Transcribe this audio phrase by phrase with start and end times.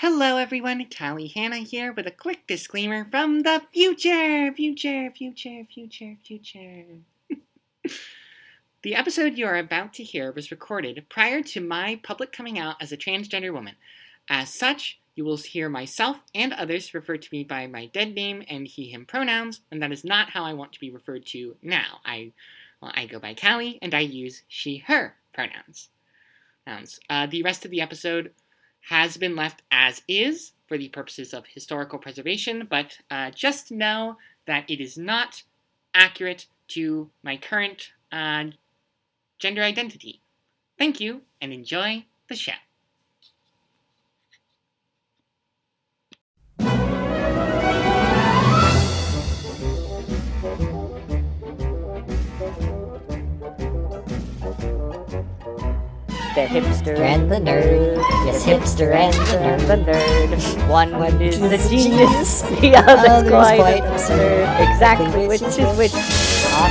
[0.00, 0.86] Hello, everyone.
[0.90, 4.52] Callie Hanna here with a quick disclaimer from the future.
[4.52, 6.84] Future, future, future, future.
[8.82, 12.76] the episode you are about to hear was recorded prior to my public coming out
[12.78, 13.74] as a transgender woman.
[14.28, 18.44] As such, you will hear myself and others refer to me by my dead name
[18.50, 21.56] and he, him pronouns, and that is not how I want to be referred to
[21.62, 22.00] now.
[22.04, 22.32] I,
[22.82, 25.88] well, I go by Callie and I use she, her pronouns.
[26.66, 27.00] Nouns.
[27.08, 28.32] Uh, the rest of the episode
[28.88, 34.16] has been left as is for the purposes of historical preservation, but uh, just know
[34.46, 35.42] that it is not
[35.94, 38.44] accurate to my current uh,
[39.38, 40.22] gender identity.
[40.78, 42.65] Thank you and enjoy the show.
[56.36, 57.96] The hipster and the nerd.
[58.26, 59.14] Yes, hipster and
[59.58, 60.68] the, the nerd.
[60.68, 64.42] One, one is the genius, the other's quite, quite absurd.
[64.68, 65.94] Exactly which is which.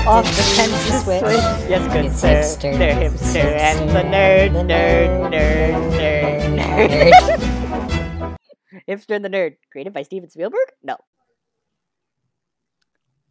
[0.06, 1.22] Often tends to switch.
[1.68, 2.28] Yes, good It's sir.
[2.28, 2.78] hipster.
[2.78, 8.38] They're hipster and the nerd, nerd, nerd, nerd, nerd.
[8.88, 9.56] hipster and the nerd.
[9.72, 10.68] Created by Steven Spielberg?
[10.84, 10.98] No.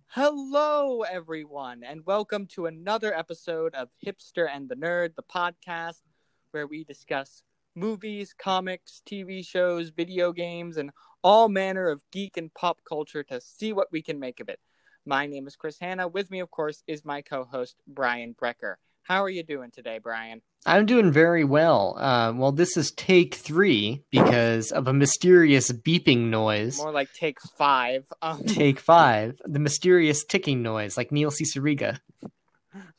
[0.09, 6.01] Hello, everyone, and welcome to another episode of Hipster and the Nerd, the podcast
[6.55, 7.43] where we discuss
[7.75, 13.41] movies, comics, TV shows, video games, and all manner of geek and pop culture to
[13.41, 14.61] see what we can make of it.
[15.05, 16.07] My name is Chris Hanna.
[16.07, 18.77] With me, of course, is my co host, Brian Brecker.
[19.03, 20.41] How are you doing today, Brian?
[20.65, 21.99] I'm doing very well.
[21.99, 26.79] Uh, well, this is take three because of a mysterious beeping noise.
[26.79, 28.07] More like take five.
[28.23, 31.99] Um, Take five, the mysterious ticking noise, like Neil Cicierega.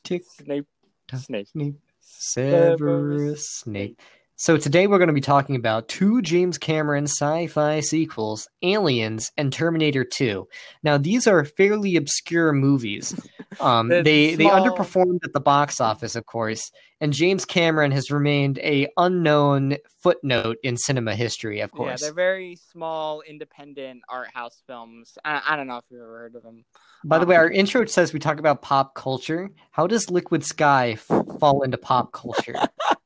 [0.04, 0.66] Tick, Snape.
[1.12, 1.48] Snape.
[1.48, 1.74] Snape,
[2.18, 4.00] Severus Snape.
[4.38, 9.50] So today we're going to be talking about two James Cameron sci-fi sequels, Aliens and
[9.50, 10.46] Terminator 2.
[10.82, 13.18] Now these are fairly obscure movies.
[13.60, 18.58] Um, they they underperformed at the box office, of course, and James Cameron has remained
[18.58, 24.62] a unknown footnote in cinema history, of course, Yeah, they're very small, independent art house
[24.66, 25.16] films.
[25.24, 26.66] I, I don't know if you've ever heard of them.
[27.06, 29.48] By the way, our intro says we talk about pop culture.
[29.70, 31.06] How does Liquid Sky f-
[31.40, 32.54] fall into pop culture?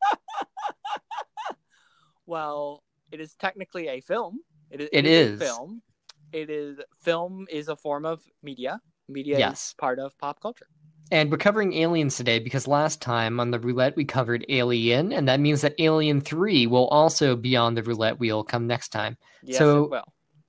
[2.35, 4.39] Well, it is technically a film.
[4.71, 4.89] It is.
[4.93, 5.41] It a is.
[5.41, 5.83] film.
[6.33, 8.81] It is film is a form of media.
[9.09, 9.71] Media Yes.
[9.71, 10.69] is part of pop culture.
[11.11, 15.27] And we're covering Aliens today because last time on the roulette we covered Alien, and
[15.27, 19.17] that means that Alien 3 will also be on the roulette wheel come next time.
[19.43, 20.05] Yes, So- it will.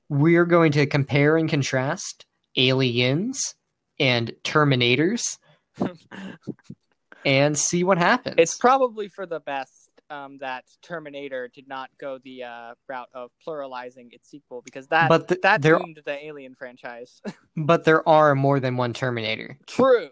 [0.07, 2.27] We're going to compare and contrast
[2.57, 3.55] Aliens
[3.97, 5.39] and Terminators
[7.25, 8.35] and see what happens.
[8.37, 9.80] It's probably for the best
[10.11, 15.09] um, that Terminator did not go the uh, route of pluralizing its sequel because that
[15.09, 17.21] But the- that there- doomed the Alien franchise.
[17.57, 19.57] but there are more than one Terminator.
[19.67, 20.09] True.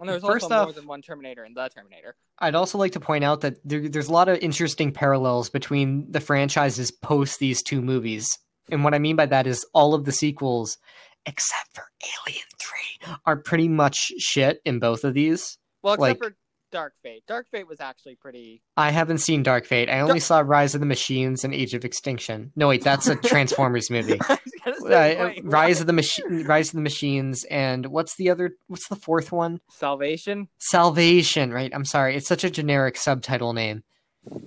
[0.00, 2.16] And there's First also more than one Terminator in the Terminator.
[2.40, 6.10] I'd also like to point out that there, there's a lot of interesting parallels between
[6.10, 8.28] the franchises post these two movies.
[8.70, 10.76] And what I mean by that is all of the sequels,
[11.24, 11.84] except for
[12.26, 12.44] Alien
[13.06, 15.58] 3, are pretty much shit in both of these.
[15.82, 16.36] Well, except Like- for
[16.72, 17.22] Dark Fate.
[17.28, 18.62] Dark Fate was actually pretty.
[18.76, 19.88] I haven't seen Dark Fate.
[19.88, 22.50] I only saw Rise of the Machines and Age of Extinction.
[22.56, 24.18] No, wait, that's a Transformers movie.
[24.28, 25.80] I was gonna say, Uh, wait, Rise what?
[25.82, 28.56] of the Machine, Rise of the Machines, and what's the other?
[28.66, 29.60] What's the fourth one?
[29.70, 30.48] Salvation.
[30.58, 31.52] Salvation.
[31.52, 31.70] Right.
[31.74, 32.16] I'm sorry.
[32.16, 33.84] It's such a generic subtitle name.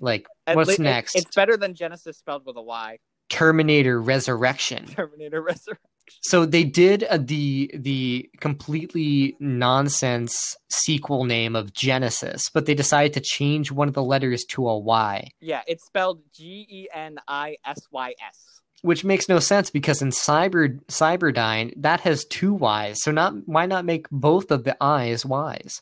[0.02, 1.16] Like, At what's it- next?
[1.16, 2.98] It's better than Genesis spelled with a Y.
[3.30, 4.86] Terminator Resurrection.
[4.96, 5.80] Terminator Resurrection.
[6.22, 13.14] So they did uh, the the completely nonsense sequel name of Genesis, but they decided
[13.14, 17.18] to change one of the letters to a Y, Yeah, it's spelled G E N
[17.28, 18.62] I S Y S.
[18.82, 23.02] which makes no sense because in Cyber Cyberdyne that has two Ys.
[23.04, 25.82] So not why not make both of the I's Y's?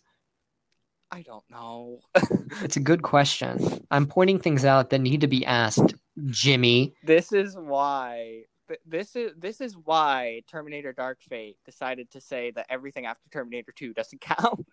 [1.11, 1.99] I don't know.
[2.61, 3.83] It's a good question.
[3.89, 5.95] I'm pointing things out that need to be asked,
[6.27, 6.93] Jimmy.
[7.03, 8.43] this is why.
[8.73, 13.29] Th- This is this is why Terminator Dark Fate decided to say that everything after
[13.29, 14.65] Terminator 2 doesn't count.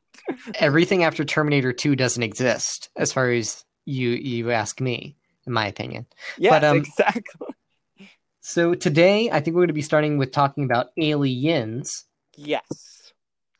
[0.54, 5.16] Everything after Terminator 2 doesn't exist, as far as you you ask me,
[5.46, 6.06] in my opinion.
[6.38, 7.48] Yes, um, exactly.
[8.40, 12.06] So today, I think we're going to be starting with talking about Aliens.
[12.36, 13.12] Yes.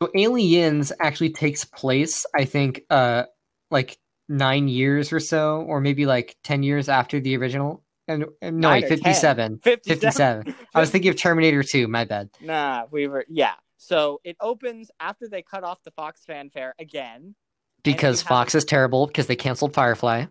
[0.03, 3.25] So Aliens actually takes place, I think, uh,
[3.71, 3.99] like
[4.31, 7.85] nine years or so, or maybe like ten years after the original.
[8.11, 9.59] And, and no, wait, fifty-seven.
[9.63, 10.43] 57.
[10.43, 10.55] Fifty-seven.
[10.75, 11.87] I was thinking of Terminator Two.
[11.89, 12.31] My bad.
[12.41, 13.55] Nah, we were yeah.
[13.77, 17.35] So it opens after they cut off the Fox fanfare again.
[17.83, 20.27] Because have- Fox is terrible because they canceled Firefly.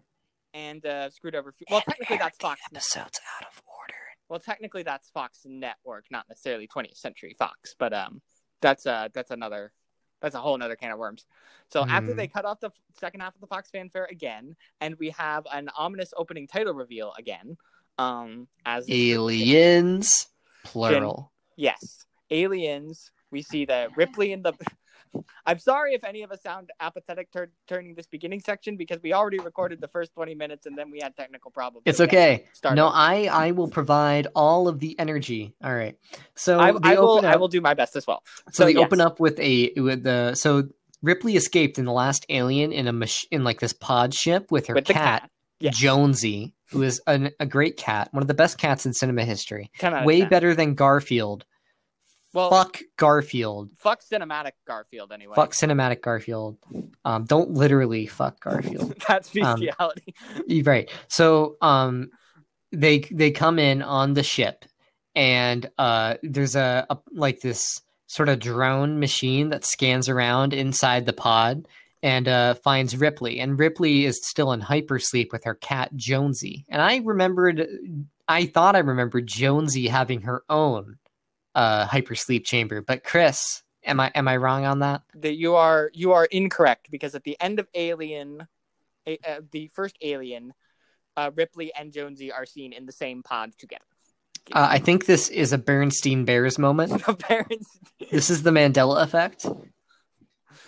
[0.54, 1.54] and uh, screwed over.
[1.70, 2.60] Well, technically that's Fox.
[2.72, 3.94] Episodes out of order.
[4.28, 8.22] well, technically that's Fox Network, not necessarily 20th Century Fox, but um,
[8.62, 9.72] that's uh that's another
[10.22, 11.26] that's a whole another can of worms.
[11.70, 12.18] So after Hmm.
[12.18, 15.70] they cut off the second half of the Fox fanfare again, and we have an
[15.78, 17.58] ominous opening title reveal again,
[17.98, 20.28] um, as Aliens,
[20.64, 21.32] plural.
[21.56, 23.12] Yes, aliens.
[23.32, 24.54] We see that Ripley in the.
[25.46, 29.14] I'm sorry if any of us sound apathetic tur- turning this beginning section because we
[29.14, 31.84] already recorded the first 20 minutes and then we had technical problems.
[31.86, 32.46] It's So we had to okay.
[32.54, 32.96] Start No, over.
[32.96, 35.54] I I will provide all of the energy.
[35.64, 35.96] All right.
[36.36, 37.10] So I, I will.
[37.18, 38.24] open I will do my best as well.
[38.52, 38.86] So, So, they yes.
[38.86, 40.64] open up with a with the so
[41.02, 44.68] Ripley escaped in the last Alien in a mach- in like this pod ship with
[44.68, 45.32] her With cat, cat.
[45.62, 45.78] Yes.
[45.78, 49.72] Jonesy, who is an, a great cat, one of the best cats in cinema history.
[49.80, 50.30] 10 out of Way 10.
[50.30, 51.46] better than Garfield.
[52.34, 53.70] Well, Fuck Garfield.
[53.78, 55.34] fuck cinematic Garfield anyway.
[55.36, 56.58] Fuck cinematic Garfield.
[57.04, 58.94] Um, don't literally fuck Garfield.
[59.08, 60.14] That's Um, bestiality.
[60.48, 60.90] You're right.
[61.08, 62.12] So um
[62.72, 64.66] they they come in on the ship
[65.16, 71.06] and uh there's a, a like this sort of drone machine that scans around inside
[71.08, 71.68] the pod
[72.04, 76.64] and uh finds Ripley and Ripley is still in hypersleep with her cat Jonesy.
[76.70, 77.68] And I remembered
[78.28, 80.98] I thought I remembered Jonesy having her own
[81.56, 85.02] uh hypersleep chamber, but Chris, am I am I wrong on that?
[85.16, 88.48] that you are you are incorrect because at the end of Alien,
[89.08, 90.54] a, uh, the first Alien,
[91.18, 93.84] uh, Ripley and Jonesy are seen in the same pod together.
[94.52, 97.04] Uh, I think this is a Bernstein Bears moment.
[97.20, 97.80] Parents.
[98.12, 99.46] This is the Mandela effect.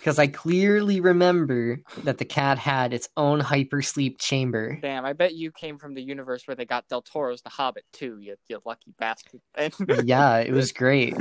[0.02, 4.76] Because I clearly remember that the cat had its own hypersleep chamber.
[4.82, 7.84] Damn, I bet you came from the universe where they got Del Toro's The Hobbit
[7.92, 8.18] too.
[8.20, 9.40] You, you lucky bastard.
[10.04, 11.14] Yeah, it was great.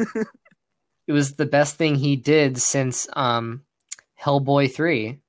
[1.07, 3.61] It was the best thing he did since um
[4.19, 5.19] Hellboy 3.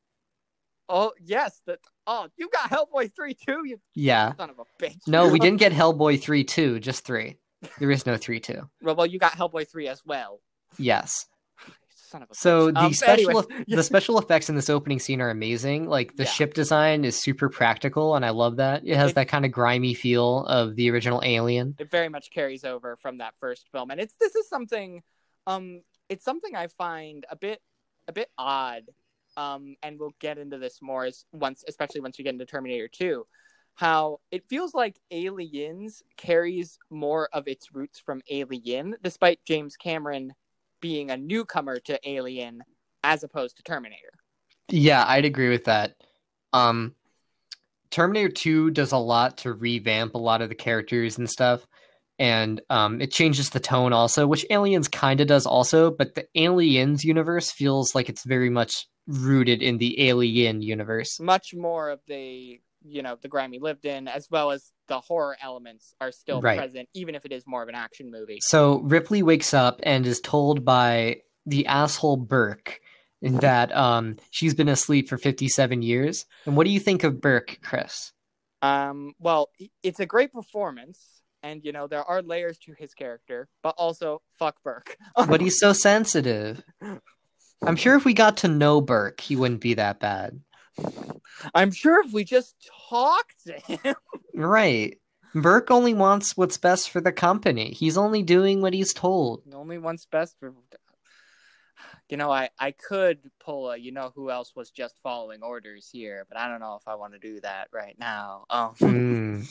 [0.88, 1.78] oh yes, that.
[2.06, 3.60] Oh, you got Hellboy three too.
[3.66, 4.32] You Yeah.
[4.36, 4.96] son of a bitch.
[5.06, 7.36] No, we didn't get Hellboy 3 2, just 3.
[7.78, 8.54] There is no 3 2.
[8.80, 10.40] well, well, you got Hellboy three as well.
[10.78, 11.26] Yes.
[12.12, 12.34] Son of a.
[12.34, 12.74] So bitch.
[12.74, 15.88] the Um, special anyways, the special effects in this opening scene are amazing.
[15.88, 16.28] Like the Yeah.
[16.30, 18.86] ship design is super practical and I love that.
[18.86, 21.74] It has It- that kind of grimy feel of the original Alien.
[21.78, 25.02] it very much carries over from that first film and it's this is something
[25.46, 27.60] um it's something i find a bit
[28.08, 28.84] a bit odd
[29.36, 32.86] um and we'll get into this more as once especially once we get into terminator
[32.88, 33.26] 2
[33.74, 40.32] how it feels like aliens carries more of its roots from alien despite james cameron
[40.82, 42.62] being a newcomer to alien
[43.02, 44.12] as opposed to terminator
[44.68, 45.94] Yeah, I'd agree with that.
[46.52, 46.94] Um
[47.92, 51.66] Terminator 2 does a lot to revamp a lot of the characters and stuff.
[52.18, 56.26] And um, it changes the tone also, which Aliens kind of does also, but the
[56.34, 61.20] Aliens universe feels like it's very much rooted in the Alien universe.
[61.20, 64.98] much more of the you know the grime we lived in as well as the
[65.00, 66.58] horror elements are still Right.
[66.58, 70.06] present even if it is more of an action movie So Ripley wakes up and
[70.06, 72.80] is told by the asshole Burke
[73.20, 76.26] that um, she's been asleep for 57 years.
[76.44, 78.12] And what do you think of Burke, Chris?
[78.62, 79.50] Um, well,
[79.84, 84.22] it's a great performance, and you know there are layers to his character, but also
[84.38, 84.96] fuck Burke.
[85.28, 86.62] But he's so sensitive.
[87.64, 90.40] I'm sure if we got to know Burke, he wouldn't be that bad.
[91.54, 92.54] I'm sure if we just
[92.88, 93.94] talked to him,
[94.34, 94.98] Right.
[95.34, 97.70] Burke only wants what's best for the company.
[97.72, 99.42] He's only doing what he's told.
[99.46, 100.52] he only wants best for.
[102.08, 103.76] You know, I I could pull a.
[103.78, 106.96] You know who else was just following orders here, but I don't know if I
[106.96, 108.44] want to do that right now.
[108.50, 109.42] Oh, Hmm.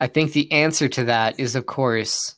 [0.00, 2.36] I think the answer to that is, of course,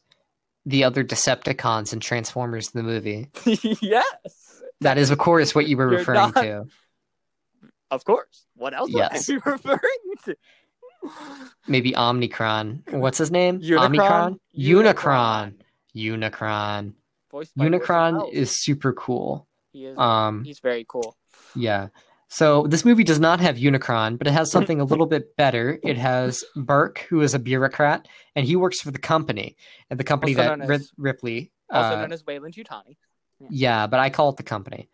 [0.64, 3.28] the other Decepticons and Transformers in the movie.
[3.82, 6.64] yes, That is, of course, what you were You're referring not- to.
[7.90, 8.46] Of course.
[8.56, 9.28] What else Yes.
[9.28, 9.80] would I referring
[10.26, 10.36] to?
[11.66, 12.92] Maybe Omnicron.
[12.92, 13.60] What's his name?
[13.60, 13.88] Unicron?
[13.96, 14.38] Omnicron?
[14.58, 15.54] Unicron.
[15.96, 16.92] Unicron.
[17.30, 19.46] Voiced Unicron is super cool.
[19.72, 19.96] He is.
[19.98, 21.16] Um, he's very cool.
[21.54, 21.88] Yeah.
[22.28, 25.78] So this movie does not have Unicron, but it has something a little bit better.
[25.82, 28.06] It has Burke, who is a bureaucrat,
[28.36, 29.56] and he works for the company,
[29.90, 31.50] and the company Also that as- Ripley.
[31.70, 32.96] Also uh, known as Weyland Yutani.
[33.48, 34.88] yeah, but I call it the company.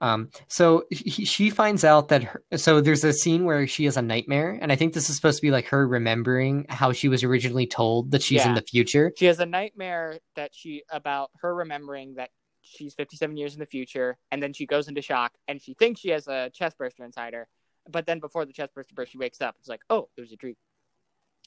[0.00, 3.96] Um, so he, she finds out that her, so there's a scene where she has
[3.96, 7.08] a nightmare, and I think this is supposed to be like her remembering how she
[7.08, 9.12] was originally told that she's in the future.
[9.16, 12.30] She has a nightmare that she about her remembering that
[12.62, 16.00] she's 57 years in the future, and then she goes into shock and she thinks
[16.00, 17.48] she has a chest burster inside her.
[17.90, 19.56] But then before the chest burster burst, she wakes up.
[19.58, 20.56] It's like, oh, it was a dream.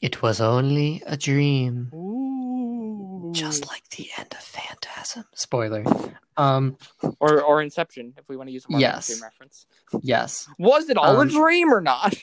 [0.03, 1.89] It was only a dream.
[1.93, 3.31] Ooh.
[3.33, 5.24] just like the end of Phantasm.
[5.33, 5.83] Spoiler.
[6.38, 6.77] Um,
[7.19, 9.10] or or Inception, if we want to use a more Yes.
[9.10, 9.65] mainstream reference.
[10.03, 10.48] yes.
[10.60, 12.13] Was it all Um, a dream or not?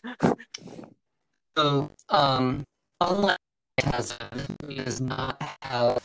[1.56, 2.64] So, um,
[3.00, 3.38] unlike
[3.80, 4.18] Phantasm,
[4.68, 5.98] it does not have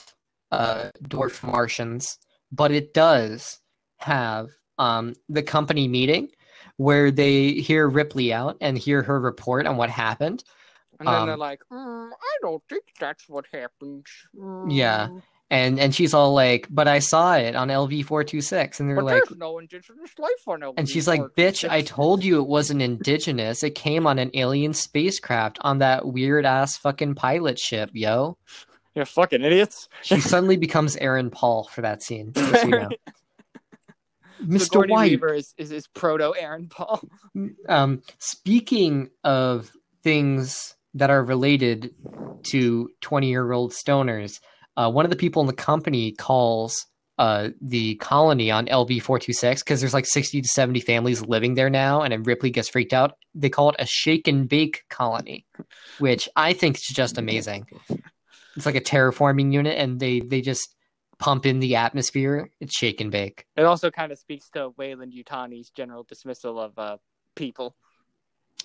[0.52, 2.18] uh, dwarf Martians,
[2.52, 3.60] but it does
[4.00, 4.48] have
[4.80, 6.30] um, the company meeting
[6.78, 10.44] where they hear Ripley out and hear her report on what happened.
[11.00, 14.06] And then they're Um, like, mm, I don't think that's what happened.
[14.70, 15.08] Yeah.
[15.10, 15.22] Mm,
[15.52, 18.90] And and she's all like, "But I saw it on LV four two six, and
[18.90, 20.74] they're But like, there's no indigenous life on LV.
[20.78, 23.62] and she's like, "Bitch, I told you it wasn't indigenous.
[23.64, 28.38] It came on an alien spacecraft on that weird ass fucking pilot ship, yo."
[28.96, 29.88] You're fucking idiots.
[30.02, 32.32] She suddenly becomes Aaron Paul for that scene.
[32.36, 32.90] You know.
[34.42, 34.70] Mr.
[34.72, 35.12] Gordy White.
[35.12, 37.02] Weaver is, is, is proto Aaron Paul.
[37.70, 39.72] Um, speaking of
[40.04, 41.94] things that are related
[42.44, 44.40] to 20 year old stoners,
[44.78, 46.86] uh, one of the people in the company calls
[47.18, 51.70] uh, the colony on LV 426 because there's like 60 to 70 families living there
[51.70, 53.14] now, and Ripley gets freaked out.
[53.34, 55.46] They call it a shake and bake colony,
[56.00, 57.68] which I think is just amazing.
[58.56, 60.76] It's like a terraforming unit, and they, they just
[61.18, 62.50] pump in the atmosphere.
[62.60, 63.46] It's shake and bake.
[63.56, 66.98] It also kind of speaks to Weyland Yutani's general dismissal of uh,
[67.36, 67.76] people.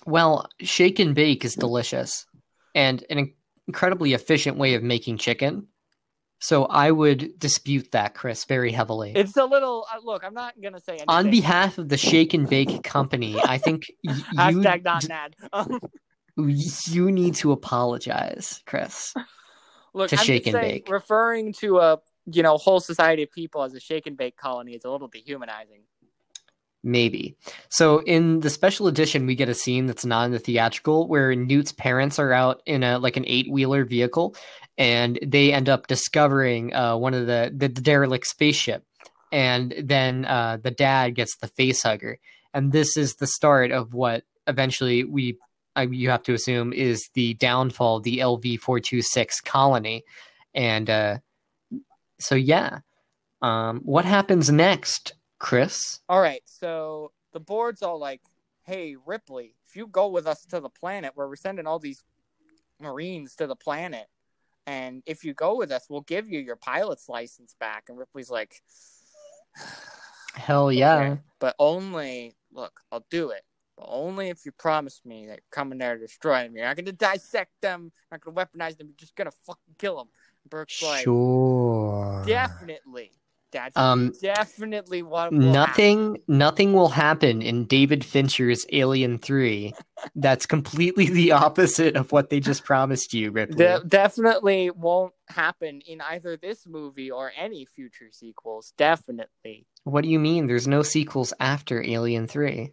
[0.07, 2.27] Well, shake and bake is delicious
[2.75, 3.33] and an
[3.69, 5.67] incredibly efficient way of making chicken.
[6.43, 9.13] So I would dispute that, Chris, very heavily.
[9.15, 10.25] It's a little uh, look.
[10.25, 11.07] I'm not gonna say anything.
[11.09, 15.37] On behalf of the Shake and Bake Company, I think y- you hashtag not mad.
[15.53, 15.79] Um,
[16.37, 19.13] you need to apologize, Chris.
[19.93, 20.89] look, To I'm shake just and saying, bake.
[20.91, 21.99] referring to a
[22.33, 25.09] you know whole society of people as a shake and bake colony is a little
[25.09, 25.83] dehumanizing.
[26.83, 27.37] Maybe.
[27.69, 31.35] So in the special edition, we get a scene that's not in the theatrical where
[31.35, 34.35] Newt's parents are out in a like an eight wheeler vehicle,
[34.79, 38.83] and they end up discovering uh, one of the, the derelict spaceship,
[39.31, 42.19] and then uh, the dad gets the face hugger,
[42.55, 45.37] and this is the start of what eventually we
[45.79, 50.03] you have to assume is the downfall of the LV four two six colony,
[50.55, 51.19] and uh,
[52.19, 52.79] so yeah,
[53.43, 56.01] um, what happens next, Chris?
[56.09, 58.21] All right, so the board's all like,
[58.63, 62.05] "Hey Ripley, if you go with us to the planet where we're sending all these
[62.79, 64.07] Marines to the planet,
[64.67, 68.31] and if you go with us, we'll give you your pilot's license back." And Ripley's
[68.31, 68.63] like,
[70.35, 70.97] Hell yeah.
[70.97, 73.43] "Okay, but only look, I'll do it,
[73.77, 76.55] but only if you promise me that you're coming there to destroy them.
[76.55, 78.89] You're not gonna dissect them, not gonna weaponize them.
[78.89, 80.09] You're just gonna fucking kill them."
[80.49, 82.25] Burke's like, Sure.
[82.27, 83.13] "Definitely,
[83.53, 89.73] that's Um, definitely what will happen." nothing nothing will happen in David Fincher's Alien 3
[90.15, 93.57] that's completely the opposite of what they just promised you, Ripley.
[93.57, 98.73] De- definitely won't happen in either this movie or any future sequels.
[98.79, 99.67] Definitely.
[99.85, 102.73] What do you mean there's no sequels after Alien 3?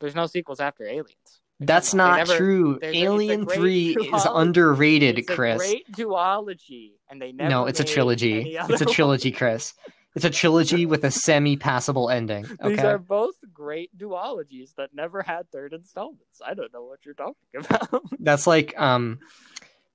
[0.00, 1.40] There's no sequels after Aliens.
[1.60, 2.78] That's They not never- true.
[2.80, 5.56] there's a- a Alien great 3 is underrated, It's a Chris.
[5.58, 7.48] great duology, and they never.
[7.50, 8.56] no, it's a trilogy.
[8.56, 9.72] It's a trilogy, Chris.
[10.14, 12.44] It's a trilogy with a semi-passable ending.
[12.44, 12.70] one.
[12.70, 16.40] These are both great duologies that never had third installments.
[16.44, 18.02] I don't know what you're talking about.
[18.20, 19.18] That's like um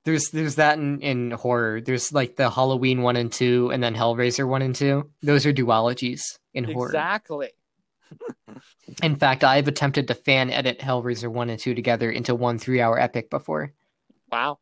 [0.03, 1.81] there's there's that in, in horror.
[1.81, 5.09] There's like the Halloween one and two and then Hellraiser one and two.
[5.21, 6.21] Those are duologies
[6.53, 6.89] in horror.
[6.89, 7.49] exactly.
[9.03, 12.81] In fact, I've attempted to fan edit Hellraiser one and two together into one three
[12.81, 13.73] hour epic before.
[14.31, 14.59] Wow.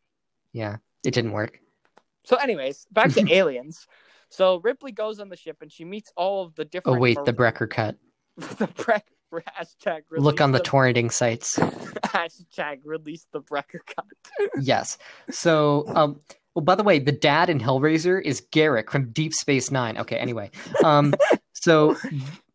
[0.52, 0.78] Yeah.
[1.06, 1.60] It didn't work.
[2.26, 3.88] So, anyways, back to Aliens.
[4.30, 6.98] So Ripley goes on the ship and she meets all of the different.
[6.98, 7.96] Oh wait, the Mar- Brecker cut.
[8.38, 10.02] the Breck hashtag.
[10.12, 11.58] Look on the release torrenting sites.
[11.58, 14.06] hashtag release the Brecker cut.
[14.62, 14.98] yes.
[15.30, 16.20] So um
[16.56, 19.98] well by the way, the dad in Hellraiser is Garak from Deep Space Nine.
[19.98, 20.52] Okay, anyway.
[20.84, 21.14] Um
[21.54, 21.96] so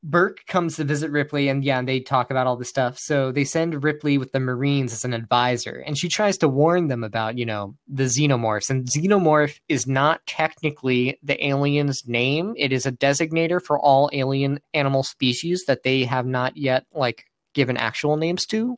[0.05, 2.99] Burke comes to visit Ripley, and yeah, and they talk about all this stuff.
[2.99, 6.89] So they send Ripley with the Marines as an advisor, and she tries to warn
[6.89, 8.69] them about, you know, the xenomorphs.
[8.69, 14.61] And xenomorph is not technically the alien's name; it is a designator for all alien
[14.75, 18.77] animal species that they have not yet like given actual names to.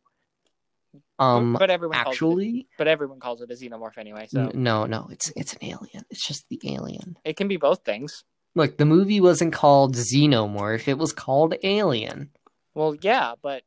[1.19, 4.27] Um, but everyone calls it, actually, but everyone calls it a xenomorph anyway.
[4.29, 6.05] So no, no, it's it's an alien.
[6.11, 7.17] It's just the alien.
[7.25, 8.25] it can be both things.
[8.55, 12.31] Look, the movie wasn't called Xenomorph; it was called Alien.
[12.75, 13.63] Well, yeah, but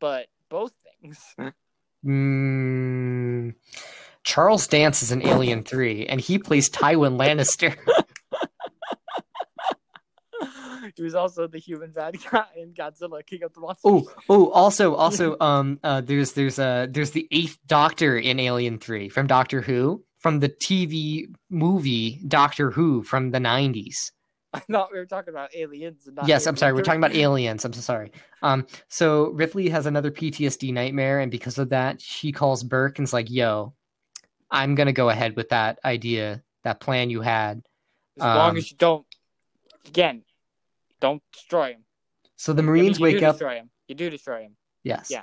[0.00, 1.18] but both things.
[2.04, 3.54] Mm,
[4.24, 7.76] Charles Dance is in Alien Three, and he plays Tywin Lannister.
[10.96, 13.82] he was also the human bad guy in Godzilla King of the Monsters.
[13.84, 18.78] oh, oh, also, also, um, uh, there's there's uh there's the Eighth Doctor in Alien
[18.78, 20.04] Three from Doctor Who.
[20.22, 24.12] From the TV movie Doctor Who from the 90s.
[24.54, 26.08] I thought we were talking about aliens.
[26.12, 26.74] Not yes, I'm sorry.
[26.74, 27.64] We're talking about aliens.
[27.64, 28.12] I'm so sorry.
[28.42, 33.14] Um, so Ripley has another PTSD nightmare, and because of that, she calls Burke and's
[33.14, 33.72] like, "Yo,
[34.50, 37.62] I'm gonna go ahead with that idea, that plan you had."
[38.18, 39.06] As long um, as you don't,
[39.86, 40.22] again,
[41.00, 41.84] don't destroy him.
[42.36, 43.36] So the Marines you wake do up.
[43.36, 43.70] Destroy him.
[43.88, 44.56] You do destroy him.
[44.84, 45.10] Yes.
[45.10, 45.22] Yeah.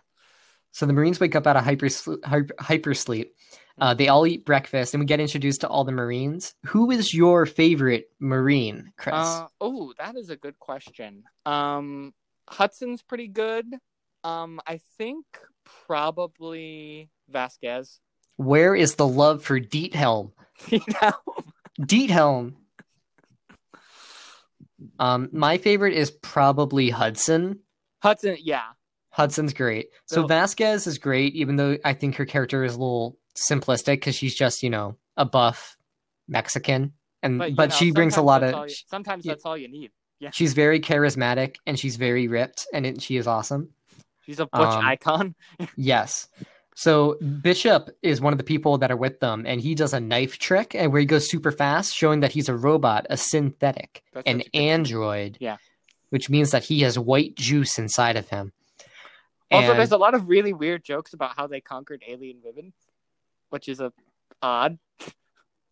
[0.71, 1.87] So the Marines wake up out of hyper
[2.23, 3.35] hyper, hyper sleep.
[3.79, 6.53] Uh, they all eat breakfast, and we get introduced to all the Marines.
[6.65, 9.15] Who is your favorite Marine, Chris?
[9.15, 11.23] Uh, oh, that is a good question.
[11.45, 12.13] Um,
[12.49, 13.65] Hudson's pretty good.
[14.23, 15.25] Um, I think
[15.87, 17.99] probably Vasquez.
[18.35, 20.33] Where is the love for Diethelm?
[20.71, 21.13] know?
[21.79, 22.57] Diethelm.
[24.97, 27.59] Um, my favorite is probably Hudson.
[28.01, 28.67] Hudson, yeah.
[29.19, 29.89] Hudson's great.
[30.05, 33.95] So So- Vasquez is great, even though I think her character is a little simplistic
[33.95, 35.77] because she's just you know a buff
[36.27, 38.69] Mexican, and But, but, know, she brings a lot of.
[38.69, 39.91] you- sometimes that's all you need.
[40.19, 43.69] Yeah, She's very charismatic and she's very ripped, and it, she is awesome.
[44.25, 45.35] she's a butch um, icon.
[45.77, 46.27] Yes.
[46.75, 49.99] So Bishop is one of the people that are with them, and he does a
[49.99, 54.01] knife trick, and where he goes super fast, showing that he's a robot, a synthetic,
[54.13, 55.37] That's an such a good- android.
[55.41, 55.57] Yeah.
[56.09, 58.51] Which means that he has white juice inside of him.
[59.51, 62.73] Also, And- there's a lot of really weird jokes about how they conquered alien women,
[63.49, 63.91] which is a
[64.41, 64.77] odd.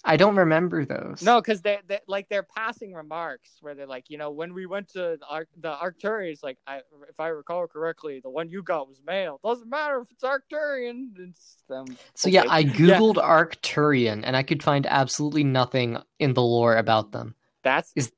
[0.03, 1.22] I don't remember those.
[1.22, 4.65] No, because they they like they're passing remarks where they're like, you know, when we
[4.65, 8.62] went to the, Ar- the Arcturians, like, I if I recall correctly, the one you
[8.63, 9.39] got was male.
[9.43, 11.10] Doesn't matter if it's Arcturian.
[11.17, 11.86] It's them.
[12.15, 17.12] So yeah, I googled Arcturian, and I could find absolutely nothing in the lore about
[17.12, 17.36] them.
[17.63, 18.12] That's Is-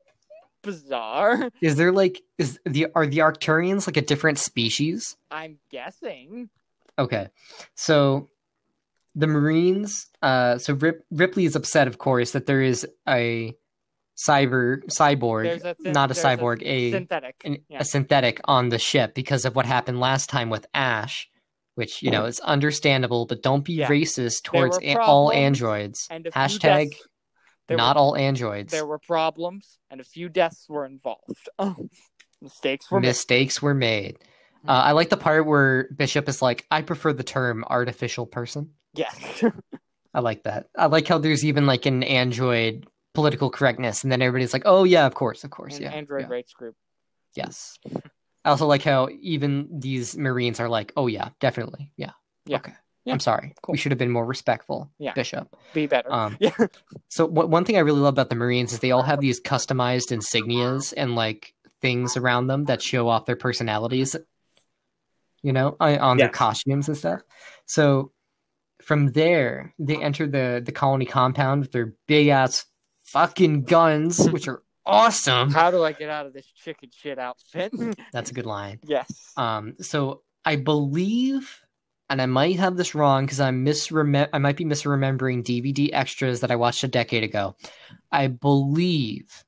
[0.63, 1.49] bizarre.
[1.61, 5.15] Is there like is the are the Arcturians like a different species?
[5.31, 6.49] I'm guessing.
[6.97, 7.27] Okay,
[7.75, 8.29] so
[9.15, 10.07] the Marines.
[10.21, 13.55] Uh, so Rip, Ripley is upset, of course, that there is a
[14.17, 17.35] cyber cyborg, a not a cyborg, a synthetic.
[17.45, 17.79] an- yeah.
[17.79, 21.29] a synthetic on the ship because of what happened last time with Ash,
[21.75, 23.87] which you know is understandable, but don't be Yeah.
[23.87, 26.05] racist towards a- all androids.
[26.11, 26.89] and Hashtag
[27.69, 28.71] there not were, all androids.
[28.71, 31.49] There were problems, and a few deaths were involved.
[31.59, 31.75] Oh,
[32.41, 33.07] mistakes were made.
[33.07, 34.17] Mistakes were made.
[34.63, 34.69] Hmm.
[34.69, 38.71] Uh, I like the part where Bishop is like, "I prefer the term artificial person."
[38.93, 39.43] Yes.
[40.13, 40.67] I like that.
[40.77, 44.83] I like how there's even like an android political correctness, and then everybody's like, "Oh
[44.83, 46.75] yeah, of course, of course, yeah, Android yeah, rights group.
[47.35, 47.77] yes."
[48.45, 52.11] I also like how even these Marines are like, "Oh yeah, definitely, yeah,
[52.45, 52.57] Yeah.
[52.57, 52.73] okay."
[53.05, 53.13] Yeah.
[53.13, 53.53] I'm sorry.
[53.61, 53.73] Cool.
[53.73, 55.13] We should have been more respectful, Yeah.
[55.13, 55.55] Bishop.
[55.73, 56.11] Be better.
[56.11, 56.55] Um, yeah.
[57.07, 59.41] So what, one thing I really love about the Marines is they all have these
[59.41, 64.15] customized insignias and like things around them that show off their personalities.
[65.41, 67.21] You know, on, on their costumes and stuff.
[67.65, 68.11] So
[68.81, 72.65] from there, they enter the the colony compound with their big ass
[73.05, 75.51] fucking guns, which are awesome.
[75.51, 77.71] How do I get out of this chicken shit outfit?
[78.11, 78.79] That's a good line.
[78.83, 79.31] yes.
[79.37, 81.61] Um, so I believe,
[82.09, 86.41] and I might have this wrong because I'm misremem- I might be misremembering DVD extras
[86.41, 87.55] that I watched a decade ago.
[88.11, 89.43] I believe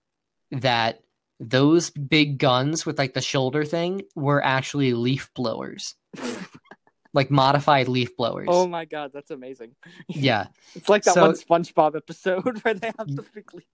[0.52, 1.02] that
[1.39, 5.95] those big guns with like the shoulder thing were actually leaf blowers,
[7.13, 8.47] like modified leaf blowers.
[8.50, 9.71] Oh my god, that's amazing.
[10.08, 13.65] Yeah, It's like that So- one SpongeBob episode where they have the big leaf.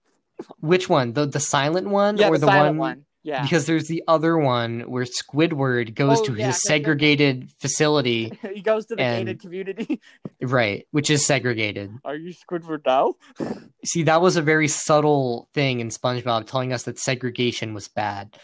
[0.60, 1.12] which one?
[1.12, 2.88] The the silent one Yeah, or the, the, silent one?
[2.98, 3.04] one.
[3.24, 3.42] Yeah.
[3.42, 8.62] Because there's the other one where Squidward goes Oh, to yeah, his segregated facility, he
[8.62, 10.00] goes to the and- gated community.
[10.42, 11.90] right, which is segregated.
[12.04, 13.14] Are you Squidward now?
[13.84, 18.38] See, that was a very subtle thing in SpongeBob telling us that segregation was bad.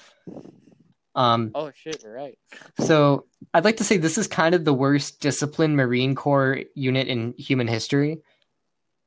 [1.14, 2.37] Um, Oh shit, you're right.
[2.80, 7.06] so I'd like to say this is kind of the worst disciplined Marine Corps unit
[7.06, 8.18] in human history.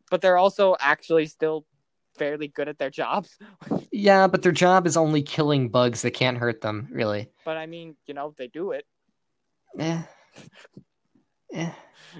[0.09, 1.65] But they're also actually still
[2.17, 3.37] fairly good at their jobs.
[3.89, 7.31] Yeah, but their job is only killing bugs that can't hurt them, really.
[7.43, 8.85] But I mean, you know, they do it.
[9.75, 10.03] Yeah.
[11.51, 11.71] Eh.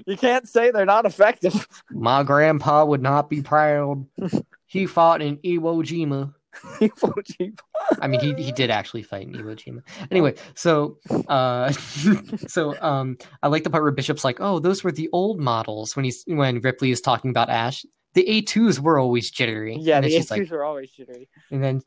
[0.07, 1.67] You can't say they're not effective.
[1.91, 4.07] My grandpa would not be proud.
[4.69, 6.33] He fought in Iwo Jima.
[8.01, 9.81] I mean, he, he did actually fight in Iwo Jima.
[10.11, 10.97] Anyway, so
[11.29, 11.71] uh,
[12.47, 15.95] so um, I like the part where Bishop's like, "Oh, those were the old models."
[15.95, 17.85] When he's when Ripley is talking about Ash,
[18.17, 19.77] the A twos were always jittery.
[19.79, 21.29] yeah, and then the she's like, were always jittery.
[21.51, 21.81] and then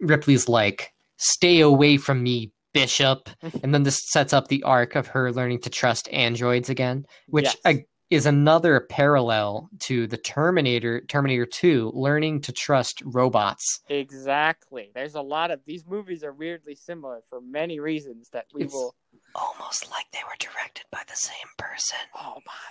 [0.00, 3.30] Ripley's like, "Stay away from me, Bishop."
[3.62, 7.44] and then this sets up the arc of her learning to trust androids again, which
[7.46, 7.56] Yes.
[7.64, 7.74] uh,
[8.08, 13.80] is another parallel to the Terminator, Terminator Two, learning to trust robots.
[13.88, 14.90] Exactly.
[14.94, 18.72] There's a lot of these movies are weirdly similar for many reasons that we It's-
[18.74, 18.94] will.
[19.34, 21.98] Almost like they were directed by the same person.
[22.14, 22.70] Oh my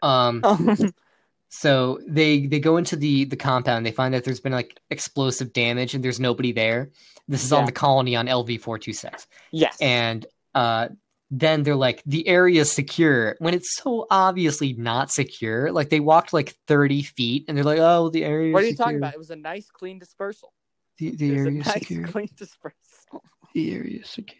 [0.00, 0.06] god.
[0.08, 0.90] Um,
[1.48, 3.86] So they they go into the the compound.
[3.86, 6.90] They find that there's been like explosive damage and there's nobody there.
[7.28, 9.76] This is on the colony on LV four two six, Yes.
[9.80, 10.88] and uh,
[11.30, 15.72] then they're like the area is secure when it's so obviously not secure.
[15.72, 18.52] Like they walked like thirty feet and they're like, oh, the area.
[18.52, 19.14] what are you talking about?
[19.14, 20.52] It was a nice, clean dispersal.
[20.98, 22.06] The, the area is nice, secure.
[22.08, 23.22] clean dispersal.
[23.54, 24.38] The area is secure.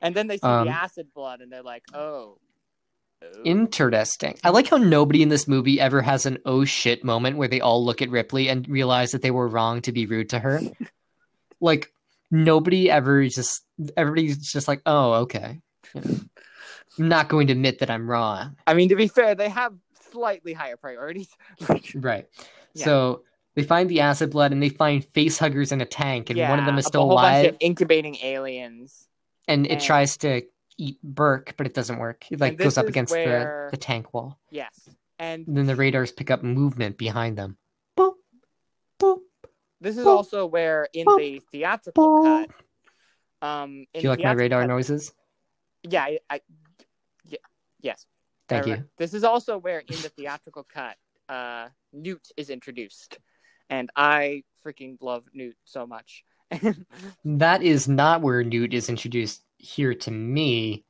[0.00, 2.38] And then they see Um, the acid blood, and they're like, "Oh, oh.
[3.44, 4.38] Interesting.
[4.42, 7.60] I like how nobody in this movie ever has an oh shit moment where they
[7.60, 10.60] all look at Ripley and realize that they were wrong to be rude to her.
[11.60, 11.92] like
[12.30, 13.62] nobody ever just
[13.96, 15.60] everybody's just like, oh, okay.
[15.94, 16.20] You know,
[16.98, 18.56] I'm not going to admit that I'm wrong.
[18.66, 19.74] I mean, to be fair, they have
[20.12, 21.28] slightly higher priorities.
[21.94, 22.26] Right.
[22.74, 22.84] Yeah.
[22.84, 23.22] So
[23.54, 26.58] they find the acid blood and they find face huggers in a tank, and one
[26.58, 29.06] of them is still alive, incubating aliens.
[29.46, 30.42] and it tries to
[30.78, 32.24] eat Burke, but it doesn't work.
[32.30, 34.38] It like goes up against where- the, the tank wall.
[34.50, 37.56] Yes, and And then the radars pick up movement behind them.
[37.96, 38.14] Boop,
[39.00, 39.18] boop.
[39.80, 40.16] this is Boop.
[40.16, 41.18] also where in Boop.
[41.18, 42.46] the theatrical Boop.
[43.40, 45.12] cut, um, in Do you like my radar cut- noises?
[45.82, 46.40] Yeah, I, I
[47.28, 47.38] yeah,
[47.80, 48.06] yes.
[48.48, 48.84] Thank I- you.
[48.98, 50.96] This is also where in the theatrical cut,
[51.28, 53.18] uh, Newt is introduced,
[53.70, 56.24] and I freaking love Newt so much.
[57.24, 60.84] That is not where Newt is introduced here to me.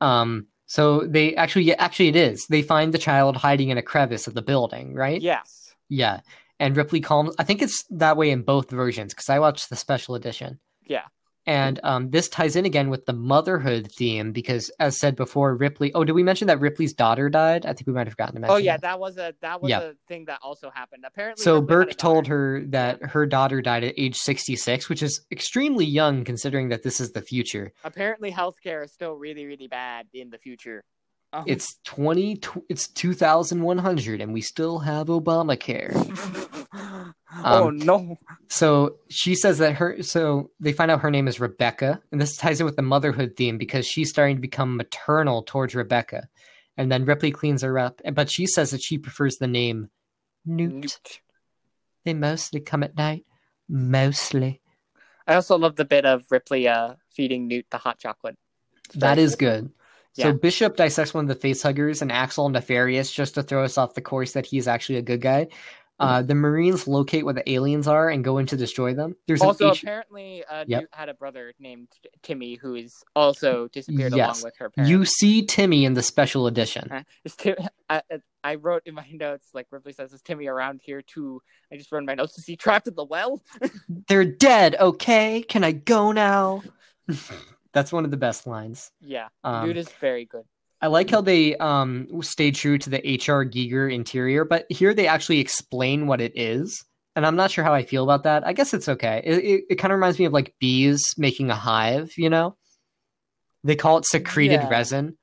[0.00, 2.46] Um, so they actually, yeah, actually, it is.
[2.48, 5.20] They find the child hiding in a crevice of the building, right?
[5.20, 5.74] yes.
[5.88, 6.20] Yeah.
[6.60, 7.34] And Ripley calms.
[7.38, 10.60] I think it's that way in both versions because I watched the special edition.
[10.86, 11.06] Yeah.
[11.46, 15.92] And um, this ties in again with the motherhood theme because, as said before, Ripley.
[15.94, 17.64] Oh, did we mention that Ripley's daughter died?
[17.64, 18.54] I think we might have forgotten to mention.
[18.54, 18.82] Oh yeah, that.
[18.82, 19.80] that was a that was Yeah.
[19.80, 21.04] a thing that also happened.
[21.06, 25.22] Apparently, So Ripley Burke told her that her daughter died at age 66, which is
[25.32, 27.72] extremely young considering that this is the future.
[27.84, 30.84] Apparently, healthcare is still really really bad in the future.
[31.32, 35.92] Um, It's 20 tw- it's 2100 and we still have Obamacare.
[37.44, 38.16] oh Um, no.
[38.48, 42.36] So she says that her so they find out her name is Rebecca and this
[42.36, 46.28] ties in with the motherhood theme because she's starting to become maternal towards Rebecca.
[46.76, 49.90] And then Ripley cleans her up, but she says that she prefers the name
[50.46, 50.72] Newt.
[50.72, 51.20] Newt.
[52.04, 53.24] They mostly come at night.
[53.68, 54.60] Mostly.
[55.26, 58.36] I also love the bit of Ripley uh, feeding Newt the hot chocolate.
[58.94, 59.70] That is good.
[60.12, 60.32] So Yeah.
[60.32, 63.94] Bishop dissects one of the face huggers and Axel Nefarious just to throw us off
[63.94, 65.48] the course that he's actually a good guy.
[66.00, 69.14] Uh, the Marines locate where the aliens are and go in to destroy them.
[69.26, 70.84] There's Also, H- apparently, uh, Yep.
[70.92, 71.88] Had a brother named
[72.22, 74.38] Timmy who is also disappeared Yes.
[74.40, 74.90] along with her parents.
[74.90, 76.90] you see Timmy in the special edition.
[76.90, 77.02] Uh,
[77.36, 77.56] Tim-
[77.90, 81.42] I, I- I wrote in my notes, like Ripley says, is Timmy around here too?
[81.70, 83.42] I just wrote in my notes, is he trapped in the well?
[84.08, 84.76] They're dead.
[84.80, 86.62] Okay, can I go now?
[87.72, 88.90] That's one of the best lines.
[89.00, 90.44] yeah, Um, Newt is very good.
[90.82, 95.06] I like how they um stay true to the HR Giger interior, but here they
[95.06, 96.84] actually explain what it is.
[97.16, 98.46] And I'm not sure how I feel about that.
[98.46, 99.20] I guess it's okay.
[99.24, 102.56] It, it, it kind of reminds me of like bees making a hive, you know?
[103.62, 104.68] They call it secreted Yeah.
[104.68, 105.18] resin.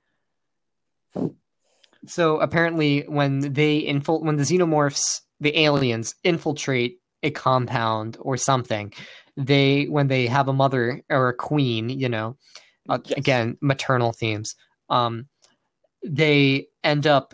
[2.05, 8.93] So apparently when they infil- when the xenomorphs, the aliens infiltrate a compound or something,
[9.37, 12.35] they when they have a mother or a queen, you know,
[12.89, 13.17] uh, Yes.
[13.17, 14.55] again maternal themes
[14.89, 15.27] um
[16.05, 17.33] they end up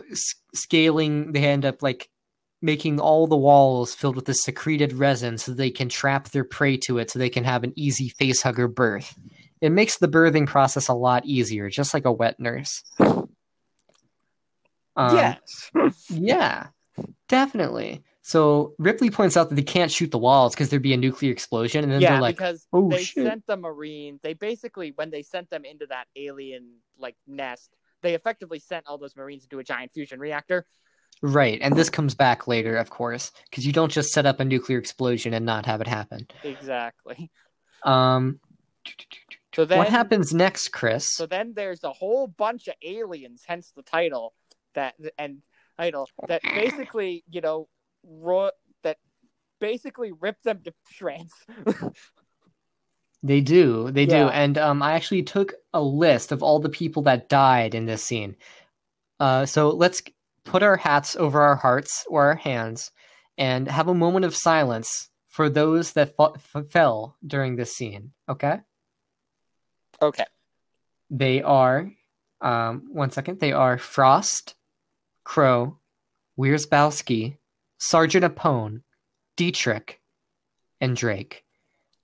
[0.52, 2.08] scaling they end up like
[2.60, 6.76] making all the walls filled with this secreted resin so they can trap their prey
[6.76, 9.16] to it so they can have an easy face hugger birth
[9.60, 13.28] it makes the birthing process a lot easier just like a wet nurse um,
[14.96, 15.70] yes.
[16.10, 16.66] yeah
[17.28, 20.96] definitely so ripley points out that they can't shoot the walls because there'd be a
[20.96, 24.20] nuclear explosion and then yeah, they're like because "Oh, they shit." sent the Marines.
[24.22, 28.96] They basically, when they sent them into that alien like nest, they effectively sent all
[28.96, 30.64] those Marines into a giant fusion reactor.
[31.20, 34.44] Right, and this comes back later, of course, because you don't just set up a
[34.44, 36.26] nuclear explosion and not have it happen.
[36.42, 37.30] Exactly.
[37.84, 38.40] Um,
[39.54, 41.10] So then, what happens next, Chris?
[41.12, 44.32] So then there's a whole bunch of aliens, hence the title
[44.74, 45.42] that and
[45.78, 47.68] title that basically, you know,
[48.06, 48.50] ro-
[48.82, 48.98] that
[49.60, 51.32] basically rip them to shreds.
[53.22, 57.04] They do, they do, and um, I actually took a list of all the people
[57.04, 58.36] that died in this scene.
[59.18, 60.02] Uh, so let's
[60.44, 62.90] put our hats over our hearts or our hands,
[63.38, 68.12] and have a moment of silence for those that f- fell during this scene.
[68.28, 68.60] Okay.
[70.02, 70.26] okay.
[71.08, 71.90] They are,
[72.42, 73.40] um, one second.
[73.40, 74.54] They are Frost,
[75.24, 75.78] Crow,
[76.38, 77.38] Wierzbowski,
[77.88, 78.80] Sergeant Apone,
[79.36, 80.00] Dietrich,
[80.80, 81.44] and Drake.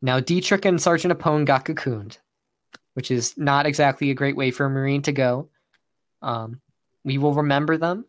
[0.03, 2.19] Now, Dietrich and Sergeant Apone got cocooned,
[2.93, 5.49] which is not exactly a great way for a Marine to go.
[6.21, 6.61] Um,
[7.03, 8.05] we will remember them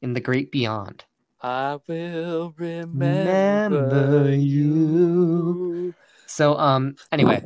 [0.00, 1.04] in the great beyond.
[1.42, 5.94] I will Remember remember you.
[6.24, 7.44] So um anyway,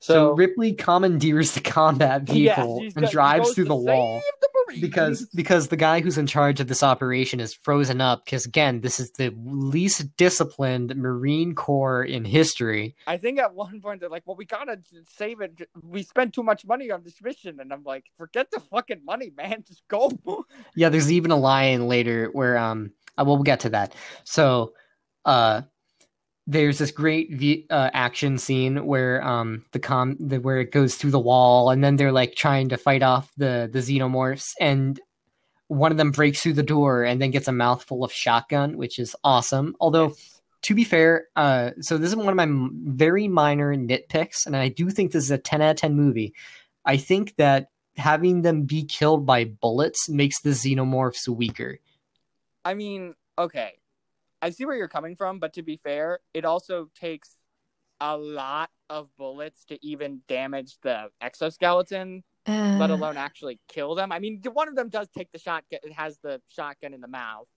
[0.00, 4.22] so, So, Ripley commandeers the combat vehicle she's and got- drives through the wall.
[4.40, 4.48] the.
[4.80, 8.80] Because because the guy who's in charge of this operation is frozen up because again
[8.80, 14.08] this is the least disciplined marine corps in history I think at one point they're
[14.08, 14.78] like, "Well, we gotta
[15.16, 15.68] save it.
[15.82, 19.32] We spent too much money on this mission," and I'm like, "Forget the fucking money,
[19.36, 19.64] man.
[19.68, 20.10] Just go."
[20.74, 24.72] yeah there's even a line later where um uh, well we'll get to that so
[25.24, 25.62] uh
[26.50, 30.96] there's this great v- uh, action scene where um the com the, where it goes
[30.96, 34.98] through the wall and then they're like trying to fight off the the xenomorphs and
[35.68, 38.98] one of them breaks through the door and then gets a mouthful of shotgun which
[38.98, 40.14] is awesome although
[40.62, 44.56] to be fair, uh, so this is one of my m- very minor nitpicks, and
[44.56, 46.34] I do think this is a 10 out of 10 movie.
[46.84, 51.78] I think that having them be killed by bullets makes the xenomorphs weaker.
[52.64, 53.74] I mean, okay,
[54.40, 57.36] I see where you're coming from, but to be fair, it also takes
[58.00, 62.22] a lot of bullets to even damage the exoskeleton,
[62.78, 64.12] let alone actually kill them.
[64.12, 67.08] I mean, one of them does take the shotgun; it has the shotgun in the
[67.08, 67.48] mouth.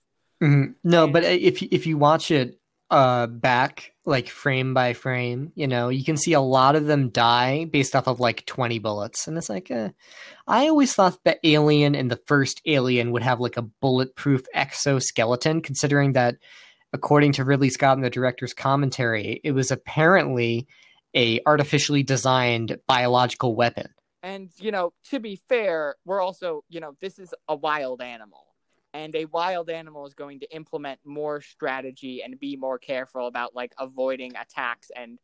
[0.42, 0.76] Mhm.
[0.84, 2.58] No, but if you- if you watch it
[2.90, 7.10] uh back like frame by frame, you know, you can see a lot of them
[7.10, 9.28] die based off of like 20 bullets.
[9.28, 9.90] And it's like uh,
[10.48, 15.62] I always thought that Alien and the first Alien would have like a bulletproof exoskeleton
[15.62, 16.36] considering that
[16.94, 20.68] according to Ridley Scott in the director's commentary, it was apparently
[21.16, 23.88] a artificially designed biological weapon.
[24.24, 28.46] And you know, to be fair, we're also, you know, this is a wild animal.
[28.94, 33.56] And a wild animal is going to implement more strategy and be more careful about
[33.56, 35.18] like avoiding attacks and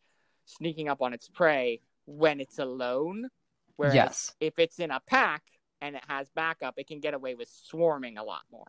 [0.46, 3.30] sneaking up on its prey when it's alone.
[3.76, 4.36] Whereas yes.
[4.40, 5.44] if it's in a pack
[5.82, 8.68] and it has backup, it can get away with swarming a lot more.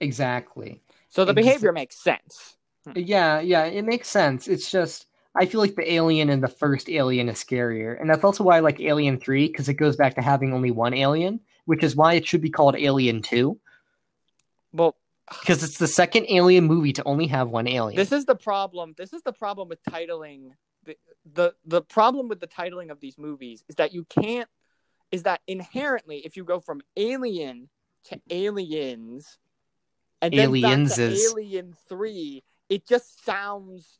[0.00, 0.82] Exactly.
[1.08, 2.56] So the Ex- behavior makes sense.
[2.84, 2.92] Hmm.
[2.96, 4.48] Yeah, yeah, it makes sense.
[4.48, 5.06] It's just
[5.38, 8.56] I feel like the alien in the first Alien is scarier, and that's also why
[8.56, 11.94] I like Alien Three because it goes back to having only one alien, which is
[11.94, 13.60] why it should be called Alien Two
[14.72, 14.96] Well,
[15.40, 17.96] because it's the second Alien movie to only have one alien.
[17.96, 18.94] this is the problem.
[18.96, 20.50] This is the problem with titling.
[20.84, 20.96] The,
[21.34, 24.48] the the problem with the titling of these movies is that you can't
[25.12, 27.68] is that inherently if you go from alien
[28.04, 29.38] to aliens
[30.26, 31.32] and then to Alienses.
[31.32, 33.98] alien 3 it just sounds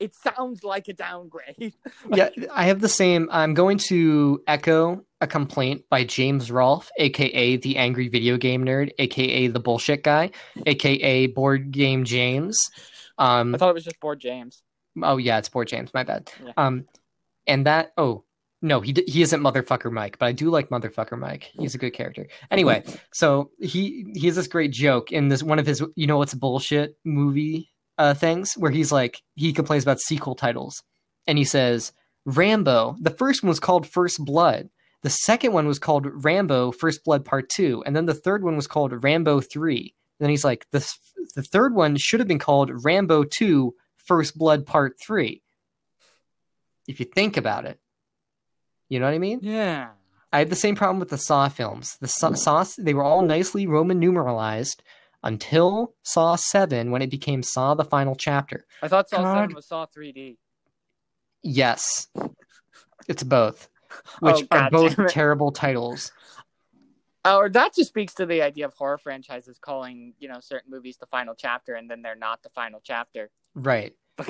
[0.00, 1.74] it sounds like a downgrade
[2.12, 3.28] yeah, I have the same.
[3.30, 8.90] I'm going to echo a complaint by James Rolfe, aka the angry video game nerd,
[8.98, 10.32] aka the bullshit guy,
[10.66, 12.58] aka board game James.
[13.18, 14.64] Um, i thought it was just board james
[15.02, 15.92] Oh yeah, it's board James.
[15.92, 16.30] My bad.
[16.44, 16.52] Yeah.
[16.56, 16.86] Um,
[17.46, 17.92] and that.
[17.96, 18.24] Oh
[18.64, 21.50] no, he he isn't motherfucker Mike, but I do like motherfucker Mike.
[21.52, 22.26] He's a good character.
[22.50, 26.16] Anyway, so he he has this great joke in this one of his you know
[26.16, 30.82] what's bullshit movie uh things where he's like he complains about sequel titles,
[31.26, 31.92] and he says
[32.24, 32.96] Rambo.
[33.00, 34.70] The first one was called First Blood.
[35.02, 38.56] The second one was called Rambo First Blood Part Two, and then the third one
[38.56, 39.94] was called Rambo Three.
[40.20, 40.80] then he's like the
[41.34, 45.42] the third one should have been called Rambo Two First Blood Part 3.
[46.86, 47.78] If you think about it.
[48.88, 49.40] You know what I mean?
[49.42, 49.90] yeah
[50.32, 51.96] I had the same problem with the Saw films.
[52.00, 54.80] The Saw, Saw they were all nicely Roman numeralized
[55.22, 58.66] until Saw 7 when it became Saw the Final Chapter.
[58.82, 59.42] i thought saw God.
[59.42, 60.36] 7 was saw 3d
[61.42, 62.08] Yes.
[63.06, 63.68] It's both,
[64.20, 66.10] which Oh, are both terrible titles.
[67.24, 70.70] Uh, or that just speaks to the idea of horror franchises calling you know certain
[70.70, 73.94] movies the final chapter and then they're not the final chapter Right.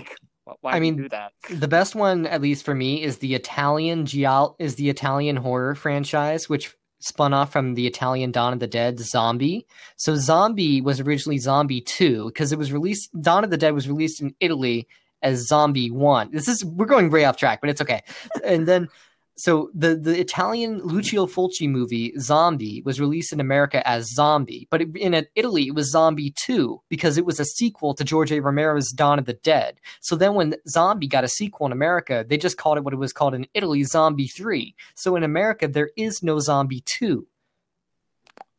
[0.61, 4.05] why I mean, do that The best one, at least for me, is the Italian
[4.05, 8.67] Gial is the Italian horror franchise, which spun off from the Italian Dawn of the
[8.67, 9.67] Dead Zombie.
[9.97, 13.89] So Zombie was originally Zombie 2 because it was released Dawn of the Dead was
[13.89, 14.89] released in Italy
[15.23, 16.31] as Zombie 1.
[16.33, 18.03] This is we're going way off track, but it's okay.
[18.45, 18.89] And then
[19.37, 24.83] so the the Italian Lucio Fulci movie Zombie was released in America as Zombie, but
[24.83, 28.41] in Italy it was Zombie 2 because it was a sequel to George A.
[28.41, 29.81] Romero's Dawn of the Dead.
[30.01, 32.99] So then when Zombie got a sequel in America, they just called it what it
[32.99, 34.75] was called in Italy Zombie 3.
[34.95, 37.27] So in America there is no Zombie 2.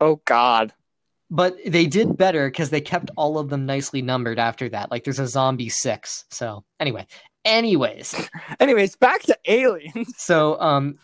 [0.01, 0.73] oh god
[1.29, 4.91] But they did better because they kept all of them nicely numbered after that.
[4.91, 6.25] Like there's a Zombie 6.
[6.29, 7.07] So anyway,
[7.45, 8.13] anyways,
[8.59, 10.97] anyways back to aliens so um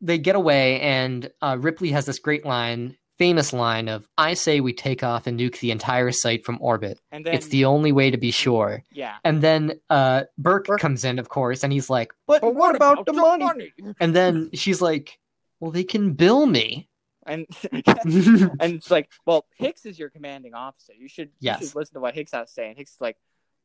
[0.00, 4.60] they get away and uh, Ripley has this great line, famous line of I say
[4.60, 7.00] we take off and nuke the entire site from orbit.
[7.10, 8.82] and then it's the only way to be sure.
[8.92, 12.54] yeah And then uh, Burke, Burke- comes in, of course, and he's like, "But, But
[12.54, 13.72] what, about, the your money?
[13.98, 15.18] And then she's like,
[15.58, 16.88] "Well, they can bill me."
[17.26, 20.92] And and it's like, well, Hicks is your commanding officer.
[20.98, 21.60] You should, Yes.
[21.60, 22.68] you should listen to what Hicks has to say.
[22.68, 23.16] And Hicks is like,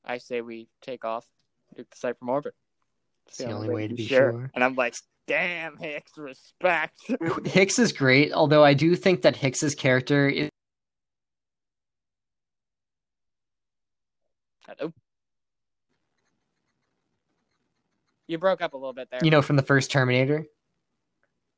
[0.04, 1.26] I say we take off,
[1.78, 2.54] nuke the site from orbit.
[3.28, 4.32] It's the only way to be sure.
[4.32, 4.52] sure.
[4.54, 4.96] And I'm like,
[5.28, 7.00] damn, Hicks, respect.
[7.46, 10.50] Hicks is great, although I do think that Hicks's character is
[14.68, 14.94] Hello.
[18.28, 19.20] You broke up a little bit there.
[19.22, 20.46] you know from the first Terminator.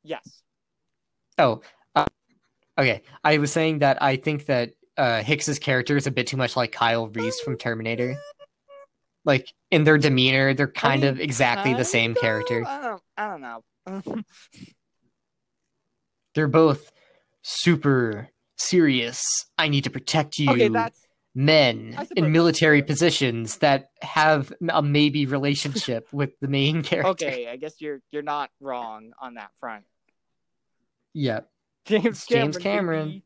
[0.03, 0.41] yes.
[1.37, 1.61] Oh,
[1.95, 2.05] uh,
[2.77, 3.01] okay.
[3.23, 6.55] I was saying that I think that uh, Hicks's character is a bit too much
[6.55, 8.17] like Kyle Reese from Terminator.
[9.25, 12.63] Like in their demeanor, they're kind mean, of exactly the same character.
[12.65, 14.23] I don't, I don't know.
[16.33, 16.93] They're both
[17.41, 19.21] super serious.
[19.57, 20.49] I need to protect you.
[20.51, 22.87] okay, that's men in military fair.
[22.87, 27.09] positions that have a maybe relationship with the main character.
[27.27, 27.49] okay.
[27.49, 29.83] I guess you're you're not wrong on that front.
[31.13, 31.41] Yeah.
[31.85, 33.21] James It's James Cameron.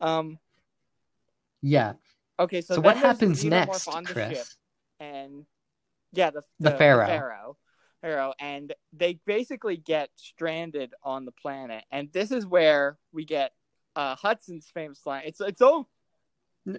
[0.00, 0.18] Cameron.
[0.30, 0.38] Um.
[1.60, 1.92] Yeah.
[2.38, 4.56] Okay, so, So, what happens next, Chris?
[4.98, 5.44] and
[6.12, 7.06] yeah, the The the, Ferro.
[7.06, 7.56] Ferro,
[8.00, 13.52] Ferro, and they basically get stranded on the planet, and this is where we get
[13.96, 15.22] uh Hudson's famous line.
[15.26, 15.88] It's it's all.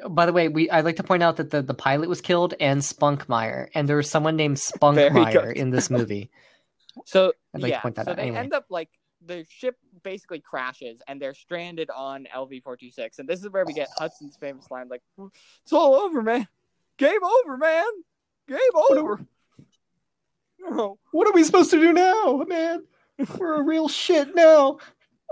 [0.10, 2.54] By the way, we I'd like to point out that the, the pilot was killed
[2.60, 6.30] and Spunkmeyer, and there was someone named Spunkmeyer in this movie.
[7.06, 7.82] so I'd like to yeah.
[7.82, 8.40] point that so out they anyway.
[8.40, 8.90] end up like
[9.26, 13.50] the ship basically crashes, and they're stranded on LV four two six, and this is
[13.50, 15.02] where we get Hudson's famous line, like
[15.64, 16.48] "It's all over, man.
[16.98, 17.84] Game over, man.
[18.52, 19.26] Game over."
[21.12, 22.86] What are we supposed to do now, man?
[23.38, 24.78] We're a real shit now.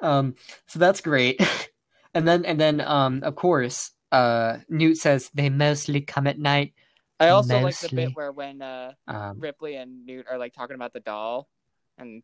[0.02, 0.36] Um,
[0.68, 1.40] so that's great.
[2.14, 6.74] and then and then um, of course, uh, Newt says they mostly come at night.
[7.20, 10.76] I also like the bit where when uh Um, Ripley and Newt are like talking
[10.76, 11.50] about the doll,
[11.98, 12.24] and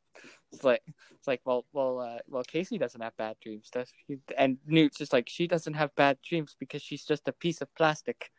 [0.52, 0.82] it's like
[1.12, 4.18] it's like well well uh, well Casey doesn't have bad dreams, does she?
[4.38, 7.74] And Newt's just like she doesn't have bad dreams because she's just a piece of
[7.76, 8.32] plastic.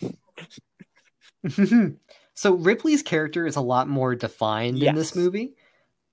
[2.34, 5.54] so Ripley's character is a lot more defined in this movie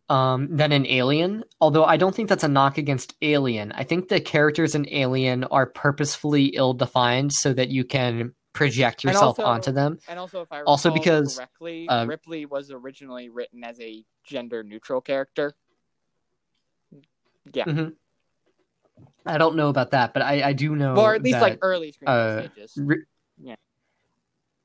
[0.10, 1.43] um, than in Alien.
[1.60, 3.71] Although I don't think that's a knock against Alien.
[3.74, 9.39] I think the characters in Alien are purposefully ill-defined so that you can project yourself
[9.39, 9.97] also- onto them.
[10.10, 14.63] And also, if I Also because, correctly, uh, Ripley was originally written as a gender
[14.63, 15.56] neutral character.
[17.54, 17.89] Yeah,
[19.26, 20.95] I don't know about that, but I, I do know.
[20.95, 22.74] or at least that- like early screen uh, stages.
[22.78, 23.06] Ri-
[23.41, 23.56] Yeah.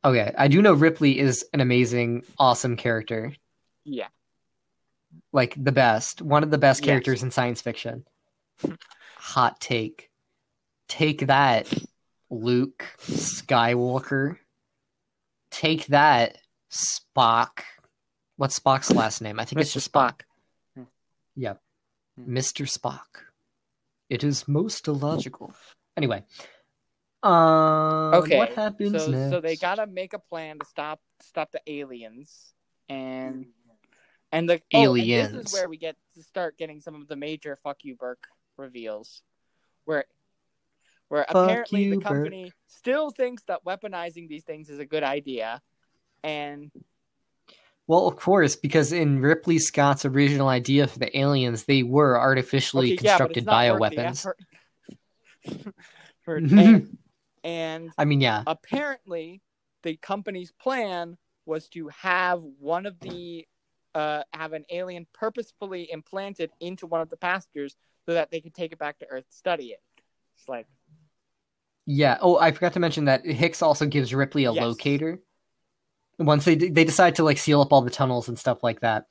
[0.07, 3.35] Okay, I do know Ripley is an amazing, awesome character.
[3.85, 4.07] Yeah,
[5.33, 6.87] Like the best, one of the best Yes.
[6.87, 8.05] characters in science fiction.
[9.17, 10.11] Hot take.
[10.89, 11.67] Take that,
[12.31, 14.39] Luke Skywalker.
[15.51, 16.39] Take that,
[16.71, 17.63] Spock.
[18.37, 19.41] What's Spock's last name?
[19.41, 20.21] I think it's just Spock.
[20.77, 20.87] Spock.
[21.35, 21.61] Yep.
[22.17, 22.37] Hmm.
[22.37, 22.67] Mr.
[22.73, 23.25] Spock.
[24.09, 25.53] It is most illogical.
[25.97, 26.23] Anyway.
[27.23, 29.31] Um, Okay, What happens so next?
[29.31, 32.55] so they gotta make a plan to stop stop the aliens
[32.89, 33.47] and
[34.33, 35.47] and the oh, and this Aliens.
[35.47, 38.27] is where we get to start getting some of the major fuck you Burke
[38.57, 39.23] reveals
[39.85, 40.05] where
[41.09, 42.05] where Fuck apparently you, the Burke.
[42.25, 45.61] company still thinks that weaponizing these things is a good idea
[46.23, 46.71] and
[47.87, 52.93] Well, of course, because in Ridley Scott's original idea for the aliens, they were artificially
[52.95, 54.27] okay, constructed it's not worth the bioweapons.
[57.47, 58.43] and, I mean, yeah.
[58.47, 59.41] apparently
[59.85, 63.47] the company's plan was to have one of the
[63.95, 68.53] uh, have an alien purposefully implanted into one of the passengers so that they could
[68.53, 69.81] take it back to Earth to study it.
[70.37, 70.67] It's like
[71.87, 72.19] Yeah.
[72.21, 74.63] Oh, I forgot to mention that Hicks also gives Ripley a Yes.
[74.63, 75.21] locator.
[76.19, 79.05] Once they they decide to like seal up all the tunnels and stuff like that,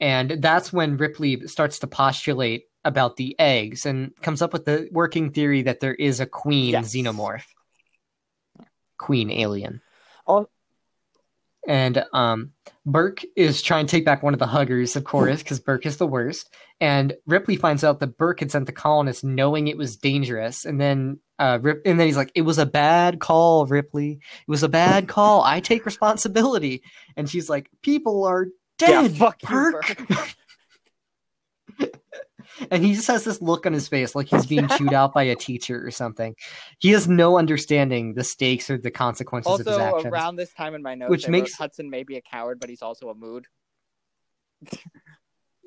[0.00, 4.88] and that's when Ripley starts to postulate about the eggs and comes up with the
[4.90, 6.94] working theory that there is a queen Yes.
[6.94, 7.44] xenomorph,
[9.00, 9.80] queen alien.
[10.26, 10.46] Oh.
[11.66, 12.52] And um,
[12.86, 15.98] Burke is trying to take back one of the huggers, of course, because Burke is
[15.98, 16.48] the worst.
[16.80, 20.80] And Ripley finds out that Burke had sent the colonists knowing it was dangerous, and
[20.80, 24.12] then uh, Rip- and then he's like, "It was a bad call, Ripley.
[24.12, 25.42] It was a bad call.
[25.42, 26.82] I take responsibility."
[27.16, 28.48] And she's like, "People are
[28.80, 30.02] yeah, dead, fuck you, Burke."
[32.70, 35.22] And he just has this look on his face like he's being chewed out by
[35.24, 36.34] a teacher or something.
[36.78, 40.12] He has no understanding the stakes or the consequences of his Also, actions.
[40.12, 42.68] around this time in my notes, Which makes- wrote Hudson may be a coward, but
[42.68, 43.46] he's also a mood.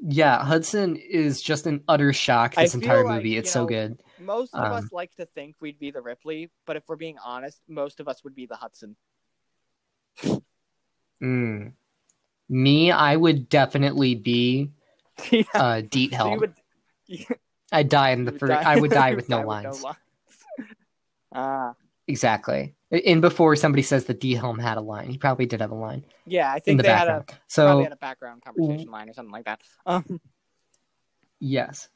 [0.06, 3.38] Yeah, Hudson is just an utter shock this entire like, movie.
[3.38, 4.00] It's so know, good.
[4.20, 7.18] Most of Um, us like to think we'd be the Ripley, but if we're being
[7.24, 8.98] honest, most of us would be the Hudson.
[11.22, 11.74] Mm.
[12.50, 14.72] Me, I would definitely be
[15.32, 16.34] yeah, uh, so Diethelm.
[16.42, 16.54] you
[17.72, 18.52] I'd die in the first.
[18.52, 19.84] I would die with no lines.
[21.36, 21.74] Ah,
[22.08, 22.76] Exactly.
[22.92, 25.76] And before somebody says that D Helm had a line, he probably did have a
[25.76, 27.42] line yeah, I think the they had a background.
[27.48, 29.62] So had a background conversation line or something like that.
[29.86, 30.22] Um,
[31.40, 31.90] yes.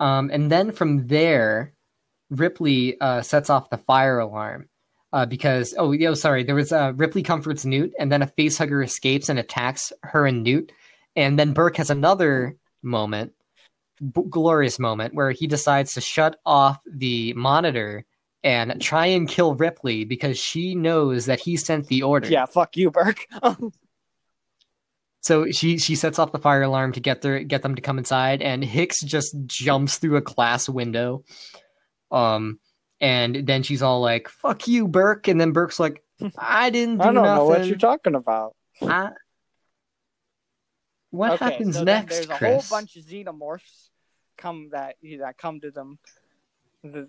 [0.00, 1.72] Um, and then from there,
[2.30, 4.68] Ripley uh, sets off the fire alarm
[5.12, 8.84] uh, because oh yeah, sorry, there was uh, Ripley comforts Newt, and then a facehugger
[8.84, 10.72] escapes and attacks her and Newt,
[11.14, 13.32] and then Burke has another moment,
[14.00, 18.04] b- glorious moment, where he decides to shut off the monitor
[18.42, 22.28] and try and kill Ripley because she knows that he sent the order.
[22.28, 23.26] yeah, fuck you, Burke.
[25.20, 27.96] So she she sets off the fire alarm to get their get them to come
[27.96, 31.24] inside, and Hicks just jumps through a glass window.
[32.10, 32.60] Um,
[33.00, 36.02] and then she's all like, "Fuck you, Burke," and then Burke's like,
[36.36, 38.54] "I didn't do I don't nothing." know what you're talking about.
[38.82, 39.12] I-
[41.10, 42.68] What okay, happens so next, There's a Chris?
[42.68, 43.83] whole bunch of xenomorphs
[44.36, 45.98] come that that come to them.
[46.82, 47.08] The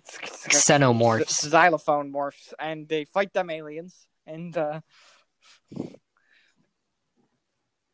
[0.49, 1.49] Xenomorphs.
[1.49, 4.07] xylophone morphs, and they fight them aliens.
[4.25, 4.79] And uh,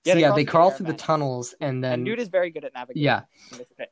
[0.05, 2.73] So, yeah, they crawl through the tunnels, and And then Newt is very good at
[2.73, 3.03] navigating.
[3.03, 3.21] yeah.
[3.51, 3.91] in this bit.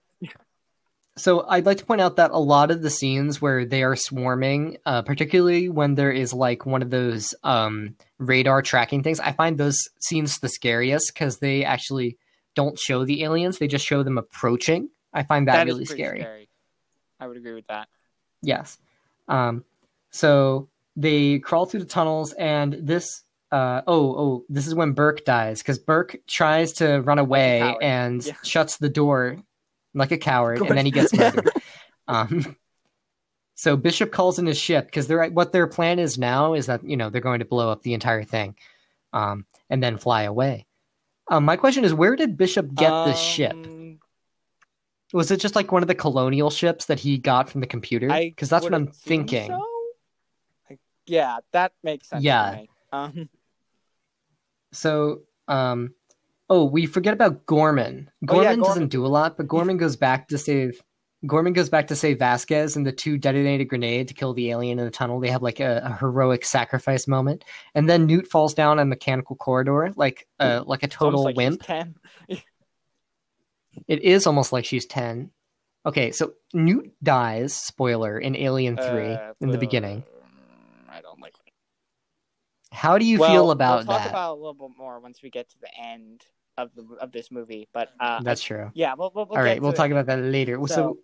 [1.17, 3.95] So I'd like to point out that a lot of the scenes where they are
[3.97, 9.33] swarming, uh, particularly when there is like one of those um, radar tracking things, I
[9.33, 12.17] find those scenes the scariest because they actually
[12.55, 14.89] don't show the aliens; they just show them approaching.
[15.13, 16.49] I find that, That really pretty scary.
[17.19, 17.87] I would agree with that.
[18.41, 18.77] Yes.
[19.27, 19.63] Um,
[20.11, 23.23] so they crawl through the tunnels, and this.
[23.51, 24.45] Uh, oh, oh!
[24.47, 28.33] This is when Burke dies because Burke tries to run away and Yeah.
[28.43, 29.37] shuts the door
[29.95, 31.49] like a coward, and then he gets murdered.
[32.07, 32.55] um,
[33.55, 36.83] so Bishop calls in his ship because they're what their plan is now is that
[36.83, 38.55] you know they're going to blow up the entire thing,
[39.13, 40.67] um, and then fly away.
[41.27, 43.55] Um, my question is, where did Bishop get this ship?
[45.13, 48.07] Was it just like one of the colonial ships that he got from the computer?
[48.07, 49.47] Because that's what I'm thinking.
[49.47, 49.63] so.
[50.69, 52.23] Like, yeah, that makes sense.
[52.23, 52.63] Yeah.
[52.91, 53.29] Um,
[54.71, 55.93] So, um,
[56.49, 58.11] oh, we forget about Gorman.
[58.27, 60.81] Oh, yeah, Gorman doesn't do a lot, but Gorman goes back to save.
[61.25, 64.51] Gorman goes back to save Vasquez, and the two detonate a grenade to kill the
[64.51, 65.19] alien in the tunnel.
[65.19, 67.43] They have like a, a heroic sacrifice moment,
[67.75, 71.63] and then Newt falls down a mechanical corridor, like uh, like a total like wimp.
[73.87, 75.31] It is almost like she's ten.
[75.85, 77.53] Okay, so Newt dies.
[77.55, 80.03] Spoiler in Alien Three Uh, in the uh, beginning.
[80.89, 81.33] I don't like.
[81.45, 81.53] it.
[82.71, 84.09] How do you well, feel about we'll talk that?
[84.09, 86.21] about a little bit more once we get to the end
[86.57, 87.67] of the of this movie.
[87.73, 88.71] But uh, That's true.
[88.73, 89.75] yeah, we'll, we'll, we'll All right, we'll it.
[89.75, 90.57] talk about that later.
[90.67, 90.99] So, So-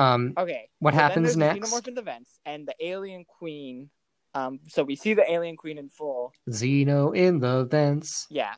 [0.00, 0.68] um, Okay.
[0.78, 1.70] What so happens the next?
[1.70, 3.90] Xenomorph the vents and the alien queen.
[4.34, 6.32] Um, so we see the alien queen in full.
[6.48, 8.26] Xeno in the vents.
[8.30, 8.54] Yeah.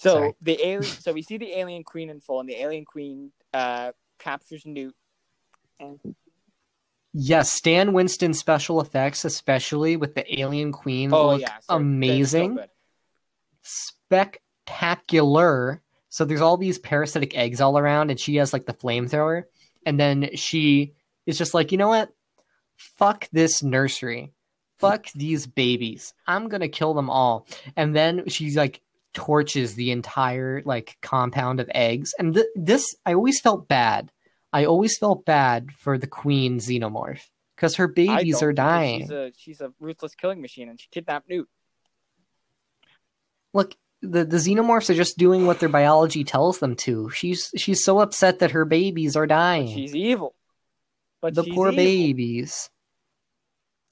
[0.00, 0.34] So Sorry.
[0.40, 0.84] the alien.
[0.84, 4.94] So we see the alien queen in full, and the alien queen uh captures Newt.
[5.78, 6.00] And
[7.12, 11.62] Yes, Stan Winston special effects, especially with the Alien Queen, oh look yeah, so they're
[11.68, 12.58] so amazing,
[13.62, 15.82] spectacular.
[16.08, 19.44] So there's all these parasitic eggs all around, and she has like the flamethrower,
[19.84, 20.94] and then she
[21.26, 22.10] is just like, you know what?
[22.76, 24.32] Fuck this nursery.
[24.78, 26.14] Fuck these babies.
[26.26, 27.46] I'm gonna kill them all.
[27.76, 28.80] And then she's like
[29.14, 32.12] torches the entire like compound of eggs.
[32.18, 34.10] And th- this, I always felt bad.
[34.52, 37.20] I always felt bad for the queen xenomorph
[37.56, 39.00] because her babies are dying.
[39.02, 41.48] She's a she's a ruthless killing machine, and she kidnapped Newt.
[43.52, 47.10] Look, the the xenomorphs are just doing what their biology tells them to.
[47.10, 49.68] She's she's so upset that her babies are But dying.
[49.68, 50.34] she's evil.
[51.20, 51.76] But the poor evil.
[51.76, 52.70] babies.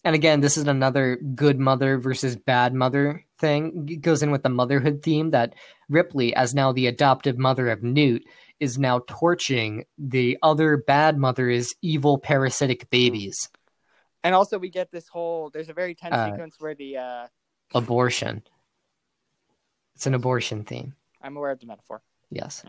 [0.04, 3.98] And again, this is another good mother versus bad mother thing.
[4.00, 5.54] Goes in with the motherhood theme that
[5.88, 8.24] Ripley, as now the adoptive mother of Newt,
[8.60, 13.48] is now torching the other bad mother's evil parasitic babies.
[14.24, 15.50] And also, we get this whole.
[15.50, 16.96] There's a very tense Uh, sequence where the.
[16.96, 17.26] uh
[17.74, 18.42] Abortion.
[19.94, 20.94] It's an abortion theme.
[21.20, 22.02] I'm aware of the metaphor.
[22.30, 22.64] Yes.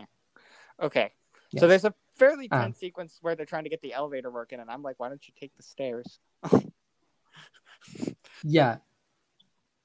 [0.80, 1.12] Okay.
[1.52, 1.60] Yes.
[1.60, 4.60] So there's a fairly Um, tense sequence where they're trying to get the elevator working,
[4.60, 6.18] and I'm like, why don't you take the stairs?
[8.42, 8.78] Yeah.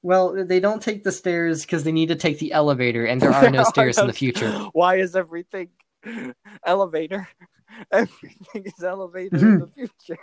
[0.06, 3.32] Well, they don't take the stairs because they need to take the elevator, and there
[3.34, 4.52] are no stairs in the future.
[4.72, 5.70] Why is everything
[6.64, 7.28] elevator?
[7.92, 9.46] Everything is elevator Mm-hmm.
[9.46, 10.20] in the future.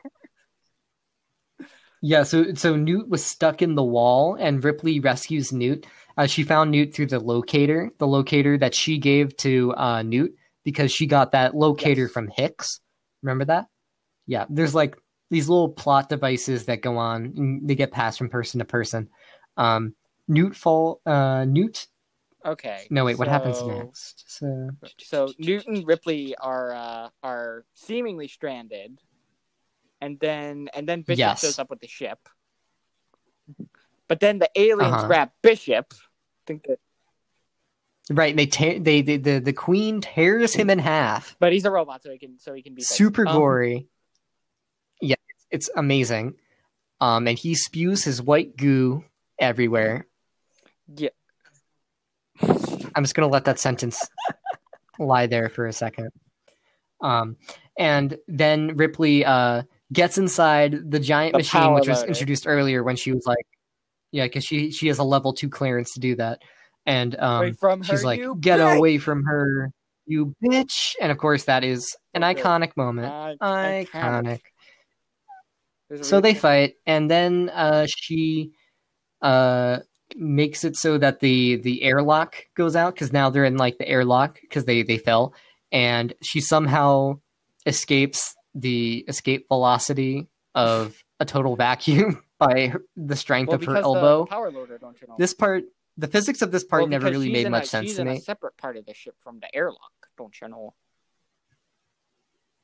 [2.01, 5.85] Yeah, so so Newt was stuck in the wall, and Ripley rescues Newt.
[6.17, 10.33] Uh, she found Newt through the locator, the locator that she gave to uh, Newt
[10.63, 12.11] because she got that locator Yes.
[12.11, 12.79] from Hicks.
[13.21, 13.65] Remember that?
[14.27, 14.95] Yeah, there's like
[15.29, 17.33] these little plot devices that go on.
[17.35, 19.09] And they get passed from person to person.
[19.57, 19.95] Um,
[20.27, 21.01] Newt fall.
[21.05, 21.87] Uh, Newt
[22.45, 22.87] Okay.
[22.89, 23.17] No, wait.
[23.17, 24.25] What happens next?
[24.27, 28.99] So, So Newt and Ripley are uh, are seemingly stranded,
[30.01, 31.41] and then and then Bishop Yes.
[31.41, 32.19] shows up with the ship.
[34.09, 35.07] But then the aliens Uh-huh.
[35.07, 35.93] grab Bishop.
[36.45, 36.79] Think that,
[38.09, 38.77] right, they tear.
[38.79, 41.37] They, they the the queen tears him in half.
[41.39, 42.81] but he's a robot, so he can so he can be.
[42.81, 43.87] Super Um, gory.
[44.99, 46.35] Yeah, it's, it's amazing.
[46.99, 49.05] Um, and he spews his white goo
[49.39, 50.07] everywhere.
[50.95, 51.09] Yeah.
[52.41, 54.07] I'm just gonna let that sentence
[54.99, 56.09] lie there for a second.
[57.01, 57.37] Um,
[57.77, 62.95] and then Ripley uh gets inside the giant The machine, which was introduced earlier when
[62.95, 63.45] she was like,
[64.11, 66.41] yeah, because she she has a level two clearance to do that,
[66.85, 69.71] and um, her, she's like, get bitch!" away from her,
[70.05, 70.95] you bitch!
[71.01, 73.07] And of course, that is an iconic moment.
[73.41, 74.39] Uh, Iconic.
[75.91, 78.51] A So they fight, and then uh, she
[79.23, 79.79] uh,
[80.15, 83.87] makes it so that the the airlock goes out because now they're in like the
[83.87, 85.33] airlock because they they fell,
[85.71, 87.19] and she somehow
[87.65, 93.77] escapes the escape velocity of a total vacuum by her, the strength well, of her
[93.77, 94.25] elbow.
[94.25, 95.15] The power loader, don't you know?
[95.17, 95.63] This part,
[95.97, 98.07] the physics of this part Well, never really made much a, sense she's to in
[98.09, 98.17] me.
[98.17, 100.73] a separate part of the ship from the airlock, don't you know?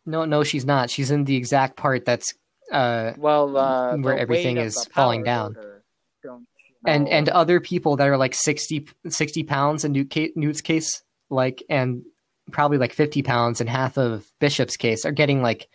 [0.05, 0.89] No, no, she's not.
[0.89, 2.34] She's in the exact part that's
[2.72, 5.53] uh, Well, uh, Where everything is falling down.
[5.53, 5.84] loader,
[6.24, 6.47] don't
[6.86, 11.63] and and other people that are like 60, 60 pounds in Newt Newt's case, like
[11.69, 12.03] and
[12.51, 15.67] probably like fifty pounds in half of Bishop's case are getting like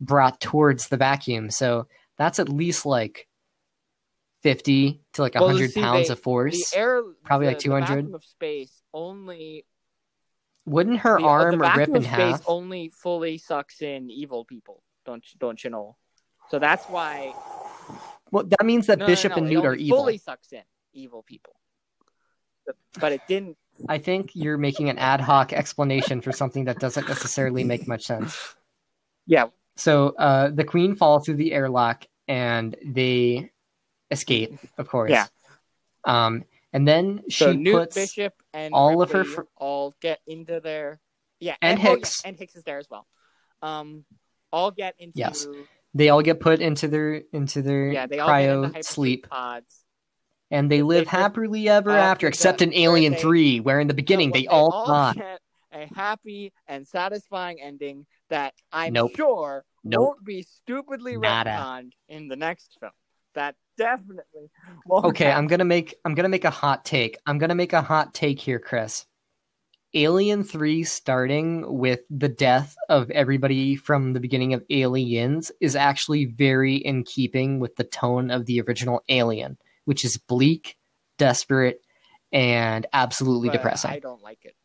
[0.00, 1.50] brought towards the vacuum.
[1.50, 1.86] So
[2.16, 3.28] that's at least like
[4.42, 6.72] fifty to like Well, hundred pounds they- of force.
[6.74, 7.86] air, probably the- like 200.
[7.86, 9.66] vacuum of space only
[10.64, 12.42] Wouldn't her the, uh, arm the rip in half?
[12.46, 14.82] only fully sucks in evil people.
[15.04, 15.96] Don't don't you know?
[16.50, 17.34] So that's why
[18.32, 19.98] Well, that means that no, no, Bishop no, and it Newt are evil.
[19.98, 20.62] Fully sucks in
[20.92, 21.54] evil people,
[22.98, 23.56] but, it didn't.
[23.88, 28.04] I think you're making an ad hoc explanation for something that doesn't necessarily make much
[28.04, 28.36] sense.
[29.26, 33.50] Yeah, So uh, the queen falls through the airlock and they
[34.10, 35.10] escape, of course.
[35.10, 35.26] Yeah.
[36.04, 39.94] Um, and then she so Newt puts Bishop and all of her Ripley fr- all
[40.00, 41.00] get into their
[41.38, 42.22] yeah, And oh, yeah, Hicks.
[42.24, 43.06] and Hicks is there as well.
[43.62, 44.04] Um,
[44.52, 45.46] all get into Yes.
[45.94, 49.84] They all get put into their into their yeah, they all cryo sleep, pods.
[50.50, 52.26] and they They live drift happily ever after.
[52.28, 55.12] Except in Alien they- Three, where in the beginning No, they, but all die.
[55.14, 55.40] get
[55.72, 59.12] a happy and satisfying ending that I'm Nope.
[59.16, 60.00] sure Nope.
[60.00, 61.50] won't be stupidly Nada.
[61.50, 62.92] retconned in the next film.
[63.34, 64.50] That definitely
[64.86, 67.16] won't Okay, I'm gonna make I'm gonna make a hot take.
[67.26, 69.06] I'm gonna make a hot take here, Chris.
[69.94, 76.24] Alien 3 starting with the death of everybody from the beginning of Aliens is actually
[76.24, 80.76] very in keeping with the tone of the original Alien, which is bleak,
[81.18, 81.82] desperate,
[82.32, 83.90] and absolutely But depressing.
[83.90, 84.56] I don't like it.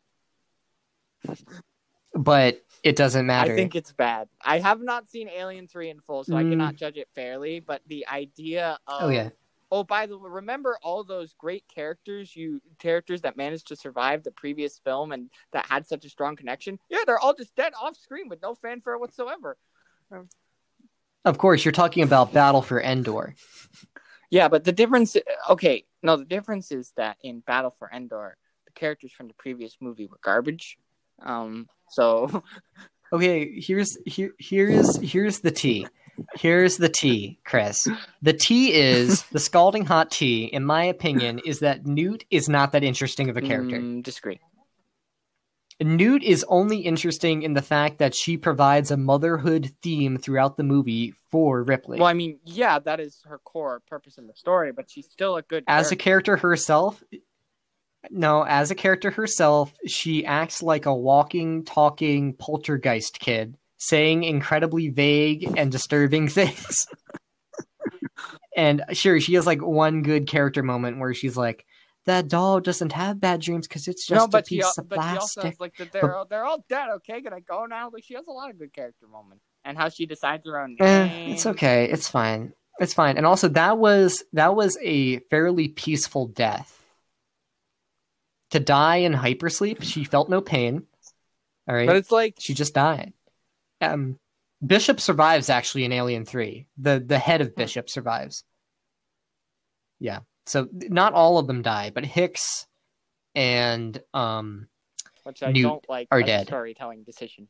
[2.14, 3.52] But it doesn't matter.
[3.52, 4.28] I think it's bad.
[4.42, 6.50] I have not seen Alien 3 in full, so I Mm.
[6.50, 9.28] cannot judge it fairly, but the idea of oh yeah.
[9.70, 14.22] Oh, by the way, remember all those great characters you characters that managed to survive
[14.22, 16.78] the previous film and that had such a strong connection?
[16.88, 19.58] Yeah, they're all just dead off screen with no fanfare whatsoever.
[21.24, 23.34] Of course, you're talking about Battle for Endor.
[24.30, 25.16] Yeah, but the difference
[25.50, 29.76] okay, no, the difference is that in Battle for Endor, the characters from the previous
[29.80, 30.78] movie were garbage.
[31.22, 32.42] Um so
[33.12, 35.86] Okay, here's here here's here's the tea.
[36.34, 37.86] Here's the tea, Chris.
[38.22, 42.72] The tea is the scalding hot tea, in my opinion, is that Newt is not
[42.72, 43.78] that interesting of a character.
[43.78, 44.40] mm, disagree.
[45.80, 50.64] Newt is only interesting in the fact that she provides a motherhood theme throughout the
[50.64, 52.00] movie for Ripley.
[52.00, 55.36] Well, I mean, yeah, that is her core purpose in the story, but she's still
[55.36, 56.32] a good as a character.
[56.32, 57.02] character herself,
[58.10, 64.88] no, as a character herself, she acts like a walking, talking poltergeist kid, saying incredibly
[64.88, 66.86] vague and disturbing things.
[68.56, 71.64] and sure, she has like one good character moment where she's like,
[72.04, 74.74] "That doll doesn't have bad dreams because it's just no, a but she, piece al-
[74.78, 76.88] of but she also plastic." like that they're all, they're all dead.
[76.96, 77.88] Okay, can I go now?
[77.92, 80.76] Like she has a lot of good character moments, and how she decides her own
[80.80, 81.88] Eh, it's okay.
[81.90, 82.52] It's fine.
[82.80, 83.16] It's fine.
[83.16, 86.74] And also, that was that was a fairly peaceful death.
[88.52, 90.86] To die in hypersleep, she felt no pain.
[91.68, 91.86] All right.
[91.86, 93.12] But it's like she just died.
[93.80, 94.18] Um,
[94.64, 96.66] Bishop survives actually in Alien Three.
[96.78, 98.44] The the head of Bishop survives.
[100.00, 100.20] Yeah.
[100.46, 102.66] So not all of them die, but Hicks
[103.34, 104.66] and um
[105.24, 106.46] which I Newt don't like are dead.
[106.46, 107.48] storytelling decision.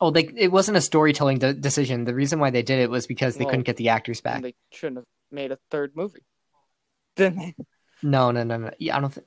[0.00, 2.04] oh they it wasn't a storytelling de- decision.
[2.04, 4.42] The reason why they did it was because they Well, couldn't get the actors back.
[4.42, 6.24] They shouldn't have made a third movie.
[7.16, 7.54] Then?
[8.02, 8.70] No, no, no, no.
[8.78, 9.26] Yeah, I don't think.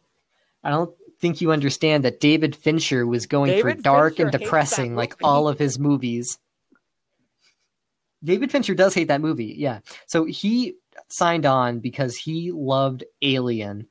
[0.63, 4.95] I don't think you understand that David Fincher was going for dark Fincher and depressing,
[4.95, 6.39] like all of his movies.
[8.23, 9.79] David Fincher does hate that movie, yeah.
[10.07, 10.75] So he
[11.07, 13.87] signed on because he loved Alien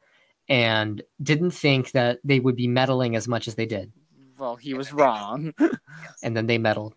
[0.48, 3.92] and didn't think that they would be meddling as much as they did.
[4.38, 5.54] Well, he was wrong.
[6.22, 6.94] and then they meddled.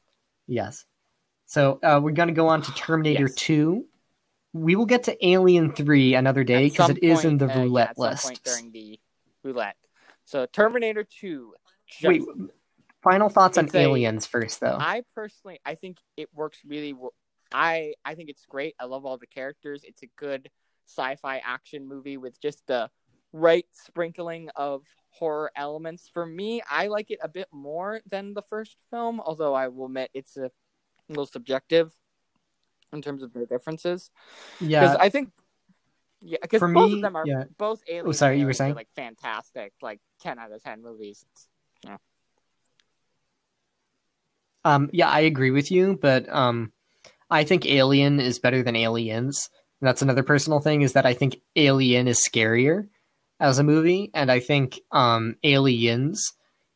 [0.48, 0.86] Yes.
[1.46, 3.36] So uh, we're going to go on to Terminator Yes.
[3.36, 3.86] 2.
[4.54, 7.56] We will get to Alien 3 another day because it is in point, the uh,
[7.56, 8.24] yeah, roulette at some list.
[8.24, 9.00] point during the
[9.44, 9.76] roulette.
[10.32, 11.54] So Terminator 2.
[11.88, 12.22] just- Wait,
[13.04, 14.78] final thoughts on a- Aliens first, though.
[14.80, 16.94] I personally, I think it works really.
[16.94, 17.14] well.
[17.52, 18.76] I I think it's great.
[18.80, 19.84] I love all the characters.
[19.84, 20.50] It's a good
[20.88, 22.90] sci-fi action movie with just the
[23.34, 26.10] right sprinkling of horror elements.
[26.14, 29.88] For me, I like it a bit more than the first film, although I will
[29.88, 30.50] admit it's a
[31.10, 31.92] little subjective
[32.94, 34.12] in terms of their differences.
[34.60, 34.98] Because yeah.
[34.98, 35.32] I think,
[36.22, 37.44] yeah, because both me, of them are yeah.
[37.58, 38.14] both oh, Alien.
[38.14, 38.76] sorry, and you were Aliens saying?
[38.76, 41.26] like fantastic, like ten out of ten movies.
[41.32, 41.48] It's-
[44.64, 46.72] Um, yeah, I agree with you, but um,
[47.32, 49.50] I think Alien is better than Aliens.
[49.80, 52.88] And that's another personal thing is that I think Alien is scarier
[53.40, 56.34] as a movie, and I think um, Aliens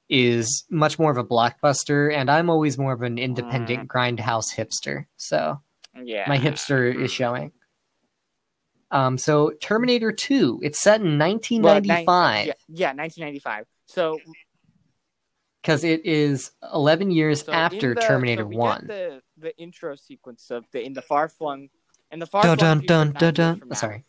[0.10, 5.06] is much more of a blockbuster, and I'm always more of an independent grindhouse hipster.
[5.18, 5.62] So
[5.94, 7.52] Yeah, my hipster is showing.
[8.96, 13.66] Um, so Terminator 2, it's set in Well, nine- 1995 yeah, yeah, 1995.
[13.88, 14.20] So
[15.62, 18.80] because it is 11 years So after the- Terminator so we 1.
[18.82, 21.68] Get the the intro sequence of the in the far flung
[22.12, 23.76] in the far Dun flung dun dun dun dun.
[23.76, 24.06] Sorry.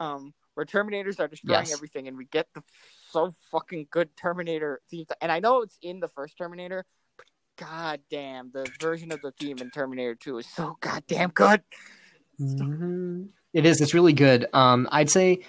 [0.00, 1.72] Um, where Terminators are destroying Yes.
[1.72, 2.62] everything, and we get the
[3.10, 5.06] so fucking good Terminator theme.
[5.22, 6.84] And I know it's in the first Terminator,
[7.16, 7.26] but
[7.56, 11.62] god damn, the version of the theme in Terminator Two is so goddamn good.
[12.40, 13.28] Mhm.
[13.52, 13.80] It is.
[13.80, 14.46] It's really good.
[14.52, 15.40] Um, I'd say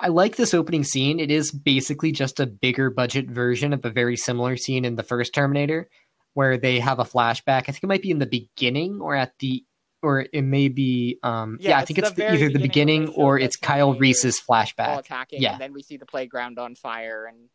[0.00, 1.20] I like this opening scene.
[1.20, 5.02] It is basically just a bigger budget version of a very similar scene in the
[5.02, 5.88] first Terminator,
[6.34, 7.64] where they have a flashback.
[7.68, 9.64] I think it might be in the beginning or at the,
[10.02, 11.18] or it may be.
[11.22, 13.38] Um, yeah, Yeah, I think it's the, either the beginning beginning when they show or
[13.38, 14.98] it's Kyle Reese's flashback.
[15.00, 15.52] attacking, Yeah.
[15.52, 17.48] and then we see the playground on fire, and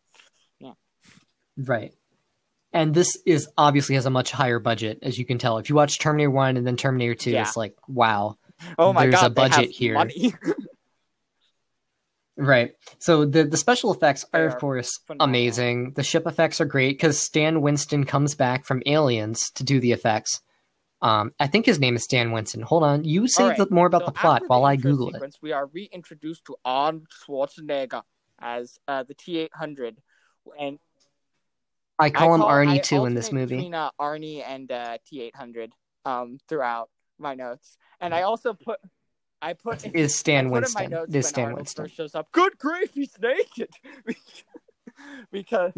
[0.59, 0.73] yeah
[1.57, 1.93] Right.
[2.71, 5.57] And this is obviously has a much higher budget, as you can tell.
[5.57, 7.41] If you watch Terminator One and then Terminator Two, Yeah.
[7.41, 8.37] it's like wow.
[8.77, 10.09] oh my There's god, a budget here.
[12.39, 12.75] Right.
[12.99, 15.27] So the the special effects are, are of course, phenomenal.
[15.27, 15.93] amazing.
[15.93, 19.91] The ship effects are great because Stan Winston comes back from Aliens to do the
[19.91, 20.41] effects.
[21.01, 22.61] Um, I think his name is Stan Winston.
[22.61, 25.35] Hold on, you say right, more about So the plot while the I Google it.
[25.41, 28.03] We are reintroduced to Arnold Schwarzenegger
[28.39, 29.97] as uh, the T eight hundred,
[30.59, 30.77] and
[31.97, 33.55] I call him call- Arnie I too in this movie.
[33.55, 35.71] between uh, Arnie and uh, T eight hundred
[36.05, 38.79] um throughout my notes, and I also put
[39.41, 40.91] I put is Stan in Winston.
[40.91, 41.87] notes It is Stan Arnold Winston.
[41.89, 42.31] shows up.
[42.31, 43.69] Good grief, he's naked.
[45.31, 45.73] because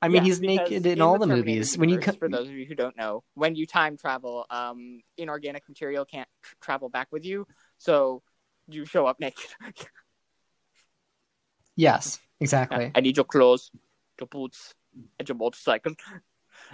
[0.00, 1.76] I mean, Yeah, he's naked in all the Terminator movies.
[1.76, 5.02] When you co- for those of you who don't know, when you time travel, um,
[5.16, 7.46] inorganic material can't tr- travel back with you,
[7.78, 8.22] so
[8.68, 9.50] you show up naked.
[11.76, 12.92] yes, exactly.
[12.94, 13.70] I need your clothes,
[14.20, 14.74] your boots,
[15.18, 15.94] and your motorcycle.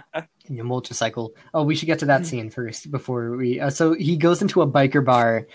[0.45, 1.33] in your motorcycle.
[1.53, 3.59] Oh, we should get to that scene first before we.
[3.59, 5.47] Uh, so he goes into a biker bar,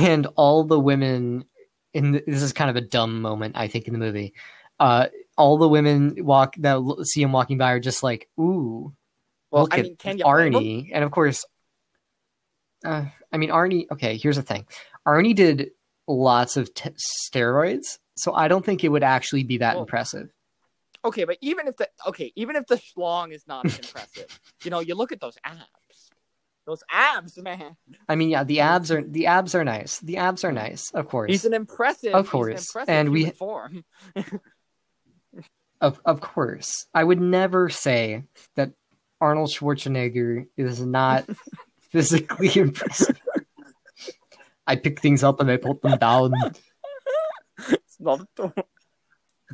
[0.00, 1.44] and all the women.
[1.92, 4.34] In the, this is kind of a dumb moment, I think, in the movie.
[4.80, 5.06] Uh,
[5.38, 8.92] all the women walk that see him walking by are just like, "Ooh,
[9.52, 10.18] Well, look I at mean?
[10.18, 11.44] Arnie!" And of course,
[12.84, 13.86] uh, I mean Arnie.
[13.92, 14.66] Okay, here's the thing:
[15.06, 15.70] Arnie did
[16.08, 16.90] lots of t-
[17.32, 20.33] steroids, so I don't think it would actually be that Well, impressive.
[21.04, 24.80] Okay, but even if the okay, even if the schlong is not impressive, you know,
[24.80, 25.64] you look at those abs.
[26.66, 27.76] Those abs, man.
[28.08, 29.98] I mean, yeah, the abs are the abs are nice.
[30.00, 31.30] The abs are nice, of course.
[31.30, 32.14] He's an impressive.
[32.14, 33.84] Of course, impressive and we- form.
[35.80, 38.22] Of of course, I would never say
[38.56, 38.72] that
[39.20, 41.28] Arnold Schwarzenegger is not
[41.90, 43.20] physically impressive.
[44.66, 46.32] I pick things up and I put them down.
[47.68, 48.26] it's not.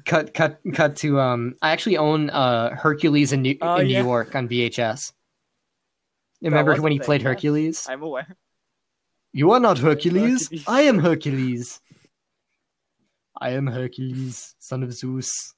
[0.05, 1.55] Cut cut cut to um.
[1.63, 4.03] I actually own uh Hercules in New, Oh, in New yeah.
[4.03, 5.13] York on VHS.
[6.43, 7.27] Remember when he thing, played yes.
[7.29, 7.87] Hercules?
[7.89, 8.37] I'm aware.
[9.33, 10.45] You are not Hercules.
[10.45, 10.65] Hercules.
[10.67, 11.81] I am Hercules.
[13.41, 15.55] I am Hercules, son of Zeus.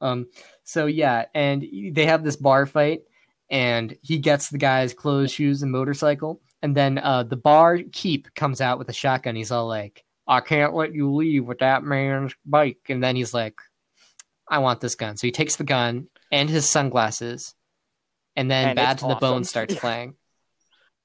[0.00, 0.26] Um.
[0.64, 3.02] So yeah, and they have this bar fight,
[3.50, 8.34] and he gets the guy's clothes, shoes, and motorcycle, and then uh, the bar keep
[8.34, 9.36] comes out with a shotgun.
[9.36, 13.34] He's all like, "I can't let you leave with that man's bike," and then he's
[13.34, 13.54] like,
[14.48, 17.54] "I want this gun." So he takes the gun and his sunglasses,
[18.36, 19.44] and then And "Bad it's to the Bone" awesome.
[19.44, 20.14] starts playing.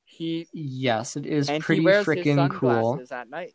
[0.05, 3.01] He Yes, it is and pretty he freaking cool.
[3.11, 3.53] at night.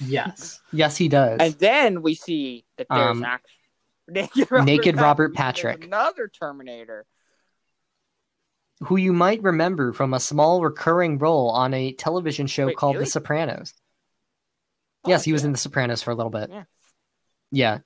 [0.00, 0.60] Yes.
[0.72, 1.38] Yes, he does.
[1.40, 3.48] And then we see that there's Um, act-
[4.08, 5.72] naked Robert, Naked Robert Patrick.
[5.80, 5.84] Patrick.
[5.86, 7.04] Another Terminator.
[8.84, 12.96] Who you might remember from a small recurring role on a television show Wait, called
[12.96, 13.04] really?
[13.04, 13.74] The Sopranos.
[15.04, 15.46] Oh, yes, he was yeah.
[15.46, 16.50] in The Sopranos for a little bit.
[16.50, 16.64] Yeah.
[17.50, 17.78] Yeah.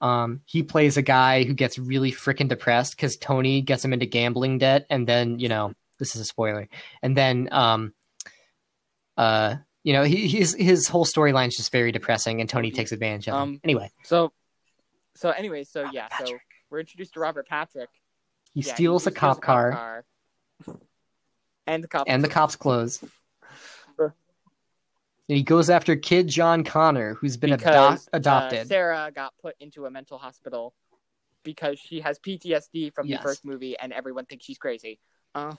[0.00, 4.06] Um, he plays a guy who gets really freaking depressed because Tony gets him into
[4.06, 6.68] gambling debt, and then you know this is a spoiler,
[7.02, 7.92] and then um,
[9.16, 12.92] uh, you know he, his his whole storyline is just very depressing, and Tony takes
[12.92, 13.40] advantage of him.
[13.40, 14.32] Um, Anyway, So,
[15.16, 16.38] so anyway, so Robert yeah, so
[16.70, 17.90] we're introduced to Robert Patrick.
[18.54, 20.04] he Yeah, steals a steals cop car
[21.66, 23.02] and the cop and the cop's clothes.
[25.26, 28.68] He goes after kid John Connor, who's been because adopt- uh, adopted.
[28.68, 30.72] Sarah got put into a mental hospital
[31.42, 33.20] because she has PTSD from Yes.
[33.20, 34.98] the first movie, and everyone thinks she's crazy.
[35.34, 35.52] Uh,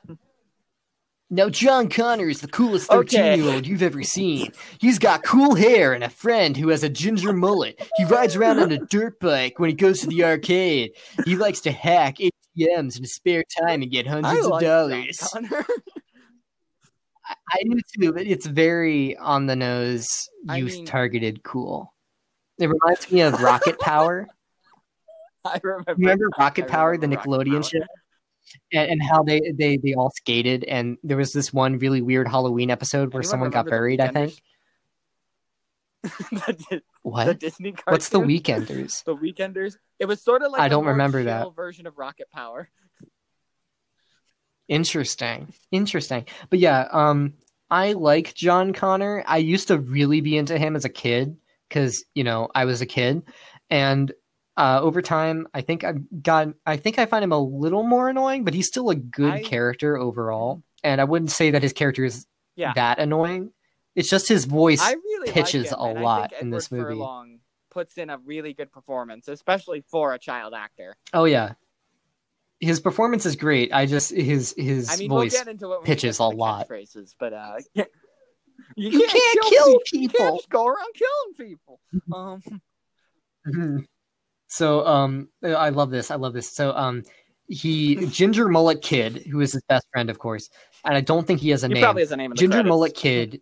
[1.29, 3.35] Now, John Connor is the coolest Okay.
[3.35, 4.51] 13 year old you've ever seen.
[4.79, 7.79] He's got cool hair and a friend who has a ginger mullet.
[7.97, 10.93] He rides around on a dirt bike when he goes to the arcade.
[11.25, 12.19] He likes to hack
[12.57, 15.17] ATMs in his spare time and get I hundreds of like dollars.
[15.17, 15.65] John Connor.
[17.51, 21.93] I do too, but it's very on the nose, I youth mean- targeted cool.
[22.59, 24.27] It reminds me of Rocket Power.
[25.45, 25.93] I remember.
[25.95, 27.79] Remember Rocket I Power, the remember Rocket Nickelodeon show.
[28.73, 32.27] And, and how they, they they all skated, and there was this one really weird
[32.27, 34.01] Halloween episode where Anyone someone got buried.
[34.01, 34.41] I think.
[36.31, 37.39] The, Di- the What?
[37.39, 37.91] Disney cartoon.
[37.93, 39.03] What's the Weekenders?
[39.03, 39.75] The Weekenders.
[39.99, 41.55] It was sort of like I don't remember that.
[41.55, 42.69] version of Rocket Power.
[44.67, 45.53] Interesting.
[45.71, 46.25] Interesting.
[46.49, 47.33] But yeah, um
[47.71, 49.23] I like John Connor.
[49.27, 51.37] I used to really be into him as a kid
[51.69, 53.23] cuz, you know, I was a kid
[53.69, 54.11] and
[54.57, 58.09] uh over time I think I've got I think I find him a little more
[58.09, 60.63] annoying, but he's still a good I- character overall.
[60.83, 62.25] And I wouldn't say that his character is
[62.55, 62.73] Yeah.
[62.73, 63.51] that annoying.
[63.95, 64.81] It's just his voice.
[64.81, 66.83] I really pitches like him, a lot in this movie.
[66.83, 67.39] Furlong
[67.71, 70.95] puts in a really good performance, especially for a child actor.
[71.13, 71.53] oh yeah.
[72.61, 73.71] His performance is great.
[73.73, 76.67] I just his his I mean, voice we'll get into it pitches a lot.
[76.67, 77.85] Phrases, but uh, you,
[78.75, 80.17] You can't kill You people.
[80.19, 81.79] can't just go around killing people.
[82.13, 82.61] Um,
[83.47, 83.85] Mhm.
[84.47, 86.11] So um I love this.
[86.11, 86.51] I love this.
[86.51, 87.03] So um
[87.47, 90.49] he Ginger Mullet Kid, who is his best friend, of course,
[90.83, 91.83] and I don't think he has a he name.
[91.83, 92.63] probably has a name in Ginger.
[92.63, 93.41] Mullet Kid.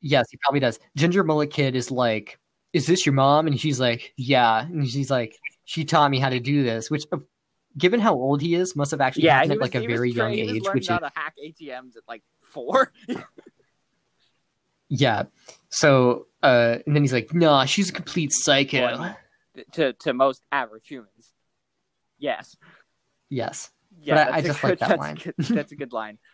[0.00, 0.78] Yes, he probably does.
[0.96, 2.38] Ginger Mullet Kid is like,
[2.72, 6.28] "Is this your mom?" And she's like, "Yeah." And she's like, "She taught me how
[6.30, 7.18] to do this," which, uh,
[7.76, 10.10] given how old he is, must have actually Yeah, happened at was, like a very
[10.10, 10.62] young was age.
[10.72, 12.92] Which is, how to hack ATMs at like four.
[14.88, 15.24] yeah.
[15.70, 19.16] So uh, and then he's like, "Nah, she's a complete psycho." Well,
[19.72, 21.32] to to most average humans.
[22.18, 22.56] Yes.
[23.28, 23.70] Yes.
[24.00, 25.16] Yeah, But I- I just good, like that that's line.
[25.16, 26.18] Good, that's a good line.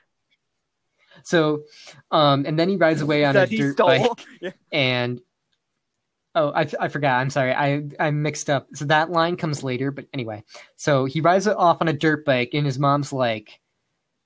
[1.22, 1.62] So,
[2.10, 4.10] um, and then he rides away on a dirt bike,
[4.40, 4.50] Yeah.
[4.72, 5.20] and
[6.34, 7.20] oh, I, I forgot.
[7.20, 7.52] I'm sorry.
[7.54, 8.68] I I mixed up.
[8.74, 10.42] So that line comes later, but anyway.
[10.76, 13.60] So he rides off on a dirt bike, and his mom's like,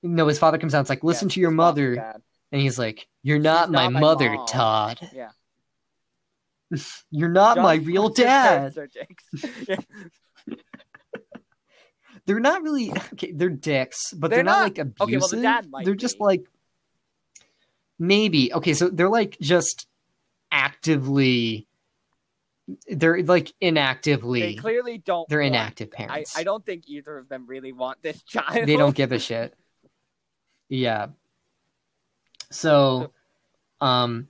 [0.03, 0.81] "No." His father comes out.
[0.81, 2.21] It's like, "Listen Yeah, to your mother," bad.
[2.51, 5.09] and he's like, "You're not, my, not my mother, mom." Todd.
[5.13, 5.29] Yeah.
[7.11, 9.67] You're not John my real dad." parents are dicks.
[9.67, 10.55] Yeah.
[12.25, 13.31] They're not really okay.
[13.31, 15.01] They're dicks, but they're, They're not, not- like abusive.
[15.01, 16.45] okay, well, the dad might they're just like
[17.99, 18.73] maybe okay.
[18.73, 19.87] So they're like just
[20.51, 21.67] actively.
[22.87, 24.41] They're like inactively.
[24.41, 25.27] They clearly don't.
[25.29, 26.37] They're want- inactive I, parents.
[26.37, 28.67] I don't think either of them really want this child.
[28.67, 29.55] they don't give a shit.
[30.69, 31.07] Yeah.
[32.51, 33.11] So,
[33.81, 34.27] um,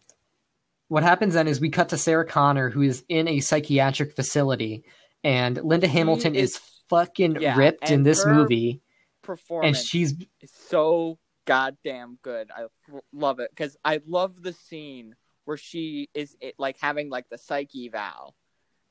[0.87, 4.83] what happens then is we cut to Sarah Connor, who is in a psychiatric facility,
[5.23, 8.81] and Linda Hamilton is, is- fucking yeah, ripped in this movie,
[9.61, 10.15] and she's
[10.69, 11.19] so
[11.49, 12.51] goddamn good.
[12.55, 12.65] I
[13.11, 17.39] love it because I love the scene where she is it, like having like the
[17.39, 18.35] psyche vow,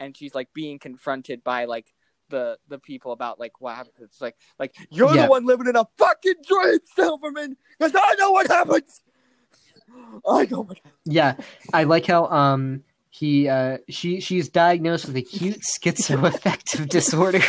[0.00, 1.86] and she's like being confronted by like
[2.30, 3.94] the the people about like what happened.
[4.00, 5.22] It's like like you're Yeah.
[5.26, 9.02] the one living in a fucking dream, Silberman, because I know what happens.
[10.28, 10.80] I know what.
[11.04, 11.36] yeah.
[11.72, 17.40] I like how um he uh she she's diagnosed with acute schizoaffective disorder.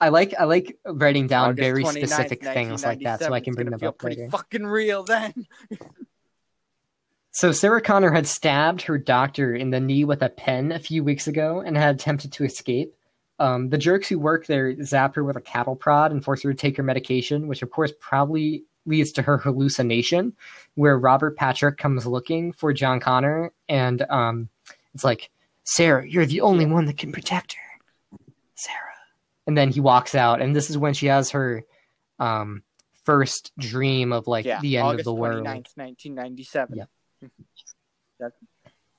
[0.00, 3.54] I like I like writing down August very specific things like that so I can
[3.54, 4.28] bring them up later.
[4.30, 5.46] Fucking real then.
[7.32, 11.04] So Sarah Connor had stabbed her doctor in the knee with a pen a few
[11.04, 12.94] weeks ago and had attempted to escape.
[13.38, 16.52] Um, the jerks who work there zap her with a cattle prod and force her
[16.52, 20.34] to take her medication, which of course probably leads to her hallucination,
[20.74, 24.48] where Robert Patrick comes looking for John Connor, and um,
[24.92, 25.30] it's like,
[25.64, 28.18] Sarah, you're the only one that can protect her,
[28.56, 28.89] Sarah.
[29.50, 31.64] And then he walks out, and this is when she has her
[32.20, 32.62] um,
[33.02, 35.44] first dream of like yeah, the end August of the world.
[35.44, 36.78] 29th, 1997.
[36.78, 37.28] Yeah.
[38.20, 38.36] That's,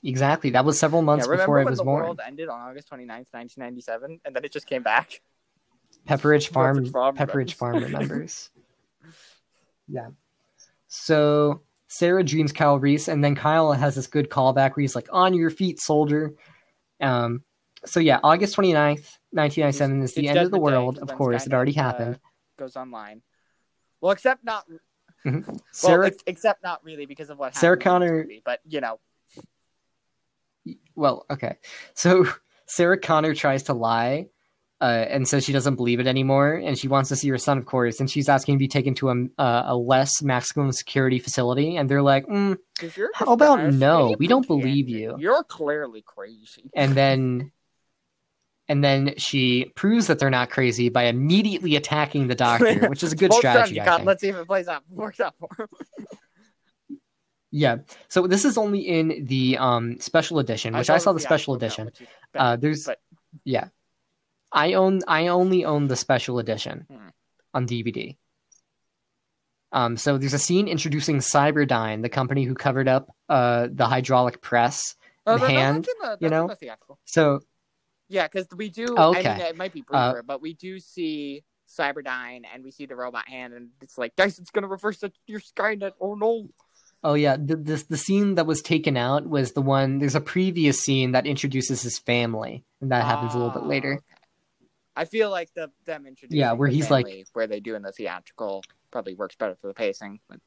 [0.04, 0.50] Exactly.
[0.50, 2.04] That was several months yeah, before I was the born.
[2.04, 5.22] world ended on August 29th, 1997, and then it just came back?
[6.06, 7.54] Pepperidge Farm, Pepperidge Farm Pepperidge remembers.
[7.54, 8.50] Farm remembers.
[9.88, 10.08] yeah.
[10.90, 15.08] So Sarah dreams Kyle Reese, and then Kyle has this good callback where he's like,
[15.14, 16.34] "On your feet, soldier."
[17.00, 17.46] Um.
[17.86, 21.00] So yeah, August 29th, 1997 is the end of the Day, world.
[21.00, 22.20] Of course, it Skynet, already uh, happened.
[22.58, 23.22] Goes online.
[24.02, 24.66] Well, except not.
[25.26, 27.60] Well, Sarah, ex- except not really because of what happened.
[27.60, 29.00] Sarah Connor- movie, but you know,
[30.96, 31.58] well, okay.
[31.94, 32.26] So
[32.66, 34.28] Sarah Connor tries to lie.
[34.80, 37.60] Uh, and says she doesn't believe it anymore, and she wants to see her son,
[37.60, 41.20] of course, and she's asking to be taken to a, uh, a less maximum security
[41.20, 42.58] facility, and they're like, mm,
[43.14, 44.16] How about no?
[44.18, 45.18] We don't believe you.
[45.20, 46.72] You're clearly crazy.
[46.76, 47.52] and then
[48.72, 53.12] and then she proves that they're not crazy by immediately attacking the doctor, which is
[53.12, 53.82] a good strategy.
[53.82, 54.02] I.
[54.02, 54.84] Let's see if it plays out.
[54.90, 55.68] Works out for him.
[57.52, 57.80] Yeah.
[58.08, 61.92] So this is only in the um special edition, which I, saw the special edition.
[62.34, 63.00] Uh, there's but
[63.44, 63.68] yeah,
[64.54, 67.10] I own I only own the special edition Hmm.
[67.54, 68.16] on DVD.
[69.74, 74.40] Um, so there's a scene introducing Cyberdyne, the company who covered up uh the hydraulic
[74.40, 74.96] press.
[75.28, 76.48] oh, the no, no, hand, the, you know?
[76.48, 77.00] the theatrical.
[77.04, 77.42] So
[78.12, 78.88] Yeah, because we do.
[78.98, 79.34] Oh, I okay.
[79.38, 83.28] mean, it might be Uh, but we do see Cyberdyne, and we see the robot
[83.28, 85.94] hand, and it's like Dyson's gonna reverse the, your Skynet.
[86.02, 86.50] Oh no!
[87.06, 90.00] Oh yeah, the, this the scene that was taken out was the one.
[90.00, 93.68] There's a previous scene that introduces his family, and that happens a little bit Ah,
[93.68, 93.94] later.
[93.94, 94.04] okay.
[94.94, 97.94] I feel like the them introducing Yeah, where he's like- where they do in the
[97.94, 100.20] theatrical probably works better for the pacing.
[100.28, 100.42] But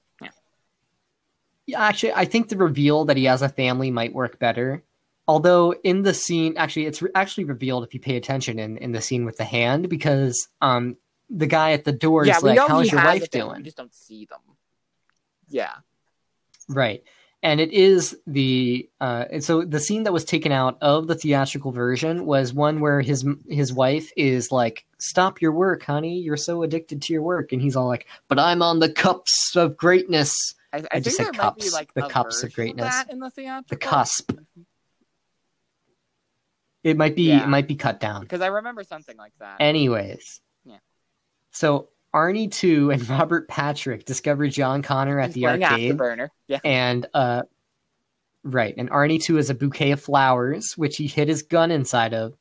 [1.67, 4.85] Yeah, actually, I think the reveal that he has a family might work better.
[5.27, 8.93] Although in the scene, actually, it's re- actually revealed if you pay attention in, in
[8.93, 10.97] the scene with the hand because um
[11.31, 13.95] the guy at the door yeah, is like, "How's your wife doing?" We just don't
[13.95, 14.41] see them.
[15.49, 15.75] Yeah,
[16.69, 17.03] Right.
[17.43, 21.15] And it is the uh and so the scene that was taken out of the
[21.15, 26.19] theatrical version was one where his his wife is like, "Stop your work, honey.
[26.21, 29.57] You're so addicted to your work." And he's all like, "But I'm on the cups
[29.57, 30.35] of greatness."
[30.73, 32.87] I, I, I think just said there might be cups, like the cups of greatness.
[32.87, 33.67] that in the theatrical.
[33.69, 34.33] The cusp.
[36.85, 37.43] It might be Yeah.
[37.43, 38.21] it might be cut down.
[38.21, 39.57] because I remember something like that.
[39.61, 40.41] Anyways.
[40.65, 40.77] Yeah.
[41.51, 45.97] So Arnie 2 and Robert Patrick discover John Connor at He's the arcade.
[45.97, 46.29] Afterburner.
[46.47, 47.43] Yeah, and uh
[48.47, 52.13] right and arnie 2 has a bouquet of flowers which he hid his gun inside
[52.13, 52.37] of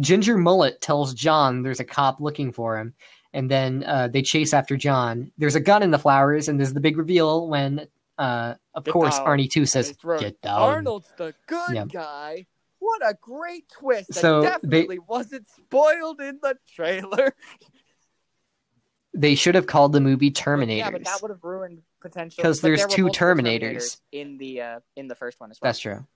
[0.00, 2.92] ginger mullet tells john there's a cop looking for him
[3.32, 6.72] and then uh, they chase after john there's a gun in the flowers and there's
[6.74, 7.86] the big reveal when
[8.18, 9.26] uh, of Get course down.
[9.28, 11.84] arnie 2 says get down Arnold's the good Yeah.
[11.84, 12.46] guy.
[12.84, 14.08] What a great twist!
[14.08, 17.34] That So, they- definitely wasn't spoiled in the trailer.
[19.14, 20.78] they should have called the movie Terminator.
[20.78, 22.42] Yeah, but that would have ruined potential.
[22.42, 24.00] 'Cause but there's there two multiple Terminators.
[24.12, 25.68] in the uh, in the first one as well.
[25.68, 26.06] that's true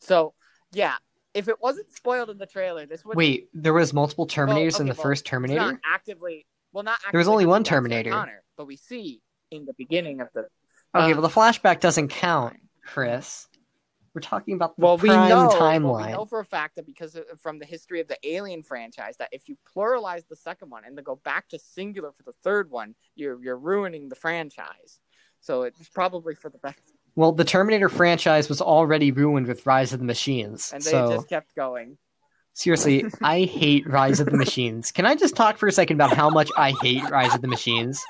[0.00, 0.34] So
[0.72, 0.96] yeah,
[1.32, 4.82] if it wasn't spoiled in the trailer, this would wait there was multiple terminators well,
[4.82, 6.98] in the well, first terminator Not actively, well, not.
[7.10, 8.10] There was only one because Terminator.
[8.10, 10.40] Connor, but we see in the beginning of the.
[10.94, 13.48] okay uh, well the flashback doesn't count chris
[14.14, 16.76] we're talking about the Well, we prime know, well, timeline we know for a fact
[16.76, 20.36] that because of, from the history of the Alien franchise, that if you pluralize the
[20.36, 24.08] second one and then go back to singular for the third one, you're you're ruining
[24.08, 25.00] the franchise.
[25.40, 26.80] So it's probably for the best.
[27.14, 30.70] Well, the Terminator franchise was already ruined with Rise of the Machines.
[30.72, 31.98] And they so just kept going.
[32.54, 34.92] seriously, I hate Rise of the Machines.
[34.92, 37.48] Can I just talk for a second about how much I hate Rise of the
[37.48, 38.04] Machines?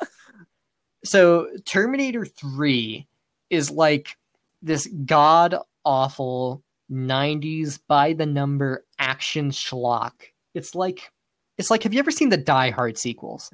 [1.05, 3.07] So Terminator 3
[3.51, 4.16] is like
[4.62, 5.57] this god
[5.89, 6.62] awful
[6.93, 10.12] 90s by the number action schlock.
[10.55, 11.11] It's like
[11.57, 13.51] it's like have you ever seen the Die Hard sequels?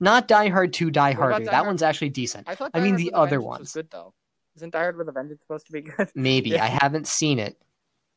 [0.00, 1.38] Not Die Hard 2, Die Harder.
[1.38, 1.66] Die That Hard?
[1.66, 2.48] one's actually decent.
[2.48, 2.70] I thought.
[2.74, 3.72] I mean Hard the other ones.
[3.72, 4.12] good though.
[4.56, 6.10] Isn't Die Hard with a Vengeance supposed to be good?
[6.14, 6.64] Maybe Yeah.
[6.64, 7.56] I haven't seen it.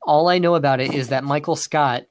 [0.06, 2.04] All I know about it is that Michael Scott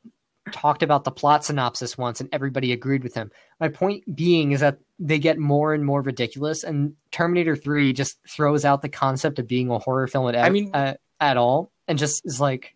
[0.51, 3.31] talked about the plot synopsis once and everybody agreed with him.
[3.61, 8.19] My point being is that they get more and more ridiculous and Terminator 3 just
[8.29, 11.71] throws out the concept of being a horror film at, I mean- uh, at all
[11.89, 12.75] and just is like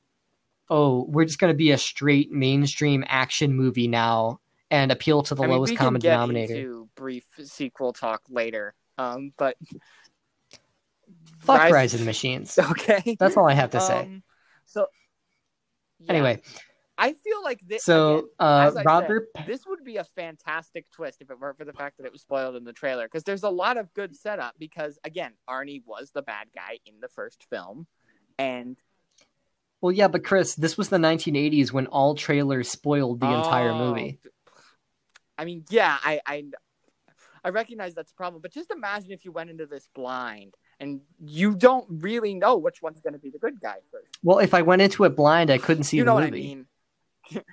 [0.68, 4.40] oh, we're just going to be a straight mainstream action movie now
[4.70, 6.54] and appeal to the I mean, lowest we common denominator.
[6.54, 8.74] into brief sequel talk later.
[8.98, 9.56] Um, but
[11.38, 12.58] Fuck Rise- Rise of the Machines.
[12.70, 13.16] okay.
[13.18, 14.00] That's all I have to say.
[14.00, 14.22] Um,
[14.64, 14.86] so
[16.00, 16.42] yeah, anyway,
[16.98, 17.84] I feel like this.
[17.84, 21.58] so again, uh, I said, Robert this would be a fantastic twist if it weren't
[21.58, 23.06] for the fact that it was spoiled in the trailer.
[23.06, 24.54] Because there's a lot of good setup.
[24.58, 27.86] Because again, Arnie was the bad guy in the first film,
[28.38, 28.76] and
[29.80, 33.78] Well, yeah, but Chris, this was the 1980s when all trailers spoiled the entire Oh,
[33.78, 34.18] movie.
[35.38, 36.44] I mean, yeah, I, I,
[37.44, 38.40] I recognize that's a problem.
[38.42, 42.80] But just imagine if you went into this blind and you don't really know which
[42.82, 44.18] one's going to be the good guy first.
[44.22, 46.30] Well, if I went into it blind, I couldn't see you the know movie.
[46.30, 46.66] what I mean?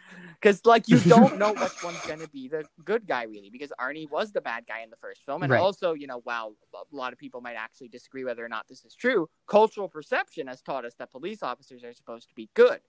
[0.41, 3.71] Because like you don't know which one's going to be the good guy really, because
[3.79, 5.61] Arnie was the bad guy in the first film, and Right.
[5.61, 8.83] also you know while a lot of people might actually disagree whether or not this
[8.83, 12.81] is true, cultural perception has taught us that police officers are supposed to be good,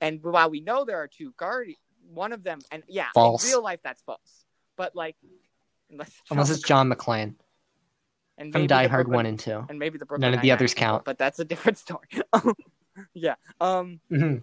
[0.00, 1.78] and while we know there are two guardians,
[2.08, 3.44] one of them, and yeah, False.
[3.44, 4.46] in real life that's false,
[4.78, 5.16] but like
[5.90, 7.34] unless, Unless it's John McClane
[8.38, 9.66] and from Die Hard Brooklyn- one and two.
[9.68, 11.04] and maybe the Brooklyn None of the others count.
[11.04, 12.08] but that's a different story.
[13.12, 13.34] yeah.
[13.60, 14.00] Um.
[14.08, 14.40] hmm So,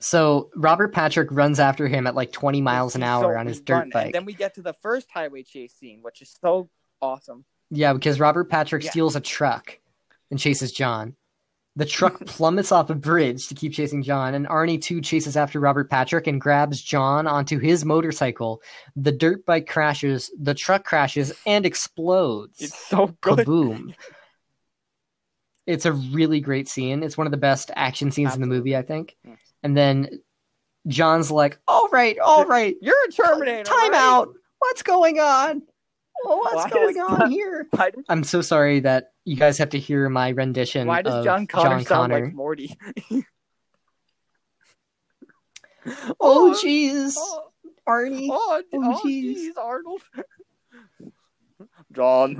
[0.00, 3.60] So Robert Patrick runs after him at like 20 miles an hour so- on his
[3.60, 4.04] dirt run, bike.
[4.06, 6.68] And then we get to the first highway chase scene, which is so
[7.02, 7.44] awesome.
[7.70, 8.90] Yeah, because Robert Patrick Yeah.
[8.90, 9.78] steals a truck
[10.30, 11.16] and chases John.
[11.76, 15.60] The truck plummets off a bridge to keep chasing John, and Arnie too chases after
[15.60, 18.62] Robert Patrick and grabs John onto his motorcycle.
[18.96, 22.60] The dirt bike crashes, the truck crashes, and explodes.
[22.60, 23.40] It's so good.
[23.40, 23.94] Kaboom.
[25.66, 27.02] It's a really great scene.
[27.02, 29.14] It's one of the best action scenes in the movie, I think.
[29.22, 29.34] Yeah.
[29.62, 30.08] And then
[30.86, 33.64] John's like, "All right, all right, You're a Terminator.
[33.64, 34.00] time right?
[34.00, 34.28] out.
[34.60, 35.62] What's going on?
[36.24, 39.58] Well, what's Why going on that- here?" Why does, I'm so sorry that you guys
[39.58, 42.24] have to hear my rendition why does of John Connor John sound Connor.
[42.26, 42.76] like Morty?
[45.86, 47.50] oh, oh jeez, Oh,
[47.88, 48.28] Arnie.
[48.30, 49.36] oh, Oh, oh, oh jeez.
[49.36, 50.02] jeez, Arnold.
[51.92, 52.34] John.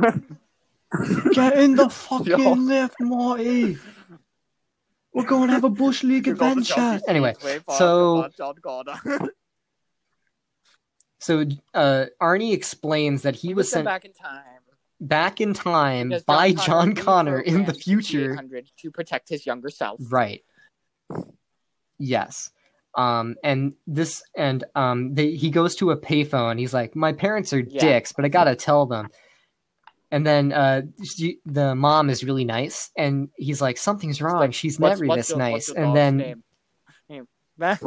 [1.32, 1.88] Get in the Yo.
[1.88, 3.78] fucking lift, Morty.
[5.18, 7.04] We're going to have a bush league You're going to adventure.
[7.08, 9.28] Anyway, Street, way far so- from John Connor.
[11.18, 11.44] so
[11.74, 14.44] uh, Arnie explains that he He was was sent sent back in time.
[15.00, 18.38] back in time because by John Connor Connor in the future.
[18.82, 20.00] To protect his younger self.
[20.08, 20.44] Right.
[21.98, 22.50] Yes.
[22.96, 26.58] Um, and this, and um, they, he goes to a payphone.
[26.58, 27.80] He's like, "My parents are Yeah.
[27.80, 29.08] dicks, but I gotta tell them."
[30.10, 34.36] And then uh, she, the mom is really nice, and he's like, "Something's wrong.
[34.38, 36.42] like, She's What's- never what's this your- nice." And then name?
[37.08, 37.28] Name.
[37.58, 37.84] Max.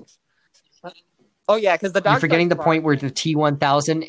[1.47, 4.05] Oh yeah, because the dog you're forgetting the point where the T one thousand.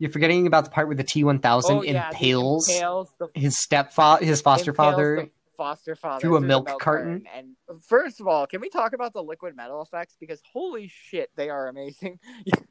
[0.00, 3.58] You're forgetting about the part where the T one thousand the impales impales the his
[3.58, 5.28] stepfather, his foster father.
[5.56, 7.24] foster father through a the milk carton.
[7.36, 7.56] And
[7.88, 10.16] first of all, can we talk about the liquid metal effects?
[10.20, 12.18] Because holy shit, they are amazing.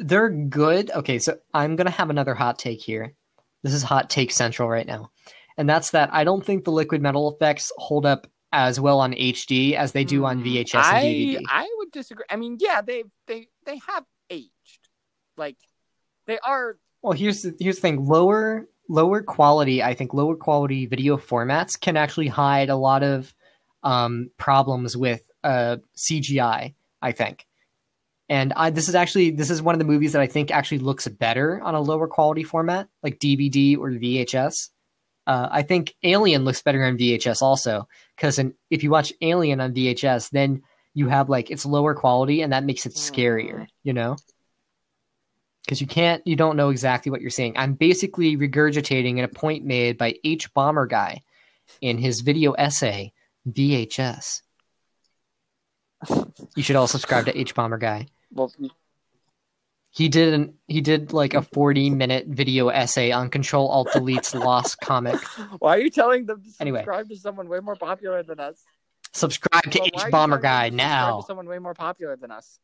[0.00, 0.90] they're good.
[0.90, 3.14] Okay, so I'm gonna have another hot take here.
[3.62, 5.10] This is hot take central right now,
[5.56, 9.12] and that's that I don't think the liquid metal effects hold up as well on
[9.12, 11.42] HD as they do on Hmm, VHS I and DVD.
[11.48, 12.24] I would disagree.
[12.28, 14.88] I mean, yeah, they they they have aged.
[15.36, 15.56] Like
[16.26, 20.86] they are Well, here's the, here's the thing: lower lower quality, I think lower quality
[20.86, 23.32] video formats can actually hide a lot of
[23.82, 26.74] um, problems with uh, CGI.
[27.02, 27.46] I think,
[28.30, 30.78] and I this is actually this is one of the movies that I think actually
[30.78, 34.70] looks better on a lower quality format, like DVD or VHS.
[35.26, 38.38] Uh, I think Alien looks better on VHS also because
[38.70, 40.62] if you watch Alien on VHS, then
[40.94, 44.16] you have like it's lower quality and that makes it scarier, you know?
[45.64, 47.56] Because you can't you don't know exactly what you're seeing.
[47.56, 51.18] i'm basically regurgitating a point made by hbomberguy
[51.80, 53.12] in his video essay
[53.48, 54.40] vhs
[56.56, 58.52] you should all subscribe to hbomberguy well
[59.92, 64.34] he did an he did like a 40 minute video essay on control alt delete's
[64.34, 65.20] Loss comic
[65.58, 66.78] why are you telling them to Anyway.
[66.78, 68.62] subscribe to someone way more popular than us?
[69.12, 72.58] subscribe to Well, hbomberguy now To someone way more popular than us.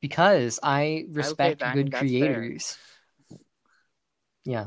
[0.00, 2.08] because i respect then, good that's fair.
[2.08, 2.78] creators
[4.44, 4.66] yeah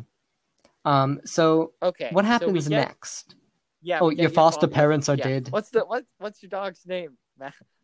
[0.85, 2.09] um so Okay.
[2.11, 3.35] what so happens get- next
[3.81, 3.99] Yeah.
[4.01, 5.23] Oh, your foster father- parents are yeah.
[5.27, 5.43] dead.
[5.51, 6.03] What's the what?
[6.17, 7.15] What's your dog's name,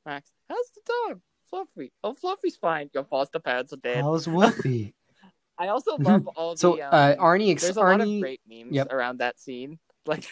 [0.05, 0.27] Max?
[0.49, 1.21] How's the dog?
[1.49, 1.91] Fluffy.
[2.03, 2.89] Oh, Fluffy's fine.
[2.93, 4.03] Your foster parents are dead.
[4.03, 4.93] how's Woofy?
[5.57, 6.81] I also love all So the.
[6.83, 8.91] Um, uh, Arnie, ex- there's a lot of Arnie, great memes Yep.
[8.91, 9.79] around that scene.
[10.07, 10.27] Like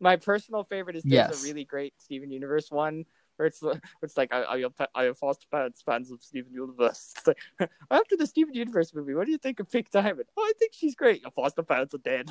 [0.00, 1.42] my personal favorite is there's Yes.
[1.42, 3.06] a really great Steven Universe one
[3.36, 6.52] where it's where it's like are, are your are your foster parents fans of Steven
[6.52, 7.14] Universe?
[7.16, 10.26] It's like, after the Steven Universe movie, what do you think of Pink Diamond?
[10.36, 11.22] Oh, I think she's great.
[11.22, 12.28] Your foster parents are dead.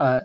[0.00, 0.20] uh,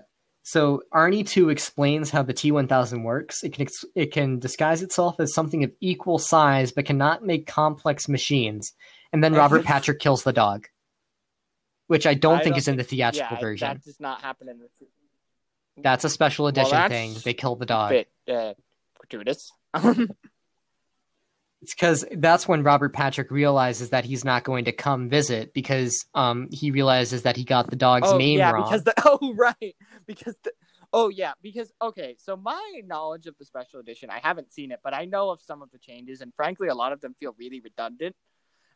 [0.47, 3.43] so Arnie two explains how the T one thousand works.
[3.43, 7.47] It can ex- it can disguise itself as something of equal size, but cannot make
[7.47, 8.71] complex machines.
[9.11, 10.67] And then Robert Patrick kills the dog,
[11.87, 13.67] which I don't I think don't is in the theatrical yeah, version.
[13.69, 14.67] that does not happen in the
[15.81, 17.15] That's a special edition that's thing.
[17.23, 17.89] They kill the dog.
[17.89, 18.53] bit uh,
[18.99, 19.51] gratuitous.
[21.65, 26.05] It's because that's when Robert Patrick realizes that he's not going to come visit because
[26.13, 28.65] um he realizes that he got the dog's oh name yeah, wrong.
[28.65, 30.51] because the oh right because the
[30.93, 34.79] oh yeah because okay so my knowledge of the special edition I haven't seen it
[34.83, 37.35] but I know of some of the changes and frankly a lot of them feel
[37.39, 38.15] really redundant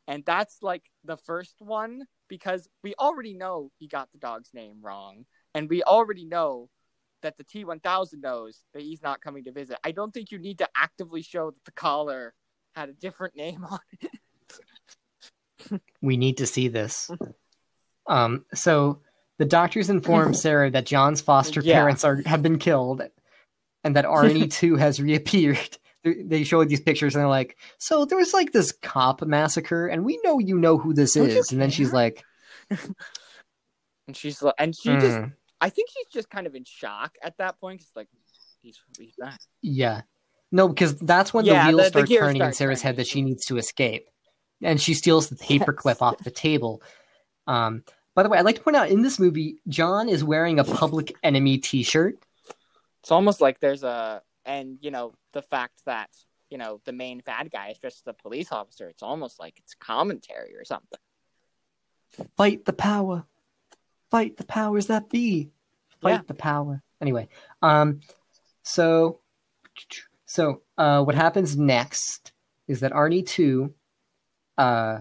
[0.10, 4.80] and that's like the first one because we already know he got the dog's name
[4.82, 6.70] wrong, and we already know
[7.22, 9.78] that the T1000 knows that he's not coming to visit.
[9.84, 12.34] I don't think you need to actively show that the collar
[12.80, 15.82] had a different name on it.
[16.02, 17.12] We need to see this.
[18.08, 19.02] Um, so
[19.38, 21.76] the doctors inform Sarah that John's foster Yeah.
[21.76, 23.02] parents are have been killed,
[23.84, 25.78] and that Arnie too has reappeared.
[26.04, 30.06] They- show these pictures and they're like, "So there was like this cop massacre, and
[30.06, 32.24] we know you know who this Don't is." And then she's like,
[34.08, 37.16] And she's like, and she just, "Mm, I think she's just kind of in shock
[37.22, 37.82] at that point.
[37.82, 38.08] 'cause, like,
[38.62, 39.40] he's he's back.
[39.62, 40.02] "Yeah,
[40.52, 42.88] no," because that's when Yeah, the the- wheels the start gears turning in Sarah's turning.
[42.88, 44.10] head that she needs to escape,
[44.62, 46.82] and she steals the paperclip off the table.
[47.48, 47.84] Um,
[48.16, 50.64] by the way, I'd like to point out in this movie, John is wearing a
[50.64, 52.20] Public Enemy T-shirt.
[53.02, 56.10] It's almost like there's a, and you know, the fact that
[56.50, 58.90] you know the main bad guy is just a police officer.
[58.90, 61.00] It's almost like it's commentary or something.
[62.36, 63.26] Fight the power.
[64.10, 65.52] Fight the powers that be.
[66.02, 66.22] Fight Yeah.
[66.28, 66.82] the power.
[67.00, 67.30] Anyway,
[67.62, 68.02] um,
[68.64, 69.20] so,
[70.30, 72.32] so, uh, what happens next
[72.68, 73.74] is that Arnie two,
[74.58, 75.00] uh,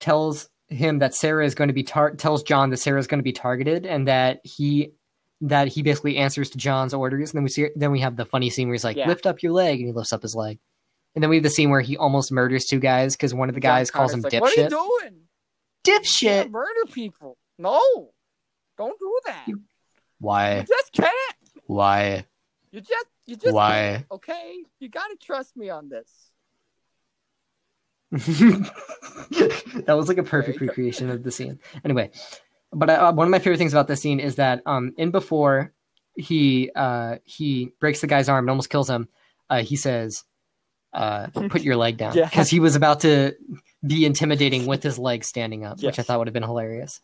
[0.00, 3.20] tells him that Sarah is going to be tar- tells John that Sarah is going
[3.20, 4.92] to be targeted, and that he
[5.42, 7.30] that he basically answers to John's orders.
[7.30, 9.06] And then we see then we have the funny scene where he's like, Yeah.
[9.08, 10.58] "Lift up your leg," and he lifts up his leg.
[11.14, 13.54] And then we have the scene where he almost murders two guys because one of
[13.54, 14.70] the guys John calls him like, What are you dipshit.
[14.70, 15.20] doing?
[15.86, 16.50] You Dipshit.
[16.50, 17.38] murder people.
[17.58, 18.10] No,
[18.76, 19.44] don't do that.
[19.48, 19.62] You- You
[20.20, 20.64] Why?
[20.68, 21.12] just can't.
[21.66, 22.26] Why?
[22.70, 23.96] You just, you just Why?
[23.96, 26.08] can't, okay, you gotta trust me on this.
[28.10, 31.58] that was like a perfect recreation of the scene.
[31.84, 32.10] Anyway,
[32.72, 35.74] but uh, one of my favorite things about this scene is that um, in before
[36.16, 39.08] he uh, he breaks the guy's arm and almost kills him,
[39.50, 40.24] uh, he says,
[40.94, 42.24] uh, "Put your leg down," Yeah.
[42.24, 43.34] because he was about to
[43.86, 47.02] be intimidating with his leg standing up, which I thought would have been hilarious.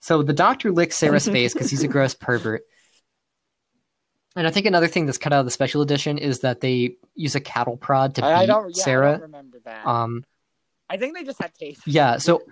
[0.00, 2.64] So the doctor licks Sarah's face because he's a gross pervert.
[4.34, 6.96] And I think another thing that's cut out of the special edition is that they
[7.14, 9.12] use a cattle prod to I, I beat don't, yeah, I Sarah.
[9.12, 9.86] don't remember that.
[9.86, 10.24] Um,
[10.88, 11.82] I think they just had taste.
[11.86, 12.42] yeah, so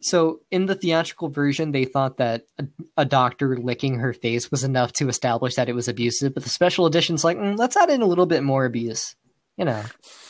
[0.00, 2.66] so in the theatrical version, they thought that a,
[2.96, 6.48] a doctor licking her face was enough to establish that it was abusive, but the
[6.48, 9.14] special edition's like, mm, let's add in a little bit more abuse,
[9.58, 9.82] you know,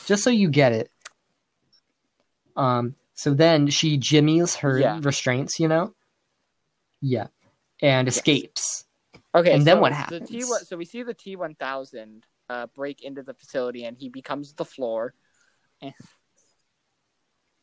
[0.07, 0.91] just so you get it.
[2.57, 4.99] Um, so then she jimmies her Yeah.
[5.01, 5.93] restraints, you know,
[7.01, 7.27] yeah,
[7.81, 8.83] and Yes.
[9.33, 9.47] Escapes.
[9.47, 10.67] Okay, And then so what The T, happens?
[10.67, 14.53] so we see the T one thousand uh, break into the facility, and he becomes
[14.53, 15.13] the floor.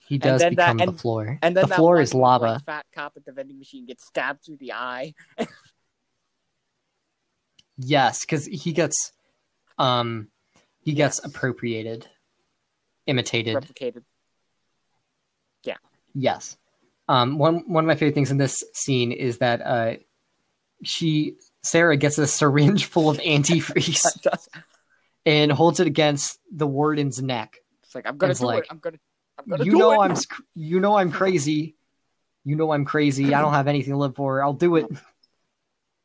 [0.07, 1.39] He does then that- become the and- floor.
[1.43, 2.45] And then the that floor one, is lava.
[2.53, 5.15] like, fat cop at the vending machine gets stabbed through the eye.
[7.81, 9.13] Yes, because he gets,
[9.79, 10.29] um,
[10.81, 12.09] he gets appropriated,
[13.07, 13.55] imitated.
[13.57, 14.03] replicated.
[15.63, 15.77] Yeah.
[16.15, 16.57] Yes.
[17.09, 19.95] Um, one one of my favorite things in this scene is that uh,
[20.83, 21.37] she
[21.69, 24.07] Sarah gets a syringe full of antifreeze
[25.27, 27.59] and holds it against the warden's neck.
[27.83, 28.69] It's like I'm gonna do like, it.
[28.71, 28.99] I'm gonna.
[29.39, 30.11] I'm gonna You know it.
[30.11, 30.17] I'm
[30.55, 31.77] you know I'm crazy.
[32.45, 33.35] You know I'm crazy.
[33.35, 34.43] I don't have anything to live for.
[34.43, 34.87] I'll do it.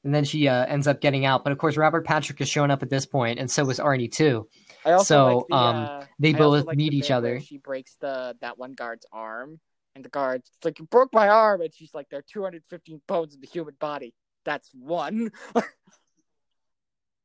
[0.03, 1.45] And then she uh, ends up getting out.
[1.45, 4.11] But of course, Robert Patrick has shown up at this point, and so is Arnie
[4.11, 4.49] too.
[4.85, 7.39] I also so, like the, um, uh, They both like meet the each other.
[7.39, 9.61] She breaks the that one guard's arm,
[9.95, 13.33] and the guard's like, "You broke my arm," and she's like, "There are 215 bones
[13.33, 14.13] in the human body.
[14.43, 15.31] That's one."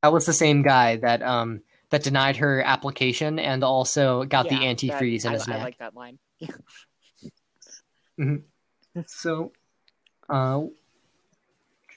[0.03, 4.55] That was the same guy that um that denied her application and also got the
[4.55, 5.61] antifreeze that, in his I, neck.
[5.61, 6.19] I like that line.
[9.07, 9.53] So,
[10.29, 10.63] uh,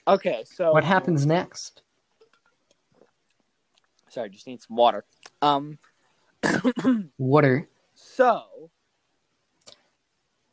[0.06, 1.82] Okay, so what happens next?
[4.08, 5.04] Sorry, just need some water.
[5.40, 5.78] Um,
[7.18, 7.68] Water.
[7.94, 8.70] so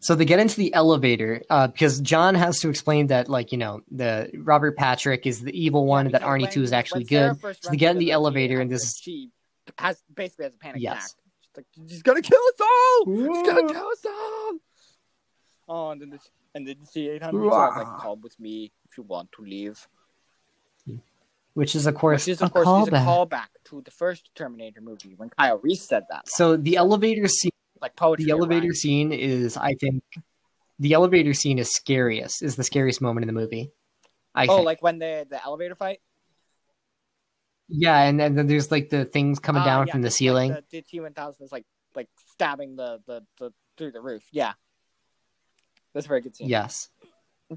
[0.02, 3.58] So they get into the elevator uh, because John has to explain that, like, you
[3.58, 7.38] know, the Robert Patrick is the evil one, yeah, that Arnie 2 is actually good.
[7.42, 9.30] So they get in into the elevator, and this she
[9.78, 10.96] has basically has a panic Yes.
[10.96, 11.12] attack.
[11.42, 13.06] She's like, "He's gonna kill us all!
[13.06, 14.54] She's gonna kill us all!"
[15.68, 16.20] Oh, and then the
[16.56, 19.88] and then the C eight hundred like, "Come with me if you want to leave."
[21.56, 23.06] Which is, of course, Which is a of course is a callback.
[23.06, 26.30] callback to the first Terminator movie when Kyle Reese said that.
[26.30, 27.52] So the elevator scene.
[27.82, 28.26] Like poetry.
[28.26, 28.74] The elevator rhyme.
[28.74, 30.04] scene is, I think,
[30.80, 32.42] the elevator scene is scariest.
[32.44, 33.72] Is the scariest moment in the movie.
[34.36, 34.66] I Oh, think.
[34.66, 36.00] like when the the elevator fight.
[37.68, 40.14] yeah, and, and then there's like the things coming Ah, down yeah, from the like
[40.14, 40.52] ceiling.
[40.52, 41.66] the, the T one thousand is like
[41.96, 44.24] like stabbing the, the the through the roof.
[44.32, 44.54] Yeah,
[45.94, 46.50] that's a very good scene.
[46.50, 46.90] Yes.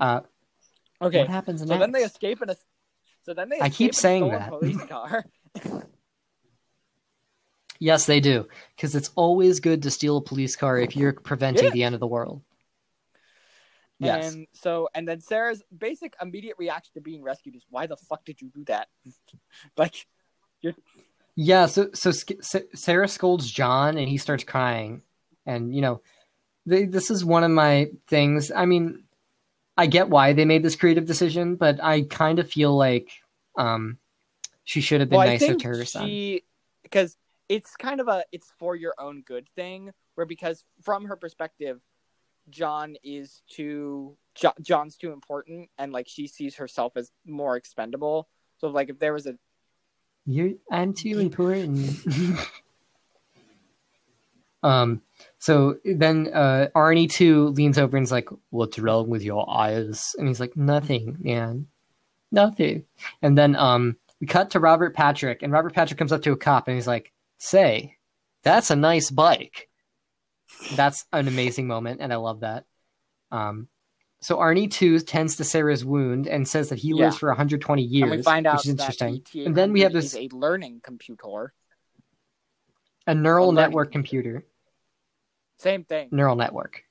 [0.01, 0.21] Uh,
[1.01, 1.19] Okay.
[1.19, 1.81] What happens So next?
[1.81, 2.57] then they escape in a.
[3.23, 3.61] So then they.
[3.61, 4.49] I keep saying that.
[4.51, 5.25] Police car.
[7.83, 8.47] Yes, they do.
[8.77, 11.71] Because it's always good to steal a police car if you're preventing Yeah.
[11.71, 12.43] the end of the world.
[13.99, 14.33] Yes.
[14.33, 18.25] And so, and then Sarah's basic immediate reaction to being rescued is, "Why the fuck
[18.25, 18.87] did you do that?"
[19.77, 20.07] like,
[21.35, 22.13] Yeah, so so
[22.73, 25.03] Sarah scolds John and he starts crying,
[25.45, 26.03] and you know,
[26.67, 28.53] they, this is one of my things.
[28.53, 29.03] I mean,
[29.77, 33.11] I get why they made this creative decision, but I kind of feel like
[33.57, 33.99] um,
[34.63, 36.39] she should have been well, nicer to her son.
[36.85, 37.17] because
[37.53, 41.83] it's kind of a it's for your own good thing, where because from her perspective,
[42.49, 48.27] John is too jo- John's too important, and like she sees herself as more expendable.
[48.57, 49.37] So like if there was a
[50.25, 51.91] You, I'm too important.
[54.63, 55.03] um.
[55.39, 60.27] So then, uh, Arnie too leans over and's like, "What's wrong with your eyes?" And
[60.27, 61.67] he's like, "Nothing, man,
[62.31, 62.87] nothing."
[63.21, 66.37] And then, um, we cut to Robert Patrick, and Robert Patrick comes up to a
[66.37, 67.12] cop and he's like,
[67.43, 67.97] "Say,
[68.45, 69.69] that's a nice bike."
[70.77, 72.67] That's an amazing moment, and I love that.
[73.33, 73.69] Um.
[74.21, 78.03] So Arnie too tends to Sarah's wound and says that he lives for 120 years,
[78.03, 79.25] and we find out which is interesting.
[79.33, 81.53] the And then we have this a learning computer.
[83.09, 84.47] a neural a network computer.
[85.59, 86.11] Same thing.
[86.13, 86.85] neural network.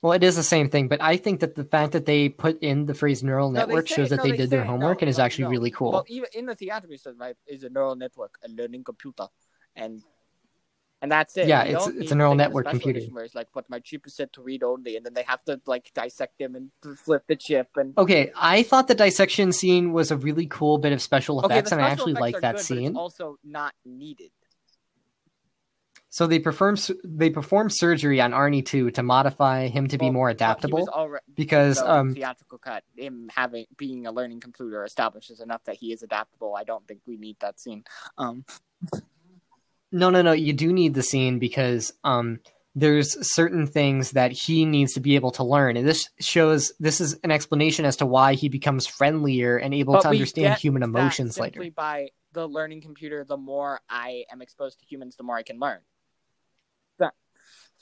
[0.00, 2.60] Well, it is the same thing, but I think that the fact that they put
[2.62, 4.98] in the phrase neural No, network say- shows that no, they they did their homework
[4.98, 5.90] no, and is actually really cool.
[5.92, 9.26] Well, even in the theatrical, it says right is a neural network, a learning computer,
[9.74, 10.02] and
[11.02, 11.46] and that's it.
[11.48, 13.00] Yeah, You it's- it's a neural network computer.
[13.10, 15.42] Where it's like, but my chip is set to read only, and then they have
[15.46, 17.96] to like dissect him and flip the chip and.
[17.98, 21.70] okay, I thought the dissection scene was a really cool bit of special Okay, effects,
[21.70, 22.86] the and I actually like that good, scene.
[22.90, 24.30] it's also not needed.
[26.18, 30.24] So they perform they perform surgery on Arnie too to modify him to be more
[30.24, 34.84] well, adaptable was alre- because so um theatrical cut him having being a learning computer
[34.84, 36.56] establishes enough that he is adaptable.
[36.56, 37.84] I don't think we need that scene.
[38.18, 38.44] Um,
[39.92, 40.32] No, no, no.
[40.32, 42.40] You do need the scene because um,
[42.74, 47.00] there's certain things that he needs to be able to learn, and this shows this
[47.00, 50.82] is an explanation as to why he becomes friendlier and able But to understand human
[50.82, 51.70] emotions later.
[51.70, 53.24] by the learning computer.
[53.24, 55.78] The more I am exposed to humans, the more I can learn.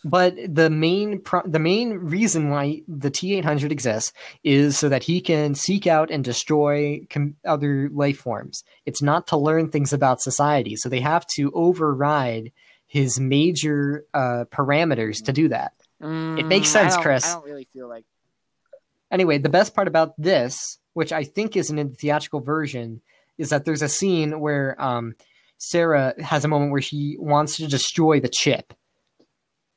[0.04, 4.12] But the main pro- the main reason why the T800 exists
[4.44, 8.62] is so that he can seek out and destroy com- other life forms.
[8.84, 12.52] It's not to learn things about society, so they have to override
[12.86, 15.72] his major uh, parameters to do that.
[16.00, 17.26] It makes Mm, I sense, Chris.
[17.28, 18.04] I don't really feel like
[19.10, 23.00] Anyway, the best part about this, which I think isn't in the theatrical version,
[23.38, 25.14] is that there's a scene where um,
[25.58, 28.72] Sarah has a moment where she wants to destroy the chip.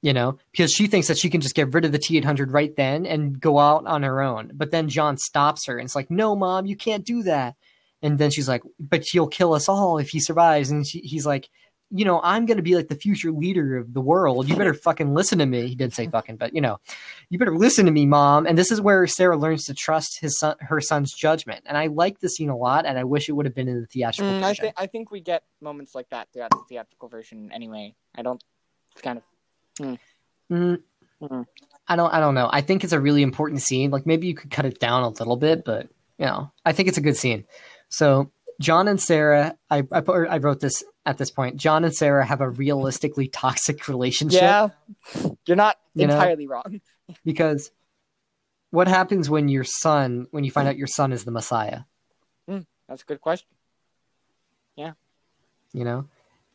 [0.02, 2.74] You know, because she thinks that she can just get rid of the T800 right
[2.74, 4.52] then and go out on her own.
[4.54, 7.56] But then John stops her and it's like, no, mom, you can't do that.
[8.02, 10.72] And then she's like, but he'll kill us all if he survives.
[10.72, 11.50] And she, he's like,
[11.92, 14.48] you know, I'm going to be like the future leader of the world.
[14.48, 15.68] You better fucking listen to me.
[15.68, 16.80] He didn't say fucking, but you know,
[17.30, 18.46] you better listen to me, mom.
[18.46, 21.64] And this is where Sarah learns to trust his son, her son's judgment.
[21.66, 23.82] And I like the scene a lot, and I wish it would have been in
[23.82, 27.10] the theatrical Mm, I think I think we get moments like that throughout the theatrical
[27.10, 27.52] version.
[27.52, 28.44] Anyway, I don't.
[29.02, 29.24] Kind of
[29.80, 29.98] Mm,
[31.22, 31.46] Mhm.
[31.88, 32.14] I don't.
[32.14, 32.50] I don't know.
[32.52, 33.90] I think it's a really important scene.
[33.92, 36.88] Like maybe you could cut it down a little bit, but you know, I think
[36.88, 37.46] it's a good scene.
[37.90, 38.32] So
[38.62, 41.58] John and Sarah, I I, put, I wrote this at this point.
[41.58, 44.42] John and Sarah have a realistically toxic relationship.
[44.42, 44.70] yeah.
[45.46, 46.14] You're not You know?
[46.14, 46.82] entirely wrong.
[47.26, 47.72] because
[48.72, 51.82] what happens when your son when you find out your son is the messiah
[52.48, 53.48] That's a good question.
[54.76, 54.94] Yeah.
[55.74, 56.06] You know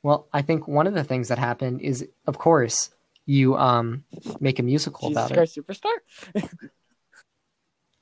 [0.02, 2.90] well i think one of the things that happened is of course
[3.26, 4.04] you um
[4.40, 6.42] make a musical Jesus about it Christ, superstar.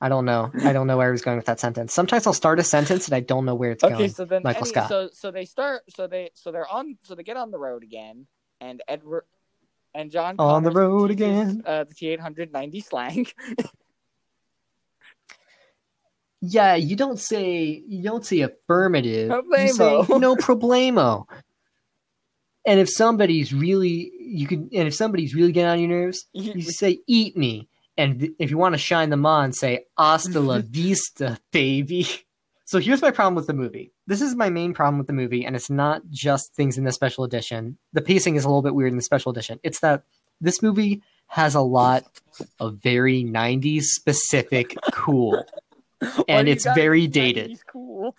[0.01, 2.33] i don't know i don't know where i was going with that sentence sometimes i'll
[2.33, 4.69] start a sentence and i don't know where it's Okay, going so then Michael any-
[4.71, 4.89] Scott.
[4.89, 7.83] so so they start so they so they're on so they get on the road
[7.83, 8.27] again
[8.59, 9.25] and Edward
[9.95, 11.63] and John On the road teaches, again.
[11.65, 13.27] uh, the T eight hundred ninety slang.
[16.41, 21.25] yeah you don't say you don't say affirmative you say no problemo
[22.65, 26.61] and if somebody's really you can and if somebody's really getting on your nerves you
[26.61, 27.67] say eat me.
[27.95, 32.07] And if you want to shine them on say hasta la vista baby.
[32.65, 33.91] So here's my problem with the movie.
[34.07, 36.91] This is my main problem with the movie and it's not just things in the
[36.91, 37.77] special edition.
[37.91, 39.59] The pacing is a little bit weird in the special edition.
[39.63, 40.03] It's that
[40.41, 42.05] this movie has a lot
[42.59, 45.45] of very 90s specific cool.
[46.27, 47.59] And it's very dated.
[47.65, 48.13] Cool.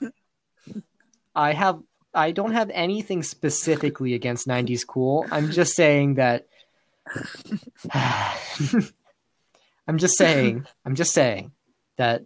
[1.36, 1.82] I have
[2.16, 5.26] I don't have anything specifically against 90s cool.
[5.30, 6.46] I'm just saying that
[9.88, 11.52] I'm just saying I'm just saying
[11.98, 12.22] that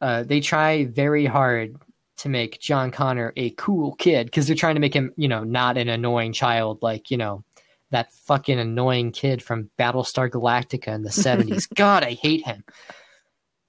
[0.00, 1.76] uh, they try very hard
[2.18, 5.44] to make John Connor a cool kid because they're trying to make him, you know,
[5.44, 7.44] not an annoying child like, you know,
[7.90, 11.64] that fucking annoying kid from Battlestar Galactica in the 70s.
[11.74, 12.64] God, I hate him.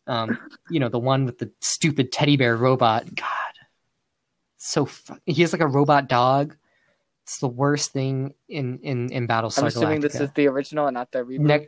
[0.05, 0.37] Um,
[0.69, 3.13] you know, the one with the stupid teddy bear robot.
[3.13, 3.56] God.
[4.67, 6.57] So fu- he has like a robot dog.
[7.23, 10.11] It's the worst thing in in in Battlestar I'm assuming Galactica.
[10.11, 11.39] this is the original and not the reboot.
[11.39, 11.67] Ne-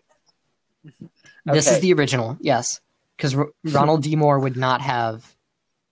[1.46, 2.82] This is the original, yes,
[3.16, 4.16] because Ronald D.
[4.18, 5.24] Moore would not have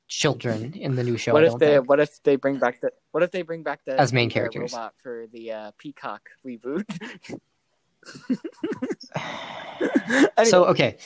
[0.09, 1.31] children in the new show.
[1.31, 1.89] what I if don't they think.
[1.89, 4.73] what if they bring back the what if they bring back the As main characters.
[4.73, 6.83] robot for the uh, Peacock reboot?
[9.15, 10.97] Anyway, So okay,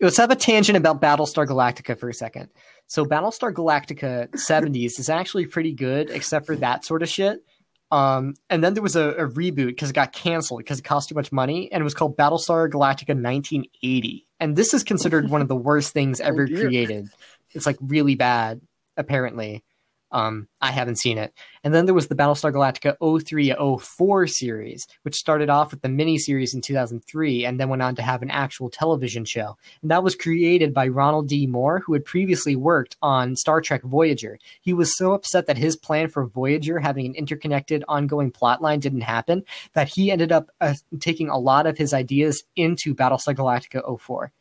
[0.00, 2.48] let's have a tangent about Battlestar Galactica for a second.
[2.86, 7.44] So Battlestar Galactica 70s is actually pretty good, except for that sort of shit.
[7.92, 11.08] Um, and then there was a, a reboot because it got canceled because it cost
[11.08, 14.26] too much money, and it was called Battlestar Galactica 1980.
[14.38, 16.60] And this is considered one of the worst things ever dear.
[16.60, 17.08] created.
[17.52, 18.60] It's like really bad,
[18.96, 19.64] apparently.
[20.12, 21.32] Um, I haven't seen it.
[21.62, 25.88] And then there was the Battlestar Galactica 03 04 series, which started off with the
[25.88, 29.56] miniseries in 2003 and then went on to have an actual television show.
[29.82, 31.46] And that was created by Ronald D.
[31.46, 34.38] Moore, who had previously worked on Star Trek Voyager.
[34.60, 39.02] He was so upset that his plan for Voyager having an interconnected ongoing plotline didn't
[39.02, 44.00] happen that he ended up uh, taking a lot of his ideas into Battlestar Galactica
[44.00, 44.32] 04.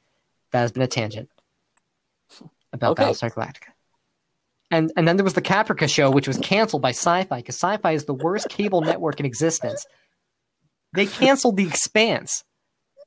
[0.51, 1.29] That has been a tangent
[2.73, 3.03] about Okay.
[3.03, 3.69] Battlestar Galactica.
[4.71, 7.91] And and then there was the Caprica show, which was canceled by Sci-Fi because Sci-Fi
[7.93, 9.85] is the worst cable network in existence.
[10.93, 12.43] They canceled The Expanse.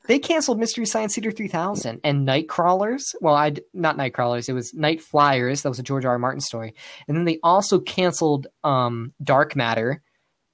[0.09, 3.15] They canceled Mystery Science Theater 3000 and Nightcrawlers.
[3.21, 4.49] Well, I not Nightcrawlers.
[4.49, 5.63] It was Night Flyers.
[5.63, 6.13] That was a George R.
[6.13, 6.19] R.
[6.19, 6.75] Martin story.
[7.07, 10.03] And then they also canceled um, Dark Matter.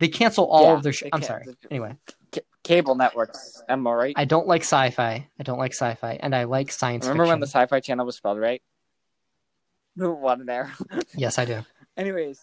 [0.01, 0.93] They canceled all Yeah, of their.
[0.93, 1.47] Sh- I'm sorry.
[1.70, 1.97] Anyway,
[2.35, 3.62] C- cable networks.
[3.70, 4.14] Am I right?
[4.16, 5.26] I don't like sci-fi.
[5.40, 7.32] I don't like sci-fi, and I like science Remember fiction.
[7.32, 8.62] when the Sci-Fi Channel was spelled right?
[10.20, 10.73] One there.
[11.15, 11.65] yes, I do.
[11.97, 12.41] Anyways,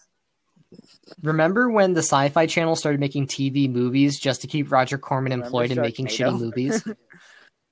[1.22, 5.70] Remember when the Sci-Fi Channel started making TV movies just to keep Roger Corman employed
[5.70, 6.86] in making shitty movies?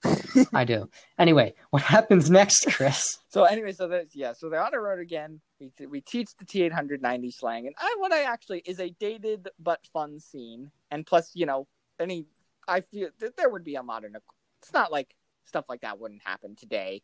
[0.53, 0.89] I do.
[1.19, 3.19] Anyway, what happens next, Chris?
[3.29, 5.41] so anyway, so there's yeah, so they're on the road again.
[5.59, 8.81] We we teach the T eight hundred ninety slang, and I what I actually is
[8.81, 11.67] a dated but fun scene, and plus you know
[11.99, 12.27] any
[12.69, 14.15] I feel that there would be a modern.
[14.63, 15.15] It's not like
[15.47, 17.03] stuff like that wouldn't happen today.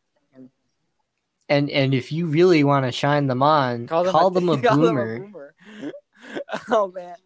[1.50, 4.14] And and if you really want to shine them on, call them,
[4.48, 5.18] a, call boomer.
[5.32, 5.54] boomer.
[6.70, 7.16] oh man.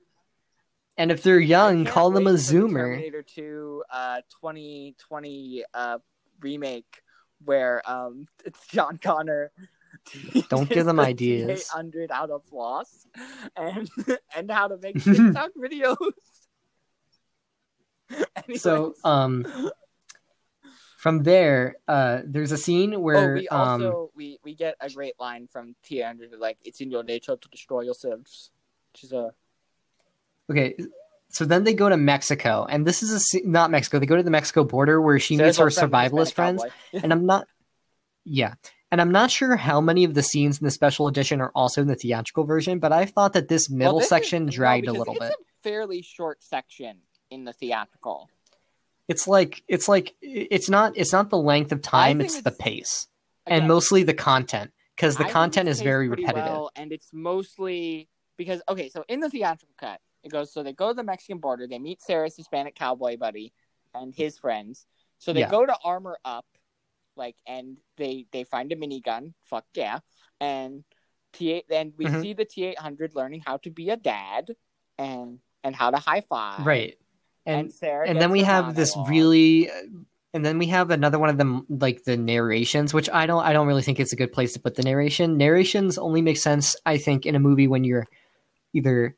[0.96, 2.94] And if they're young, call them a zoomer.
[2.94, 5.98] Terminator 2 uh 2020 uh
[6.40, 7.02] remake
[7.44, 9.52] where um it's John Connor
[10.48, 11.68] Don't give them ideas.
[11.70, 13.06] 800 out of floss
[13.56, 13.90] and
[14.34, 15.96] and how to make TikTok videos.
[18.56, 19.46] So um
[21.05, 24.89] from there, uh there's a scene Oh, where we um also we we get a
[24.89, 28.51] great line from T800 like it's in your nature to destroy yourselves,
[28.90, 29.24] which is a
[30.51, 30.74] okay
[31.28, 33.98] so then they go to Mexico, and this is a not Mexico.
[33.98, 36.64] They go to the Mexico border where she Sarah's meets her friend, survivalist friends,
[37.02, 37.48] and I'm not.
[38.24, 38.55] Yeah,
[38.93, 41.82] and I'm not sure how many of the scenes in the special edition are also
[41.82, 44.52] in the theatrical version, but I thought that this middle Well, this is- section no,
[44.52, 45.36] dragged a because little it's bit.
[45.40, 46.98] a fairly short section
[47.31, 48.31] in the theatrical.
[49.09, 52.51] It's like it's like it's not it's not the length of time; think it's, the
[52.52, 53.06] pace
[53.47, 56.47] Again, and mostly the content because the I content is very repetitive.
[56.47, 58.09] well, and it's mostly
[58.39, 61.39] because okay, so in the theatrical cut, it goes so they go to the Mexican
[61.39, 63.52] border, they meet Sarah's Hispanic cowboy buddy
[63.94, 64.86] and his friends.
[65.18, 65.51] So they Yeah.
[65.51, 66.47] go to armor up,
[67.16, 69.35] like, and they they find a minigun.
[69.44, 69.98] Fuck yeah,
[70.40, 70.82] and
[71.35, 72.22] t eight and we Mhm.
[72.22, 74.56] see the T eight hundred learning how to be a dad
[74.97, 76.64] and and how to high five.
[76.66, 76.97] Right,
[77.46, 79.10] and, and Sarah and then we her have this monologue.
[79.10, 79.70] really
[80.32, 83.52] and then we have another one of them like the narrations which i don't i
[83.52, 85.36] don't really think it's a good place to put the narration.
[85.36, 88.06] Narrations only make sense i think in a movie when you're
[88.72, 89.16] either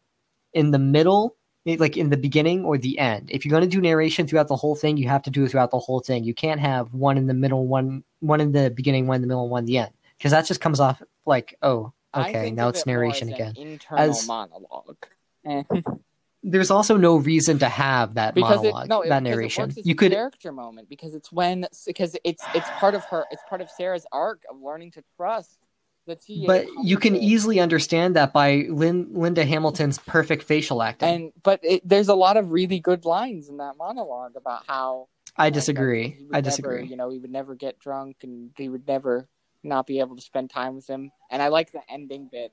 [0.53, 1.37] in the middle
[1.67, 3.31] eh, like in the beginning or the end.
[3.31, 5.51] If you're going to do narration throughout the whole thing you have to do it
[5.51, 6.25] throughout the whole thing.
[6.25, 9.29] You can't have one in the middle one one in the beginning one in the
[9.29, 12.87] middle one in the end because that just comes off like oh okay now it's
[12.87, 15.07] narration again An internal As- monologue.
[16.49, 20.13] There's also no reason to have that because monologue it, no, that narration you could
[20.13, 24.07] character moment because it's when because it's it's part of her it's part of Sarah's
[24.13, 25.59] arc of learning to trust
[26.07, 26.45] the T.
[26.47, 31.09] But you can easily understand that by Lin- Linda Hamilton's perfect facial acting.
[31.09, 35.09] and but it, there's a lot of really good lines in that monologue about how
[35.37, 36.11] I uh, disagree.
[36.11, 36.87] he would I never, disagree.
[36.87, 39.29] you know, he would never get drunk and he would never
[39.63, 41.11] not be able to spend time with him.
[41.31, 42.53] And I like the ending bit.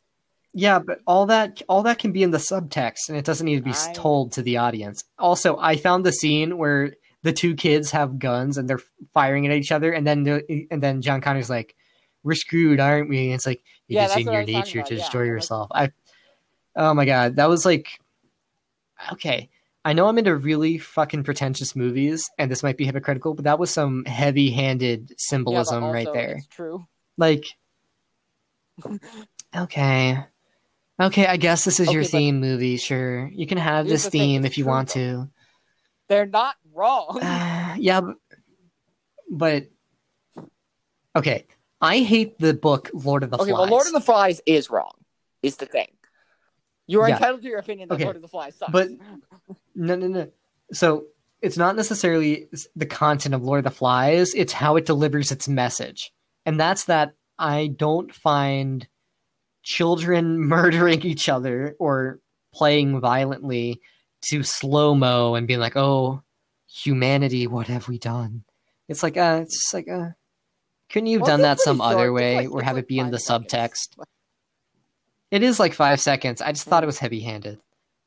[0.53, 3.55] Yeah, but all that all that can be in the subtext, and it doesn't need
[3.57, 5.03] to be I- told to the audience.
[5.17, 6.93] Also, I found the scene where
[7.23, 8.81] the two kids have guns and they're
[9.13, 10.27] firing at each other, and then
[10.69, 11.75] and then John Connor's like,
[12.23, 13.25] we're screwed, aren't we?
[13.25, 15.69] And it's like it Yeah, is in your nature to destroy I'm yourself.
[15.73, 15.91] I,
[16.75, 17.87] oh my god, that was like,
[19.13, 19.49] okay.
[19.85, 23.59] I know I'm into really fucking pretentious movies, and this might be hypocritical, but that
[23.59, 26.41] was some heavy-handed Yeah, symbolism right there.
[26.51, 26.85] True.
[27.17, 27.43] Like,
[29.55, 30.19] okay,
[31.03, 32.77] okay, I guess this is your Okay, but- theme movie.
[32.77, 34.93] Sure, you can have this the theme if you want though.
[35.25, 35.29] to.
[36.09, 37.19] They're not wrong.
[37.21, 38.15] Uh, yeah, but,
[39.29, 40.47] but
[41.15, 41.45] okay.
[41.81, 43.53] I hate the book Lord of the okay, Flies.
[43.53, 44.93] Okay, well, Lord of the Flies is wrong.
[45.41, 45.87] Is the thing.
[46.87, 47.15] You are Yeah.
[47.15, 48.71] entitled to your opinion that Okay, Lord of the Flies sucks.
[48.71, 48.89] but-
[49.75, 50.31] No, no, no.
[50.71, 51.05] So
[51.41, 55.47] it's not necessarily the content of Lord of the Flies; it's how it delivers its
[55.49, 56.13] message,
[56.45, 58.87] and that's that I don't find
[59.63, 62.19] children murdering each other or
[62.53, 63.81] playing violently
[64.29, 66.21] to slow mo and being like, "Oh,
[66.67, 68.43] humanity, what have we done?"
[68.89, 70.09] It's like, uh, it's just like, uh,
[70.89, 72.87] couldn't you have Well, done that some pretty other way like- or have like it
[72.87, 73.47] be in the seconds.
[73.51, 73.97] subtext?
[75.31, 76.41] It is like five seconds.
[76.41, 77.59] I just thought it was heavy-handed.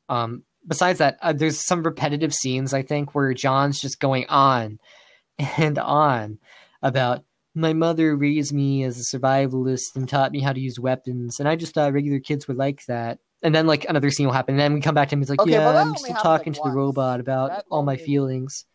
[0.07, 4.79] Um, besides that, uh, there's some repetitive scenes I think where John's just going on
[5.57, 6.39] and on
[6.81, 7.23] about
[7.57, 11.49] my mother raised me as a survivalist and taught me how to use weapons, and
[11.49, 13.19] I just thought regular kids would like that.
[13.43, 15.21] And then like another scene will happen, and then we come back to him.
[15.21, 17.83] He's like, Okay, "Yeah, well, I'm still talking like, to the robot about That all
[17.83, 18.65] my feelings."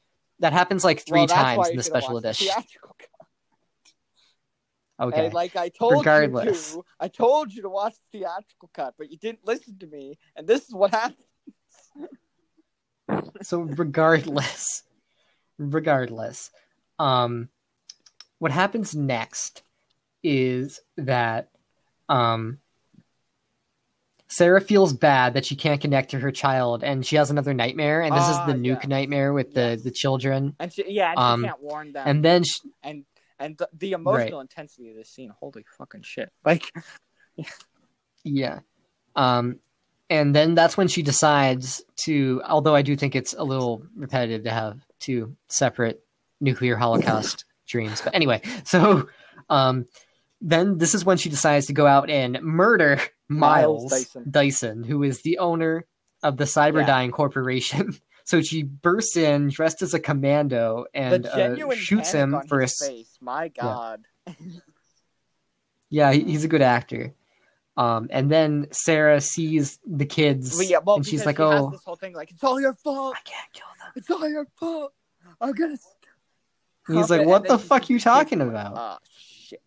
[0.40, 2.48] That happens like three Well, times in the special the edition.
[5.00, 6.44] Okay, And like I told Regardless.
[6.44, 9.86] you to, I told you to watch the theatrical cut, but you didn't listen to
[9.86, 11.16] me, and this is what happened.
[13.42, 14.84] so regardless
[15.58, 16.50] regardless
[16.98, 17.48] um
[18.42, 19.62] what happens next
[20.24, 21.48] is that
[22.08, 22.58] um
[24.26, 28.00] Sarah feels bad that she can't connect to her child and she has another nightmare
[28.02, 28.88] and this Ah, is the nuke yeah.
[28.88, 29.82] nightmare with the Yes.
[29.84, 32.08] the children And she, yeah, and she Um, can't warn them.
[32.08, 33.04] and then she, and
[33.38, 36.32] and the, the emotional intensity of this scene, holy fucking shit!
[36.44, 36.72] Like,
[38.24, 38.58] yeah
[39.14, 39.60] um
[40.10, 44.42] and then that's when she decides to although I do think it's a little repetitive
[44.44, 46.02] to have two separate
[46.40, 49.08] nuclear holocaust dreams but anyway so
[49.50, 49.86] um
[50.40, 54.24] then this is when she decides to go out and murder Miles Miles, Dyson.
[54.30, 54.82] Dyson.
[54.84, 55.86] who is the owner
[56.22, 57.96] of the Cyberdyne Corporation.
[58.24, 62.88] So she bursts in dressed as a commando and uh, shoots him for his s-
[62.88, 63.18] face.
[63.20, 64.02] My God.
[65.90, 66.12] yeah.
[66.12, 67.14] he- He's a good actor.
[67.76, 71.70] Um, and then Sarah sees the kids, But yeah, well, and she's like, she "Oh,
[71.70, 73.16] this whole thing like it's all your fault.
[73.16, 74.92] I can't kill them." It's all your fault.
[75.40, 75.78] I'm gonna.
[76.88, 79.60] And he's like, "What the fuck shoots you talking and about?" Oh shit.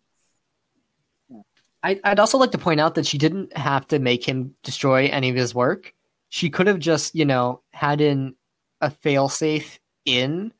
[1.82, 5.06] I, I'd also like to point out that she didn't have to make him destroy
[5.06, 5.94] any of his work.
[6.28, 8.34] She could have just, you know, had in
[8.80, 10.52] a failsafe in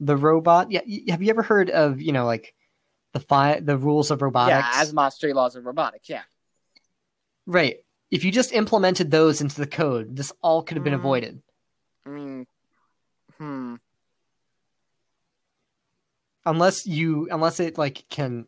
[0.00, 0.70] the robot.
[0.70, 0.80] Yeah,
[1.10, 2.54] have you ever heard of, you know, like
[3.12, 4.56] the fi- the rules of robotics?
[4.74, 6.08] Yeah, Asimov's three laws of robotics.
[6.08, 6.22] Yeah.
[7.46, 7.76] right.
[8.10, 10.98] If you just implemented those into the code, this all could have been Mhm.
[10.98, 11.42] avoided.
[12.04, 12.46] I mean,
[13.38, 13.76] hmm.
[16.46, 18.46] Unless you, unless it like can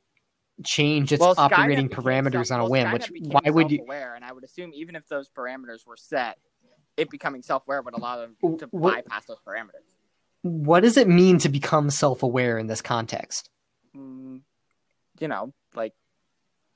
[0.64, 2.86] change its well, operating parameters self- on a well, whim.
[2.86, 3.78] Skynet Which why would you?
[3.78, 6.38] self-aware, And I would assume even if those parameters were set,
[6.96, 9.96] it becoming self-aware would allow them to what- bypass those parameters.
[10.42, 13.48] What does it mean to become self-aware in this context?
[13.96, 14.40] Mm,
[15.20, 15.94] you know, like,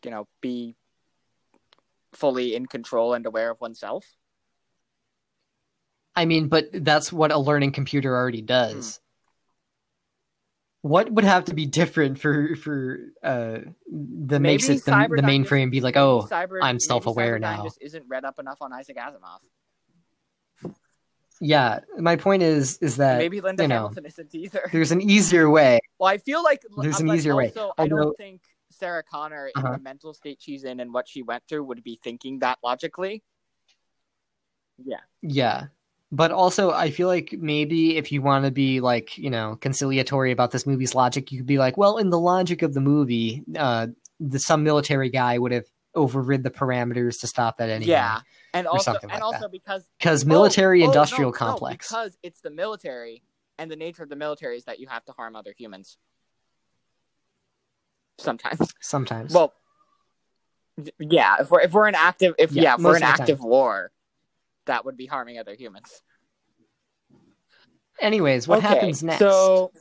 [0.04, 0.76] you know, be
[2.12, 4.04] fully in control and aware of oneself.
[6.14, 9.00] I mean, but that's what a learning computer already does.
[10.82, 13.58] What would have to be different for for uh
[13.90, 17.64] that makes it the, the mainframe be like, oh, Cyber- I'm self-aware now.
[17.64, 19.40] Just isn't read up enough on Isaac Asimov.
[21.40, 21.80] yeah.
[21.98, 24.68] My point is is that maybe Linda you know, Hamilton isn't either.
[24.72, 25.80] there's an easier way.
[25.98, 27.46] Well, I feel like There's I'm an like, easier way.
[27.46, 29.72] also, I don't think Sarah Connor in Uh-huh.
[29.76, 33.22] the mental state she's in and what she went through would be thinking that logically.
[34.84, 34.98] Yeah.
[35.22, 35.64] Yeah.
[36.12, 40.30] But also, I feel like maybe if you want to be like, you know, conciliatory
[40.30, 43.42] about this movie's logic, you could be like, well, in the logic of the movie,
[43.58, 43.88] uh,
[44.20, 45.64] the, some military guy would have
[45.96, 47.90] overrid the parameters to stop that anyway.
[47.90, 48.20] Yeah.
[48.54, 51.88] And also and like also because Because Oh, military oh, industrial no, no, complex.
[51.88, 53.22] because it's the military
[53.58, 55.98] and the nature of the military is that you have to harm other humans.
[58.18, 58.72] Sometimes.
[58.80, 59.32] Sometimes.
[59.32, 59.52] Well,
[60.98, 63.16] yeah, if we're if we're in active if Yeah, yeah, if we're in the time.
[63.20, 63.90] active war,
[64.66, 66.02] that would be harming other humans.
[68.00, 69.18] Anyways, what Okay, happens next?
[69.20, 69.72] So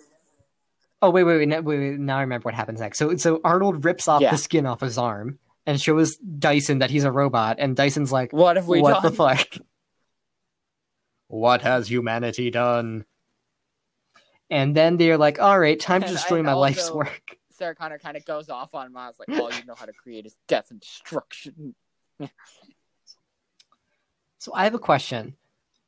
[1.01, 1.99] Oh wait, wait, wait, no, wait, wait!
[1.99, 2.97] Now I remember what happens next.
[2.97, 4.31] So, so Arnold rips off Yeah.
[4.31, 8.31] the skin off his arm and shows Dyson that he's a robot, and Dyson's like,
[8.31, 9.11] what have we "What done?
[9.11, 9.47] the fuck?
[11.27, 13.05] What has humanity done?"
[14.49, 17.99] And then they're like, "All right, time to destroy and my life's work." Sarah Connor
[17.99, 20.71] kind of goes off on Miles, like, all you know how to create is death
[20.71, 21.75] and destruction.
[24.45, 25.35] So I have a question.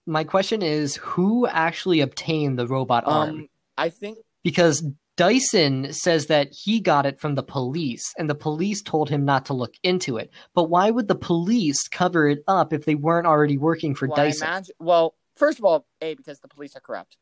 [0.07, 3.29] My question is who actually obtained the robot arm?
[3.29, 4.83] Um, I think Because
[5.15, 9.45] Dyson says that he got it from the police and the police told him not
[9.45, 10.31] to look into it.
[10.55, 14.15] But why would the police cover it up if they weren't already working for well,
[14.15, 14.47] Dyson?
[14.47, 17.15] imagine, well, first of all, A, because the police are corrupt.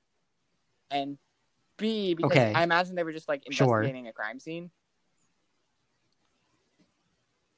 [0.90, 1.18] And
[1.76, 2.54] B, because Okay.
[2.56, 3.82] I imagine they were just like Sure.
[3.82, 4.72] investigating a crime scene.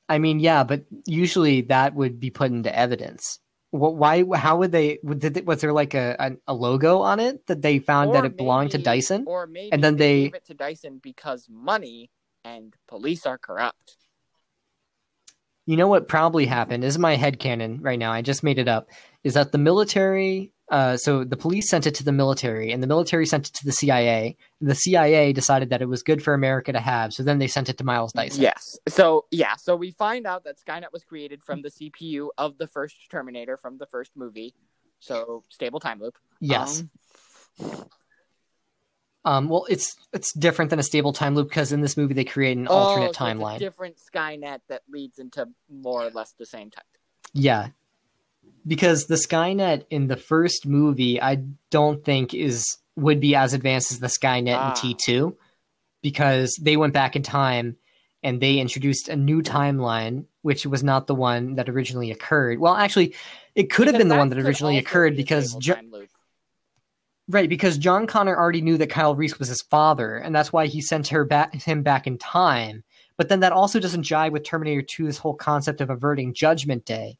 [0.09, 3.39] I mean, yeah, but usually that would be put into evidence.
[3.77, 4.23] Wh- Why?
[4.35, 4.99] How would they?
[5.17, 8.37] Did, was there like a, a logo on it that they found that Or it
[8.37, 9.25] belonged to Dyson?
[9.27, 12.09] Or maybe And then they- gave it to Dyson because money
[12.43, 13.97] and police are corrupt.
[15.65, 16.83] You know what probably happened?
[16.83, 18.11] This is my headcanon right now.
[18.13, 18.87] I just made it up.
[19.25, 20.53] Is that the military?
[20.69, 23.65] Uh, so the police sent it to the military, and the military sent it to
[23.65, 24.35] the CIA.
[24.59, 27.69] The CIA decided that it was good for America to have, so then they sent
[27.69, 28.41] it to Miles Dyson.
[28.41, 28.77] Yes.
[28.89, 32.67] So yeah, so we find out that Skynet was created from the CPU of the
[32.67, 34.53] first Terminator from the first movie.
[34.99, 36.17] So stable time loop.
[36.41, 36.83] Yes.
[37.61, 37.85] Um,
[39.25, 42.23] Um, well, it's it's different than a stable time loop because in this movie they
[42.23, 43.59] create an oh, alternate so it's a timeline.
[43.59, 46.85] different Skynet that leads into more or less the same time.
[47.33, 47.69] Yeah.
[48.67, 52.65] Because the Skynet in the first movie, I don't think is
[52.97, 54.69] would be as advanced as the Skynet Ah.
[54.69, 55.35] in T2
[56.01, 57.77] because they went back in time
[58.23, 62.57] and they introduced a new timeline which was not the one that originally occurred.
[62.59, 63.13] Well, actually,
[63.53, 65.75] it could have been the one that originally occurred be because Jo-
[67.27, 70.67] right, because John Connor already knew that Kyle Reese was his father and that's why
[70.67, 72.83] he sent her back him back in time.
[73.17, 77.17] But then that also doesn't jive with Terminator 2's whole concept of averting Judgment Day.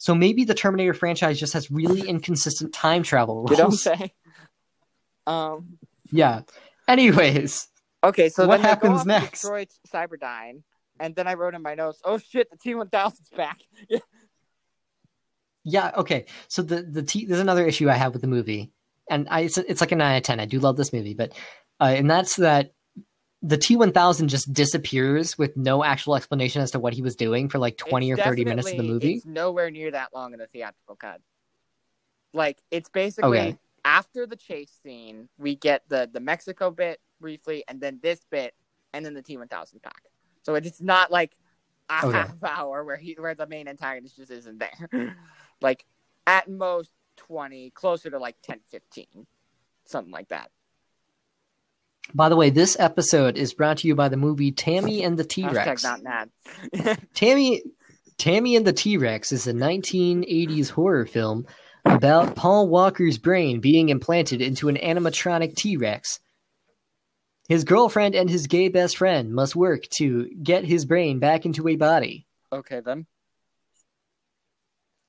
[0.00, 3.50] So maybe the Terminator franchise just has really inconsistent time travel rules.
[3.50, 4.12] You don't say.
[5.26, 5.78] Um.
[6.10, 6.40] yeah.
[6.88, 7.68] Anyways,
[8.02, 9.42] Okay, so What then they go happens next?
[9.42, 10.62] Destroy Cyberdyne,
[10.98, 13.60] and then I wrote in my notes, "Oh shit, the T one thousand's back."
[15.64, 16.24] yeah, okay.
[16.48, 18.72] So the the T, there's another issue I have with the movie,
[19.10, 20.40] and I it's, it's like a nine out of ten.
[20.40, 21.32] I do love this movie, but
[21.78, 22.72] uh, and that's that
[23.42, 27.16] the T one thousand just disappears with no actual explanation as to what he was
[27.16, 29.14] doing for like twenty It's or thirty minutes of the movie.
[29.14, 31.20] It's nowhere near that long in the theatrical cut.
[32.32, 33.56] Like it's basically Okay.
[33.84, 38.54] after the chase scene, we get the the Mexico bit briefly, and then this bit,
[38.92, 40.02] and then the T one thousand pack.
[40.42, 41.34] So it's not like
[41.88, 42.18] a Okay.
[42.18, 44.88] half hour where he where the main antagonist just isn't there.
[45.62, 45.84] like
[46.26, 49.26] at most twenty, closer to like 10, 15.
[49.86, 50.50] something like that.
[52.14, 55.24] By the way, this episode is brought to you by the movie Tammy and the
[55.24, 55.82] T Rex.
[55.82, 56.30] not mad.
[57.14, 57.62] Tammy
[58.18, 61.46] Tammy and the T Rex is a 1980s horror film
[61.84, 66.20] about Paul Walker's brain being implanted into an animatronic T Rex.
[67.48, 71.66] His girlfriend and his gay best friend must work to get his brain back into
[71.66, 72.26] a body.
[72.52, 73.06] okay then.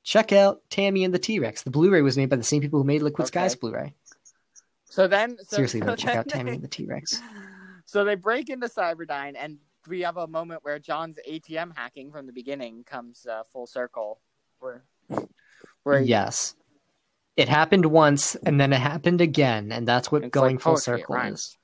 [0.03, 1.61] Check out Tammy and the T Rex.
[1.61, 3.94] The Blu ray was made by the same people who made Liquid Sky's Blu ray.
[4.91, 7.19] So then, so, Seriously, so check out Tammy and the T Rex.
[7.88, 12.26] So they break into Cyberdyne, and we have a moment where John's ATM hacking from
[12.26, 14.22] the beginning comes uh, full circle.
[14.59, 14.85] Where,
[15.84, 16.55] where Yes.
[17.35, 21.15] It happened once and then it happened again, and that's what going like full circle
[21.15, 21.57] is.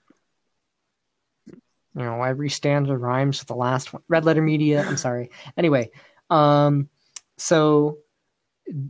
[1.47, 1.55] You
[1.95, 4.01] know, every stanza rhymes with the last one.
[4.09, 4.83] Red letter media.
[4.85, 5.29] I'm sorry.
[5.55, 5.91] Anyway,
[6.29, 6.89] um,
[7.37, 7.99] so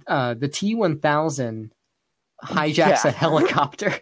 [0.08, 1.72] uh, the T one thousand
[2.44, 3.08] hijacks Yeah.
[3.08, 3.94] a helicopter.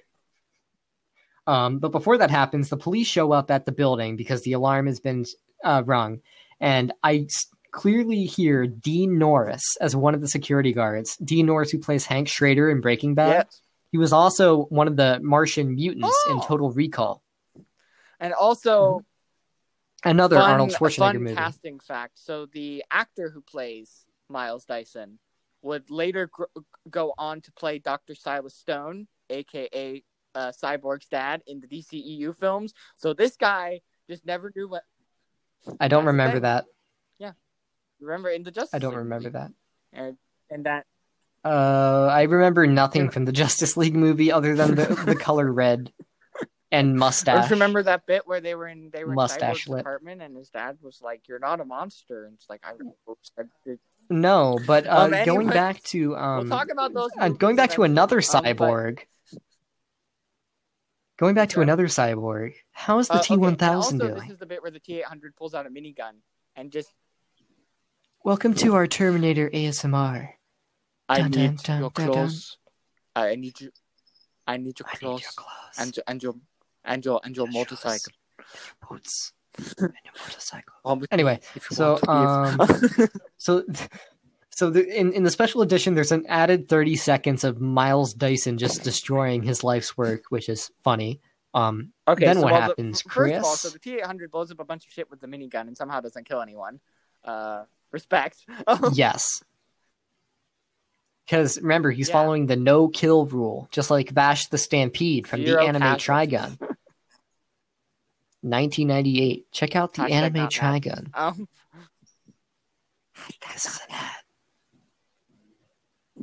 [1.48, 4.88] Um, but before that happens, the police show up at the building because the alarm
[4.88, 5.26] has been
[5.64, 6.22] uh, rung,
[6.60, 7.28] and I
[7.72, 11.18] clearly hear Dean Norris as one of the security guards.
[11.18, 13.46] Dean Norris, who plays Hank Schrader in Breaking Bad.
[13.50, 13.62] Yes.
[13.92, 16.44] He was also one of the Martian mutants in Oh!
[16.46, 17.22] Total Recall,
[18.20, 19.02] And also,
[20.04, 21.36] another fun, Arnold Schwarzenegger fun movie.
[21.36, 22.14] casting fact.
[22.20, 25.20] So the actor who plays Miles Dyson
[25.62, 26.44] would later gr-
[26.90, 28.16] go on to play Dr.
[28.16, 30.04] Silas Stone, aka
[30.36, 32.74] uh, Cyborg's dad, in the DCEU films.
[32.98, 34.84] So this guy just never knew what.
[35.80, 36.66] I don't remember that.
[38.02, 38.74] Remember in the Justice.
[38.74, 39.38] I don't League remember movie.
[39.40, 39.52] that.
[39.94, 40.18] And,
[40.50, 40.86] and that
[41.46, 45.94] Uh, I remember nothing from the Justice League movie other than the, the color red
[46.72, 47.50] and mustache.
[47.52, 50.78] remember that bit where they were in they were Mustache Cyborg's apartment and his dad
[50.82, 52.74] was like, "You're not a monster," and it's like, "I."
[53.10, 53.80] oops, I did-
[54.10, 57.12] No, but uh, Um, going back to um, we'll talk about those.
[57.18, 59.00] uh, going back to another Um, cyborg.
[61.18, 62.56] Going back to another cyborg.
[62.72, 64.28] How is the Uh, T one and thousand also, doing?
[64.28, 66.16] This is the bit where the T eight hundred pulls out a minigun
[66.56, 66.92] and just.
[68.26, 70.34] Welcome to our Terminator ASMR.
[71.08, 72.58] I Dun, need dun, your dun, clothes.
[73.16, 73.72] I need you.
[74.48, 75.78] I need your I need clothes your clothes.
[75.78, 76.34] and your and your
[76.84, 78.14] and your and your Your motorcycle.
[78.90, 79.32] Boots.
[79.80, 80.74] And your motorcycle.
[81.12, 81.40] Anyway,
[81.72, 82.60] so um,
[83.38, 83.64] so
[84.56, 88.58] so the, in in the special edition, there's an added 30 seconds of Miles Dyson
[88.58, 91.20] just destroying his life's work, which is funny.
[91.54, 92.26] Um, okay.
[92.26, 94.52] then so, what well, the- happens, First of all, so the T eight hundred blows
[94.52, 96.80] up a bunch of shit with the minigun and somehow doesn't kill anyone.
[97.24, 98.46] Uh, respect.
[98.68, 99.44] Um, yes.
[101.26, 102.14] Because remember, he's Yeah.
[102.14, 106.30] following the no kill rule, just like Vash the Stampede from Zero the anime casualties.
[106.34, 106.60] Trigun.
[108.42, 109.52] 1998.
[109.52, 110.48] Check out the Hashtag anime.
[110.50, 111.10] Trigun.
[111.14, 111.48] Um,
[113.54, 114.12] This is an ad.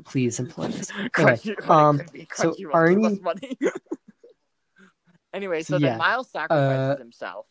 [0.04, 0.88] Please employ this.
[1.18, 2.00] Anyway, um,
[2.34, 3.58] so Arnie- money.
[5.34, 7.46] anyway, so Yeah, then Miles sacrifices uh, himself.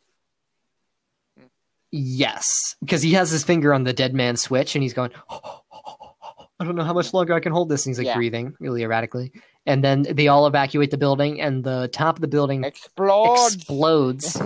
[1.91, 5.11] Yes, because he has his finger on the dead man switch, and he's going.
[5.29, 7.85] I don't know how much longer I can hold this.
[7.85, 8.15] And he's like Yeah.
[8.15, 9.31] breathing really erratically,
[9.65, 13.55] and then they all evacuate the building, and the top of the building Explodes.
[13.55, 14.41] explodes.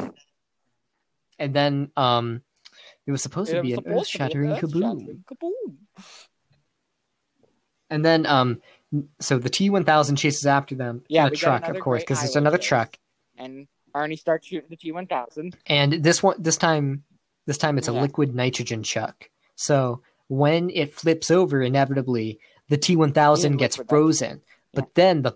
[1.40, 2.42] and then, um,
[3.06, 4.94] it was supposed It to be an to earth-shattering kaboom.
[4.94, 5.52] earth-shattering kaboom.
[7.90, 8.62] And then, um,
[9.20, 12.24] so the T one thousand chases after them Yeah, in a truck, of course, because
[12.24, 12.98] it's another truck,
[13.38, 15.56] And Arnie starts shooting the T one thousand.
[15.68, 17.04] and this one, this time,
[17.46, 19.30] this time it's a liquid nitrogen chuck.
[19.56, 22.40] So when it flips over, inevitably
[22.70, 24.42] the T one thousand In gets liquid frozen.
[24.74, 25.34] But then the,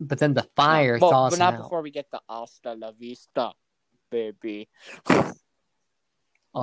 [0.00, 1.62] but then the fire well, thaws but not out.
[1.62, 3.52] before we get the hasta la vista,
[4.10, 4.68] baby.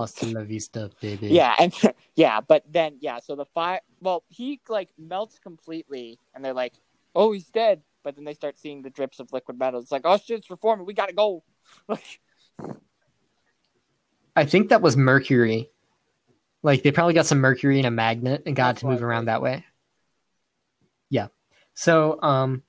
[0.01, 1.27] Hasta la vista, baby.
[1.27, 1.73] Yeah, and
[2.15, 3.79] yeah, but then yeah, so the fire.
[4.01, 6.73] Well, he like melts completely, and they're like,
[7.13, 9.79] "Oh, he's dead." But then they start seeing the drips of liquid metal.
[9.79, 10.85] It's like, "Oh shit's reforming.
[10.85, 11.43] We gotta go."
[11.87, 12.21] Like,
[14.35, 15.71] I think that was mercury.
[16.61, 19.25] Like they probably got some mercury in a magnet and got it to move around
[19.25, 19.65] that way.
[21.09, 21.27] Yeah.
[21.73, 22.63] So um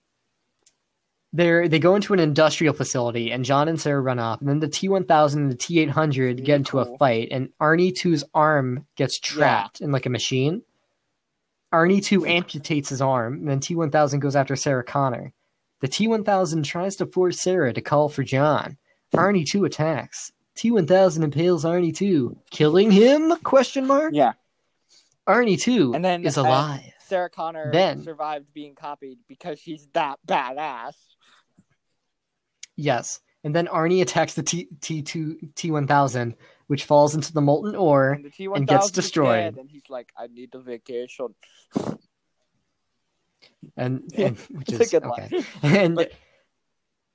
[1.33, 4.61] they they go into an industrial facility and John and Sarah run off and then
[4.61, 9.81] the T1000 and the T800 get into a fight and Arnie 2's arm gets trapped
[9.81, 10.63] in like a machine.
[11.75, 15.33] Arnie 2 amputates his arm and then T1000 goes after Sarah Connor.
[15.81, 18.79] The T1000 tries to force Sarah to call for John.
[19.15, 20.33] Arnie 2 attacks.
[20.57, 23.37] T1000 impales Arnie 2, killing him?
[23.43, 24.13] Question mark.
[24.15, 24.33] yeah,
[25.29, 26.93] Arnie 2 And then, is alive.
[27.01, 30.95] Sarah Connor Then- survived being copied because she's that badass.
[32.77, 33.21] Yes.
[33.45, 36.35] And then Arnie attacks the T T2 T1000,
[36.67, 38.13] which falls into the molten ore.
[38.13, 39.55] And and gets destroyed.
[39.55, 41.35] dead, and he's like, "I need a vacation."
[43.77, 45.07] And, and which is okay.
[45.07, 45.45] line.
[45.63, 46.13] And But-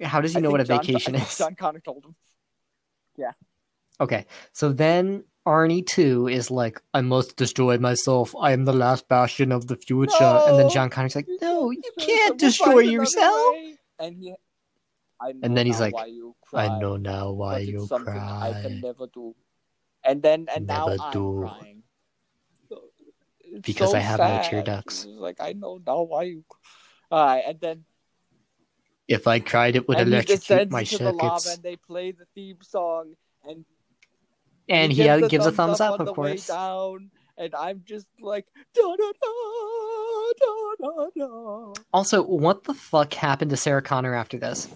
[0.02, 1.38] how does he I know what a John- vacation is?
[1.38, 2.16] John Connor told him.
[3.18, 3.32] Yeah.
[4.00, 4.26] Okay.
[4.54, 8.34] So then Arnie too is like, I must destroy myself.
[8.40, 10.14] I am the last bastion of the future.
[10.48, 10.70] And then No.
[10.74, 13.56] John Connor's like, No, you can't destroy yourself.
[14.00, 14.34] And he,
[15.44, 15.94] And then he's like,
[16.54, 18.82] I know now why you something I can cry.
[18.84, 19.36] never do.
[20.04, 21.44] And then and Never now do.
[21.44, 21.84] I'm crying.
[22.70, 22.82] So-
[23.62, 25.06] Because so I have no tear ducts.
[25.06, 26.44] Like I know now why you.
[27.12, 27.86] Alright, and then
[29.08, 32.12] If I cried, it would and he electrocute my into the lava, and they play
[32.12, 33.66] the theme song, and
[34.70, 36.48] And he, uh, gives a thumbs up, of course.
[36.48, 41.74] down, and I'm just like da da da da da da.
[41.94, 44.70] Also, what the fuck happened to Sarah Connor after this?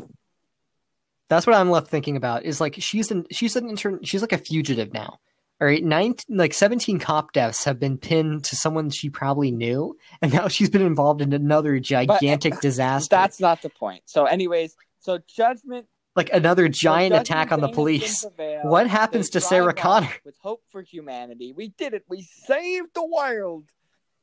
[1.30, 2.43] That's what I'm left thinking about.
[2.45, 3.99] Is like she's an she's an intern.
[4.03, 5.19] She's like a fugitive now.
[5.61, 9.97] All right, nine like seventeen cop deaths have been pinned to someone she probably knew,
[10.22, 13.07] and now she's been involved in another gigantic disaster.
[13.15, 14.03] That's not the point.
[14.06, 15.88] So, anyways, so judgment.
[16.15, 18.64] like another giant Judgment attack on the Day has been police.
[18.64, 20.11] What happens to Sarah Connor?
[20.26, 22.03] With hope for humanity, we did it.
[22.10, 23.69] We saved the world.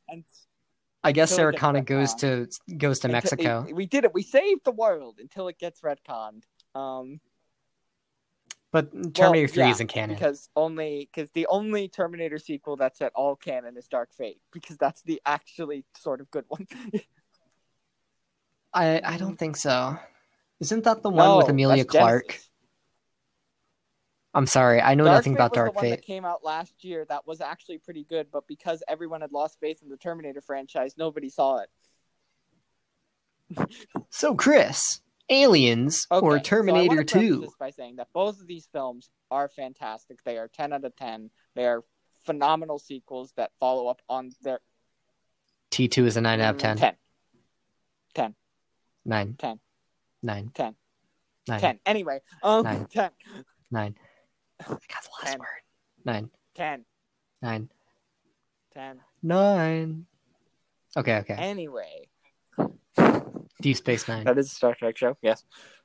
[0.08, 0.24] And
[1.02, 2.46] I guess Sarah Connor goes to
[2.76, 3.66] goes to until- Mexico.
[3.72, 4.12] we did it.
[4.12, 6.42] We saved the world until it gets retconned.
[6.74, 7.20] Um,
[8.70, 10.16] But Terminator well, 3 yeah, isn't canon.
[10.16, 14.76] because only because the only Terminator sequel that's at all canon is Dark Fate because
[14.78, 16.66] that's the actually sort of good one.
[18.72, 19.98] I, I don't think so.
[20.60, 22.28] Isn't that the one No, with Emilia Clarke?
[22.32, 22.48] Genisys.
[24.34, 25.90] I'm sorry, I know Dark nothing Fate about was Dark the one Fate.
[25.90, 29.60] that came out last year that was actually pretty good, but because everyone had lost
[29.60, 31.68] faith in the Terminator franchise, nobody saw it.
[34.08, 35.01] So, Chris,
[35.32, 37.40] Aliens Okay, or so I Terminator preface 2?
[37.40, 40.22] this by saying that both of these films are fantastic.
[40.24, 41.30] They are ten out of ten.
[41.54, 41.82] They are
[42.24, 44.60] phenomenal sequels that follow up on their
[45.72, 46.76] T2 is a 9 out of 10.
[46.76, 46.94] Mm,
[48.14, 48.34] 10.
[49.04, 49.34] 9.
[49.38, 49.60] 10.
[50.22, 50.50] 9.
[50.54, 50.74] 10.
[51.48, 51.60] 9.
[51.60, 51.78] 10.
[51.86, 52.86] Anyway, um, Nine.
[52.92, 53.10] 10.
[53.70, 53.94] 9.
[54.60, 55.38] I got the last Ten.
[55.40, 55.46] word.
[56.04, 56.30] 9.
[56.54, 56.84] 10.
[57.40, 57.68] 9.
[58.74, 59.00] 10.
[59.22, 60.06] 9.
[60.96, 61.34] Okay, okay.
[61.34, 62.08] Anyway,
[63.62, 64.24] Deep Space Nine.
[64.24, 65.44] that is a Star Trek show, yes.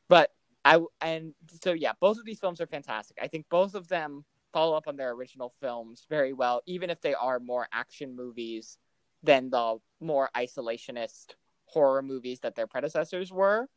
[0.09, 0.31] But
[0.65, 1.33] I and
[1.63, 3.17] so yeah, both of these films are fantastic.
[3.21, 6.99] I think both of them follow up on their original films very well, even if
[7.01, 8.77] they are more action movies
[9.23, 11.35] than the more isolationist
[11.65, 13.67] horror movies that their predecessors were.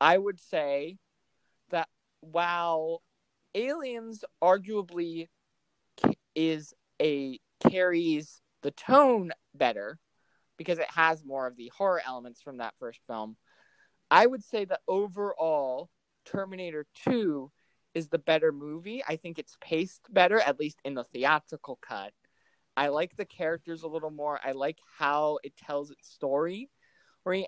[0.00, 0.98] I would say
[1.70, 1.88] that
[2.20, 3.02] while
[3.54, 5.28] Aliens arguably
[6.34, 6.72] is
[7.02, 7.38] a
[7.68, 9.98] carries the tone better
[10.58, 13.36] because it has more of the horror elements from that first film.
[14.10, 15.88] I would say that overall
[16.26, 17.50] Terminator 2
[17.94, 19.02] is the better movie.
[19.08, 22.12] I think it's paced better, at least in the theatrical cut.
[22.76, 24.38] I like the characters a little more.
[24.44, 26.68] I like how it tells its story.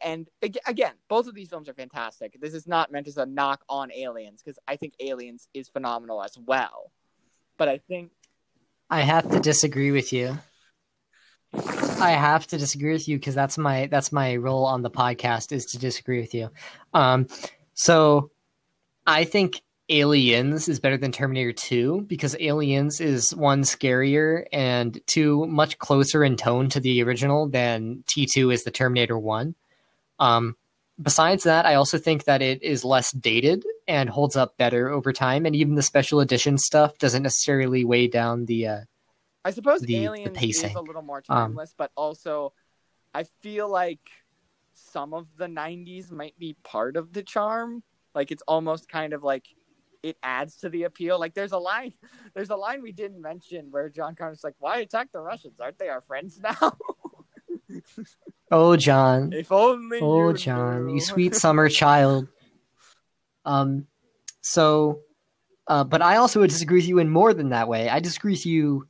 [0.02, 2.36] And again, both of these films are fantastic.
[2.38, 6.22] This is not meant as a knock on Aliens because I think Aliens is phenomenal
[6.22, 6.92] as well.
[7.56, 8.10] But I think
[8.90, 10.38] I have to disagree with you.
[11.52, 15.52] I have to disagree with you because that's my that's my role on the podcast
[15.52, 16.50] is to disagree with you.
[16.94, 17.26] Um,
[17.74, 18.30] so
[19.06, 19.60] I think
[19.90, 26.22] Aliens is better than Terminator 2 because Aliens is one scarier and two much closer
[26.22, 29.54] in tone to the original than T2 is the Terminator 1.
[30.20, 30.56] Um,
[31.00, 35.12] besides that, I also think that it is less dated and holds up better over
[35.12, 38.66] time, and even the special edition stuff doesn't necessarily weigh down the.
[38.66, 38.80] Uh,
[39.44, 42.52] I suppose the, Aliens the is a little more Um, timeless, but also
[43.14, 44.00] I feel like
[44.74, 47.82] some of the '90s might be part of the charm.
[48.14, 49.46] Like it's almost kind of like
[50.02, 51.18] it adds to the appeal.
[51.18, 51.94] Like there's a line,
[52.34, 55.58] there's a line we didn't mention where John Connor's like, "Why attack the Russians?
[55.60, 56.76] Aren't they our friends now?"
[58.50, 59.32] Oh, John.
[59.32, 60.00] if only.
[60.00, 60.94] Oh, you John, knew.
[60.94, 62.28] you sweet summer child.
[63.44, 63.86] Um,
[64.40, 65.00] so,
[65.66, 67.88] uh, but I also would disagree with you in more than that way.
[67.88, 68.88] I disagree with you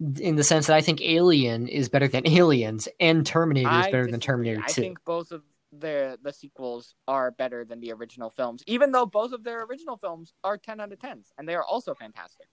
[0.00, 3.90] in the sense that I think Alien is better than Aliens, and Terminator is I
[3.90, 4.20] better than.
[4.20, 4.80] Terminator I Two.
[4.80, 5.42] think both of
[5.72, 9.96] the the sequels are better than the original films, even though both of their original
[9.96, 12.46] films are ten out of tens, and they are also fantastic.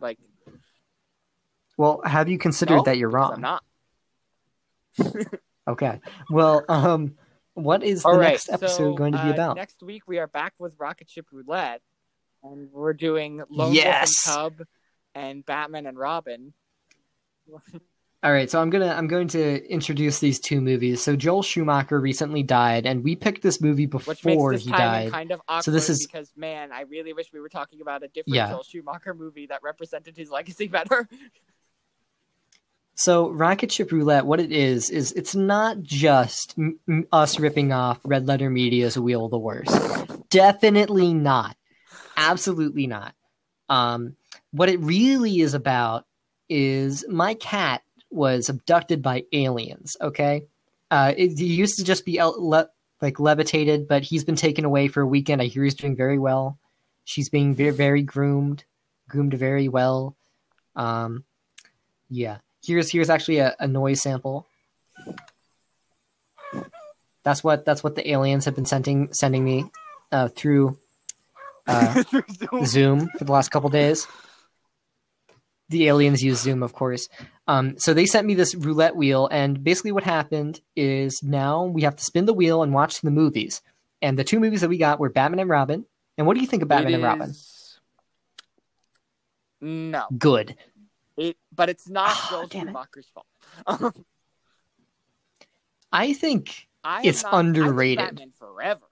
[0.00, 0.18] Like,
[1.76, 3.34] Well, have you considered no, that you're wrong?
[3.34, 3.64] I'm not.
[5.68, 6.00] Okay.
[6.30, 7.14] Well, um,
[7.54, 9.56] what is the right, next episode so, going to be uh, about?
[9.56, 11.80] Next week we are back with Rocket Ship Roulette,
[12.42, 14.24] and we're doing Lone Yes.
[14.26, 14.66] Wolf and Cub
[15.14, 16.54] and Batman and Robin.
[18.22, 21.02] All right, so I'm gonna I'm going to introduce these two movies.
[21.02, 25.10] So Joel Schumacher recently died, and we picked this movie before this he died.
[25.10, 28.02] kind of awkward So this is- because man, I really wish we were talking about
[28.02, 28.50] a different Yeah.
[28.50, 31.08] Joel Schumacher movie that represented his legacy better.
[32.94, 37.72] So Rocket Ship Roulette, what it is is it's not just m- m- us ripping
[37.72, 39.74] off Red Letter Media's Wheel of the Worst.
[40.28, 41.56] Definitely not.
[42.18, 43.14] Absolutely not.
[43.70, 44.16] Um,
[44.50, 46.04] what it really is about
[46.50, 49.96] is my cat was abducted by aliens.
[50.00, 50.44] Okay,
[50.90, 52.68] uh, it, he used to just be el- le-
[53.00, 55.40] like levitated, but he's been taken away for a weekend.
[55.40, 56.58] I hear he's doing very well.
[57.04, 58.64] She's being very, very groomed,
[59.08, 60.16] groomed very well.
[60.76, 61.24] Um,
[62.10, 62.38] yeah.
[62.62, 64.46] Here's here's actually a, a noise sample.
[67.22, 69.64] That's what that's what the aliens have been sending sending me
[70.12, 70.78] uh, through
[71.66, 72.02] uh,
[72.64, 74.06] Zoom for the last couple days.
[75.70, 77.08] The aliens use Zoom, of course.
[77.46, 81.82] Um, so they sent me this roulette wheel, and basically what happened is now we
[81.82, 83.62] have to spin the wheel and watch the movies.
[84.02, 85.86] And the two movies that we got were Batman and Robin.
[86.18, 87.34] And what do you think of Batman and Robin?
[89.60, 90.56] No, Good.
[91.16, 92.48] it, but it's not Ah, Joel.
[92.48, 93.26] Schumacher's fault.
[95.92, 97.98] I think I It's not- I underrated.
[97.98, 98.86] Batman Forever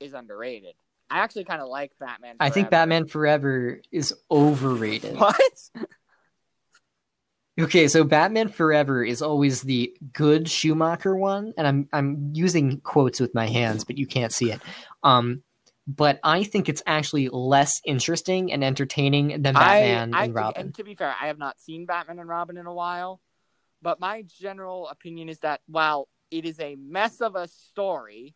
[0.00, 0.74] is underrated.
[1.10, 2.36] I actually kind of like Batman.
[2.40, 5.16] I think Batman Forever is overrated.
[5.18, 5.70] What?
[7.60, 13.20] Okay, so Batman Forever is always the good Schumacher one, and I'm I'm using quotes
[13.20, 14.60] with my hands, but you can't see it.
[15.02, 15.42] Um,
[15.86, 20.66] but I think it's actually less interesting and entertaining than Batman I, I, and Robin.
[20.66, 23.20] And to be fair, I have not seen Batman and Robin in a while,
[23.82, 28.34] but my general opinion is that while it is a mess of a story,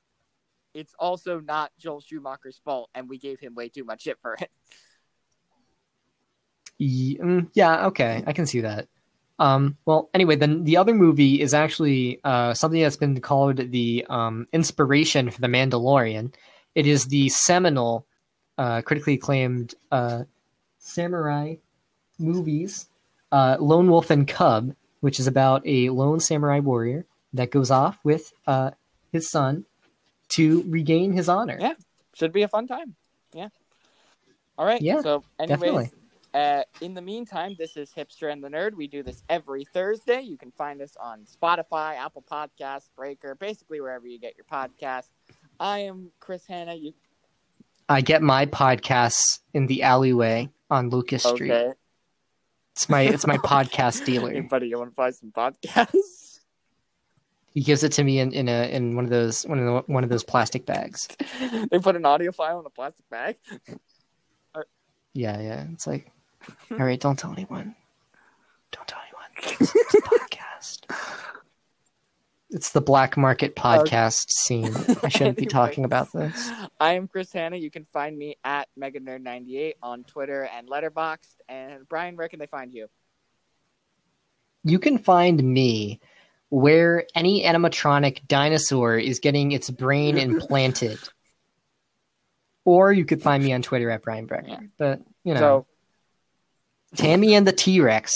[0.75, 4.35] it's also not Joel Schumacher's fault, and we gave him way too much shit for
[4.35, 4.51] it.
[6.81, 8.89] Mm, yeah, okay, I can see that.
[9.39, 14.07] Um, well, anyway, then the other movie is actually uh, something that's been called the
[14.09, 16.33] um, inspiration for the Mandalorian.
[16.75, 18.07] It is the seminal,
[18.59, 20.25] uh, critically acclaimed uh,
[20.79, 21.57] samurai
[22.19, 22.89] movies,
[23.33, 27.99] uh, Lone Wolf and Cub, which is about a lone samurai warrior that goes off
[28.05, 28.71] with uh,
[29.13, 29.65] his son
[30.31, 31.59] to regain his honor.
[31.61, 31.75] Yeah.
[32.15, 32.95] Should be a fun time.
[33.33, 33.49] Yeah.
[34.57, 34.81] All right.
[34.81, 35.91] Yeah, So, anyways, definitely.
[36.35, 38.75] Uh, in the meantime, this is Hipster and the Nerd.
[38.75, 40.21] We do this every Thursday.
[40.21, 45.09] You can find us on Spotify, Apple Podcasts, Breaker, basically wherever you get your podcast.
[45.61, 46.75] I am Chris Hanna.
[46.75, 46.93] You
[47.89, 51.53] I get my podcasts in the alleyway on Lucas Street.
[51.53, 51.73] Okay.
[52.73, 54.43] It's my it's my podcast Hey, dealer.
[54.43, 56.41] buddy, you want to buy some podcasts?
[57.53, 59.93] He gives it to me in, in a in one of those one of the,
[59.93, 61.07] one of those plastic bags.
[61.71, 63.37] they put an audio file in a plastic bag.
[65.15, 65.65] Yeah, yeah.
[65.73, 66.11] It's like,
[66.71, 67.75] all right, don't tell anyone.
[68.73, 69.59] Don't tell anyone.
[69.61, 70.91] It's, it's a podcast.
[72.55, 74.73] It's the black market uh, podcast scene.
[75.03, 76.51] I shouldn't be talking about this.
[76.79, 77.57] I am Chris Hanna.
[77.57, 81.35] You can find me at MegaNerd98 on Twitter and Letterboxd.
[81.49, 82.87] And Brian, where can they find you?
[84.63, 86.01] You can find me
[86.49, 91.01] where any animatronic dinosaur is getting its brain implanted.
[92.65, 94.49] Or you could find me on Twitter at Brian Brecker.
[94.49, 94.61] Yeah.
[94.79, 95.67] But, you know, So
[96.97, 98.13] Tammy and the T Rex.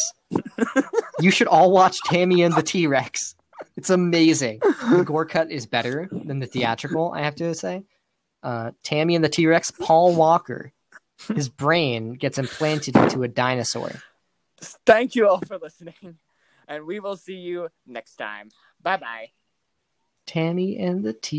[1.21, 3.35] you should all watch Tammy and the T Rex.
[3.77, 4.61] It's amazing.
[4.91, 7.85] The gore cut is better than the theatrical, I have to say.
[8.43, 10.73] Uh, Tammy and the T Rex, Paul Walker.
[11.35, 13.91] His brain gets implanted into a dinosaur.
[14.87, 16.19] thank you all for listening.
[16.69, 18.51] And we will see you next time.
[18.83, 19.31] Bye bye.
[20.27, 21.37] Tammy and the T